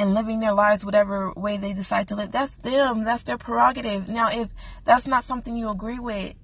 and 0.00 0.14
living 0.14 0.40
their 0.40 0.54
lives 0.54 0.84
whatever 0.84 1.32
way 1.36 1.56
they 1.56 1.72
decide 1.72 2.08
to 2.08 2.16
live, 2.16 2.32
that's 2.32 2.54
them. 2.56 3.04
That's 3.04 3.22
their 3.22 3.38
prerogative. 3.38 4.08
Now, 4.08 4.30
if 4.30 4.48
that's 4.84 5.06
not 5.06 5.22
something 5.22 5.56
you 5.56 5.70
agree 5.70 6.00
with, 6.00 6.34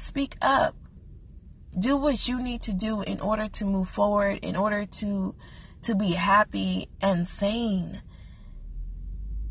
Speak 0.00 0.36
up. 0.40 0.74
Do 1.78 1.96
what 1.96 2.26
you 2.26 2.42
need 2.42 2.62
to 2.62 2.72
do 2.72 3.02
in 3.02 3.20
order 3.20 3.48
to 3.48 3.64
move 3.64 3.88
forward, 3.88 4.38
in 4.42 4.56
order 4.56 4.86
to 4.86 5.34
to 5.82 5.94
be 5.94 6.12
happy 6.12 6.88
and 7.00 7.28
sane. 7.28 8.02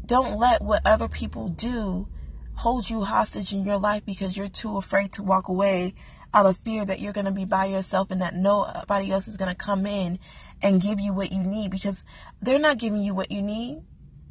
Don't 0.05 0.37
let 0.37 0.61
what 0.61 0.85
other 0.85 1.07
people 1.07 1.49
do 1.49 2.07
hold 2.55 2.89
you 2.89 3.03
hostage 3.03 3.53
in 3.53 3.63
your 3.63 3.77
life 3.77 4.03
because 4.05 4.35
you're 4.35 4.49
too 4.49 4.77
afraid 4.77 5.13
to 5.13 5.23
walk 5.23 5.47
away 5.47 5.93
out 6.33 6.45
of 6.45 6.57
fear 6.57 6.85
that 6.85 6.99
you're 6.99 7.13
going 7.13 7.25
to 7.25 7.31
be 7.31 7.45
by 7.45 7.65
yourself 7.65 8.11
and 8.11 8.21
that 8.21 8.35
nobody 8.35 9.11
else 9.11 9.27
is 9.27 9.37
going 9.37 9.49
to 9.49 9.55
come 9.55 9.85
in 9.85 10.19
and 10.61 10.81
give 10.81 10.99
you 10.99 11.13
what 11.13 11.31
you 11.31 11.41
need 11.43 11.71
because 11.71 12.03
they're 12.41 12.59
not 12.59 12.77
giving 12.77 13.01
you 13.01 13.13
what 13.13 13.31
you 13.31 13.41
need. 13.41 13.81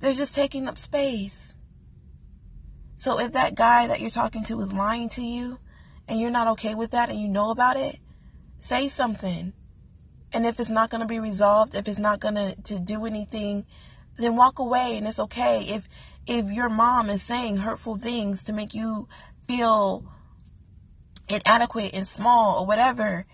They're 0.00 0.14
just 0.14 0.34
taking 0.34 0.68
up 0.68 0.78
space. 0.78 1.54
So 2.96 3.18
if 3.18 3.32
that 3.32 3.54
guy 3.54 3.86
that 3.86 4.00
you're 4.00 4.10
talking 4.10 4.44
to 4.44 4.60
is 4.60 4.72
lying 4.72 5.08
to 5.10 5.22
you 5.22 5.58
and 6.06 6.20
you're 6.20 6.30
not 6.30 6.48
okay 6.48 6.74
with 6.74 6.92
that 6.92 7.10
and 7.10 7.20
you 7.20 7.28
know 7.28 7.50
about 7.50 7.76
it, 7.76 7.98
say 8.58 8.88
something. 8.88 9.52
And 10.32 10.46
if 10.46 10.60
it's 10.60 10.70
not 10.70 10.90
going 10.90 11.00
to 11.00 11.06
be 11.06 11.20
resolved, 11.20 11.74
if 11.74 11.88
it's 11.88 11.98
not 11.98 12.20
going 12.20 12.34
to 12.64 12.80
do 12.80 13.06
anything, 13.06 13.66
then 14.18 14.36
walk 14.36 14.58
away 14.58 14.96
and 14.96 15.06
it's 15.06 15.20
okay. 15.20 15.62
If 15.62 15.88
if 16.26 16.50
your 16.50 16.68
mom 16.68 17.08
is 17.08 17.22
saying 17.22 17.58
hurtful 17.58 17.96
things 17.96 18.42
to 18.44 18.52
make 18.52 18.74
you 18.74 19.08
feel 19.46 20.04
inadequate 21.28 21.92
and 21.94 22.06
small 22.06 22.60
or 22.60 22.66
whatever, 22.66 23.26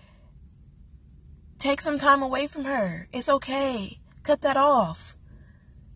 take 1.59 1.81
some 1.81 1.97
time 1.97 2.21
away 2.21 2.47
from 2.47 2.65
her. 2.65 3.07
It's 3.13 3.29
okay. 3.29 3.99
Cut 4.23 4.41
that 4.41 4.57
off. 4.57 5.15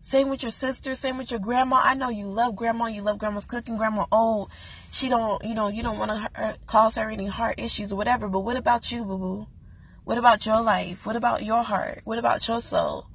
Same 0.02 0.30
with 0.30 0.42
your 0.42 0.50
sister, 0.50 0.94
same 0.94 1.18
with 1.18 1.30
your 1.30 1.40
grandma. 1.40 1.80
I 1.82 1.94
know 1.94 2.08
you 2.08 2.26
love 2.26 2.56
grandma, 2.56 2.86
you 2.86 3.02
love 3.02 3.18
grandma's 3.18 3.44
cooking, 3.44 3.76
grandma 3.76 4.06
old. 4.10 4.50
She 4.90 5.08
don't, 5.08 5.44
you 5.44 5.54
know, 5.54 5.68
you 5.68 5.82
don't 5.82 5.98
want 5.98 6.10
to 6.10 6.42
uh, 6.42 6.52
cause 6.66 6.96
her 6.96 7.10
any 7.10 7.26
heart 7.26 7.60
issues 7.60 7.92
or 7.92 7.96
whatever. 7.96 8.28
But 8.28 8.40
what 8.40 8.56
about 8.56 8.90
you, 8.90 9.04
boo 9.04 9.18
boo? 9.18 9.46
What 10.04 10.16
about 10.16 10.46
your 10.46 10.62
life? 10.62 11.04
What 11.04 11.16
about 11.16 11.44
your 11.44 11.62
heart? 11.62 12.00
What 12.04 12.18
about 12.18 12.48
your 12.48 12.62
soul? 12.62 13.06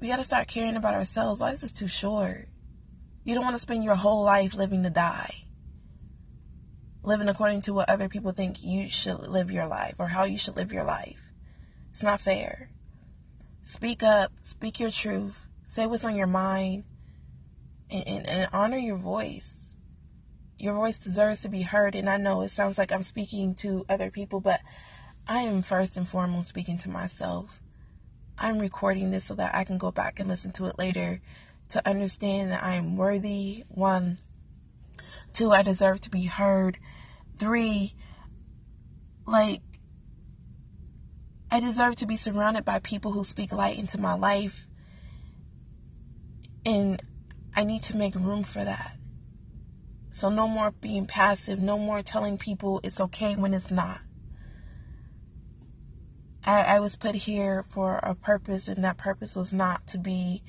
We 0.00 0.08
got 0.08 0.16
to 0.16 0.24
start 0.24 0.48
caring 0.48 0.76
about 0.76 0.94
ourselves. 0.94 1.40
Life 1.40 1.62
is 1.62 1.72
too 1.72 1.88
short. 1.88 2.48
You 3.24 3.34
don't 3.34 3.44
want 3.44 3.54
to 3.54 3.62
spend 3.62 3.84
your 3.84 3.96
whole 3.96 4.22
life 4.22 4.54
living 4.54 4.84
to 4.84 4.90
die. 4.90 5.44
Living 7.02 7.28
according 7.28 7.62
to 7.62 7.72
what 7.72 7.88
other 7.88 8.08
people 8.08 8.32
think 8.32 8.62
you 8.62 8.88
should 8.88 9.20
live 9.20 9.50
your 9.50 9.66
life 9.66 9.94
or 9.98 10.08
how 10.08 10.24
you 10.24 10.38
should 10.38 10.56
live 10.56 10.72
your 10.72 10.84
life. 10.84 11.20
It's 11.90 12.02
not 12.02 12.20
fair. 12.20 12.70
Speak 13.62 14.02
up, 14.02 14.32
speak 14.42 14.80
your 14.80 14.90
truth, 14.90 15.46
say 15.66 15.86
what's 15.86 16.04
on 16.04 16.16
your 16.16 16.26
mind, 16.26 16.84
and, 17.90 18.06
and, 18.06 18.26
and 18.26 18.48
honor 18.52 18.78
your 18.78 18.96
voice. 18.96 19.56
Your 20.58 20.74
voice 20.74 20.98
deserves 20.98 21.42
to 21.42 21.48
be 21.48 21.62
heard. 21.62 21.94
And 21.94 22.10
I 22.10 22.16
know 22.16 22.42
it 22.42 22.50
sounds 22.50 22.78
like 22.78 22.92
I'm 22.92 23.02
speaking 23.02 23.54
to 23.56 23.84
other 23.88 24.10
people, 24.10 24.40
but 24.40 24.60
I 25.26 25.42
am 25.42 25.62
first 25.62 25.96
and 25.96 26.08
foremost 26.08 26.48
speaking 26.48 26.78
to 26.78 26.90
myself. 26.90 27.60
I'm 28.38 28.58
recording 28.58 29.10
this 29.10 29.24
so 29.24 29.34
that 29.34 29.54
I 29.54 29.64
can 29.64 29.78
go 29.78 29.90
back 29.90 30.18
and 30.18 30.28
listen 30.28 30.52
to 30.52 30.66
it 30.66 30.78
later 30.78 31.20
to 31.70 31.86
understand 31.88 32.50
that 32.50 32.62
I 32.62 32.74
am 32.74 32.96
worthy. 32.96 33.64
One, 33.68 34.18
two, 35.32 35.52
I 35.52 35.62
deserve 35.62 36.00
to 36.02 36.10
be 36.10 36.24
heard. 36.24 36.78
Three, 37.38 37.94
like, 39.26 39.60
I 41.50 41.60
deserve 41.60 41.96
to 41.96 42.06
be 42.06 42.16
surrounded 42.16 42.64
by 42.64 42.78
people 42.78 43.12
who 43.12 43.24
speak 43.24 43.52
light 43.52 43.78
into 43.78 43.98
my 43.98 44.14
life. 44.14 44.66
And 46.66 47.02
I 47.54 47.64
need 47.64 47.82
to 47.84 47.96
make 47.96 48.14
room 48.14 48.44
for 48.44 48.64
that. 48.64 48.96
So, 50.10 50.28
no 50.28 50.48
more 50.48 50.72
being 50.72 51.06
passive, 51.06 51.60
no 51.60 51.78
more 51.78 52.02
telling 52.02 52.38
people 52.38 52.80
it's 52.82 53.00
okay 53.00 53.36
when 53.36 53.54
it's 53.54 53.70
not. 53.70 54.00
I, 56.44 56.62
I 56.62 56.80
was 56.80 56.96
put 56.96 57.14
here 57.14 57.64
for 57.68 57.98
a 57.98 58.14
purpose, 58.14 58.68
and 58.68 58.82
that 58.84 58.96
purpose 58.96 59.36
was 59.36 59.52
not 59.52 59.86
to 59.88 59.98
be 59.98 60.42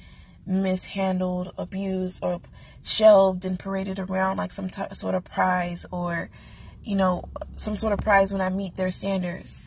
mishandled, 0.50 1.54
abused, 1.58 2.24
or 2.24 2.42
shelved 2.84 3.46
and 3.46 3.60
paraded 3.60 4.00
around 4.00 4.38
like 4.38 4.52
some 4.52 4.70
t- 4.70 4.84
sort 4.94 5.16
of 5.16 5.24
prize 5.24 5.86
or, 5.92 6.30
you 6.84 6.96
know, 6.96 7.24
some 7.56 7.78
sort 7.78 7.94
of 7.94 8.00
prize 8.00 8.34
when 8.34 8.42
I 8.42 8.50
meet 8.50 8.76
their 8.76 8.92
standards. 8.92 9.62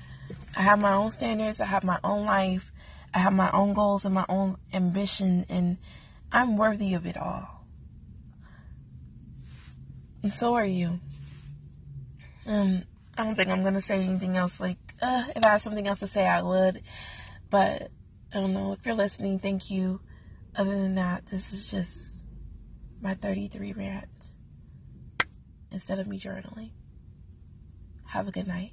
I 0.56 0.62
have 0.62 0.80
my 0.80 0.92
own 0.92 1.10
standards. 1.10 1.60
I 1.60 1.66
have 1.66 1.84
my 1.84 1.98
own 2.04 2.26
life. 2.26 2.72
I 3.14 3.18
have 3.18 3.32
my 3.32 3.50
own 3.52 3.74
goals 3.74 4.04
and 4.04 4.14
my 4.14 4.24
own 4.28 4.56
ambition, 4.72 5.46
and 5.48 5.78
I'm 6.30 6.56
worthy 6.56 6.94
of 6.94 7.06
it 7.06 7.16
all. 7.16 7.64
And 10.22 10.32
so 10.32 10.54
are 10.54 10.64
you. 10.64 11.00
Um, 12.46 12.84
I 13.16 13.24
don't 13.24 13.34
think 13.34 13.50
I'm 13.50 13.62
gonna 13.62 13.82
say 13.82 14.02
anything 14.02 14.36
else. 14.36 14.60
Like, 14.60 14.78
uh, 15.00 15.24
if 15.34 15.44
I 15.44 15.50
have 15.50 15.62
something 15.62 15.86
else 15.86 16.00
to 16.00 16.06
say, 16.06 16.26
I 16.26 16.42
would. 16.42 16.82
But 17.50 17.90
I 18.32 18.40
don't 18.40 18.54
know. 18.54 18.72
If 18.72 18.86
you're 18.86 18.94
listening, 18.94 19.38
thank 19.38 19.70
you. 19.70 20.00
Other 20.54 20.78
than 20.78 20.96
that, 20.96 21.26
this 21.26 21.52
is 21.52 21.70
just 21.70 22.24
my 23.00 23.14
33 23.14 23.72
rant 23.72 24.32
instead 25.70 25.98
of 25.98 26.06
me 26.06 26.20
journaling. 26.20 26.72
Have 28.08 28.28
a 28.28 28.32
good 28.32 28.46
night. 28.46 28.72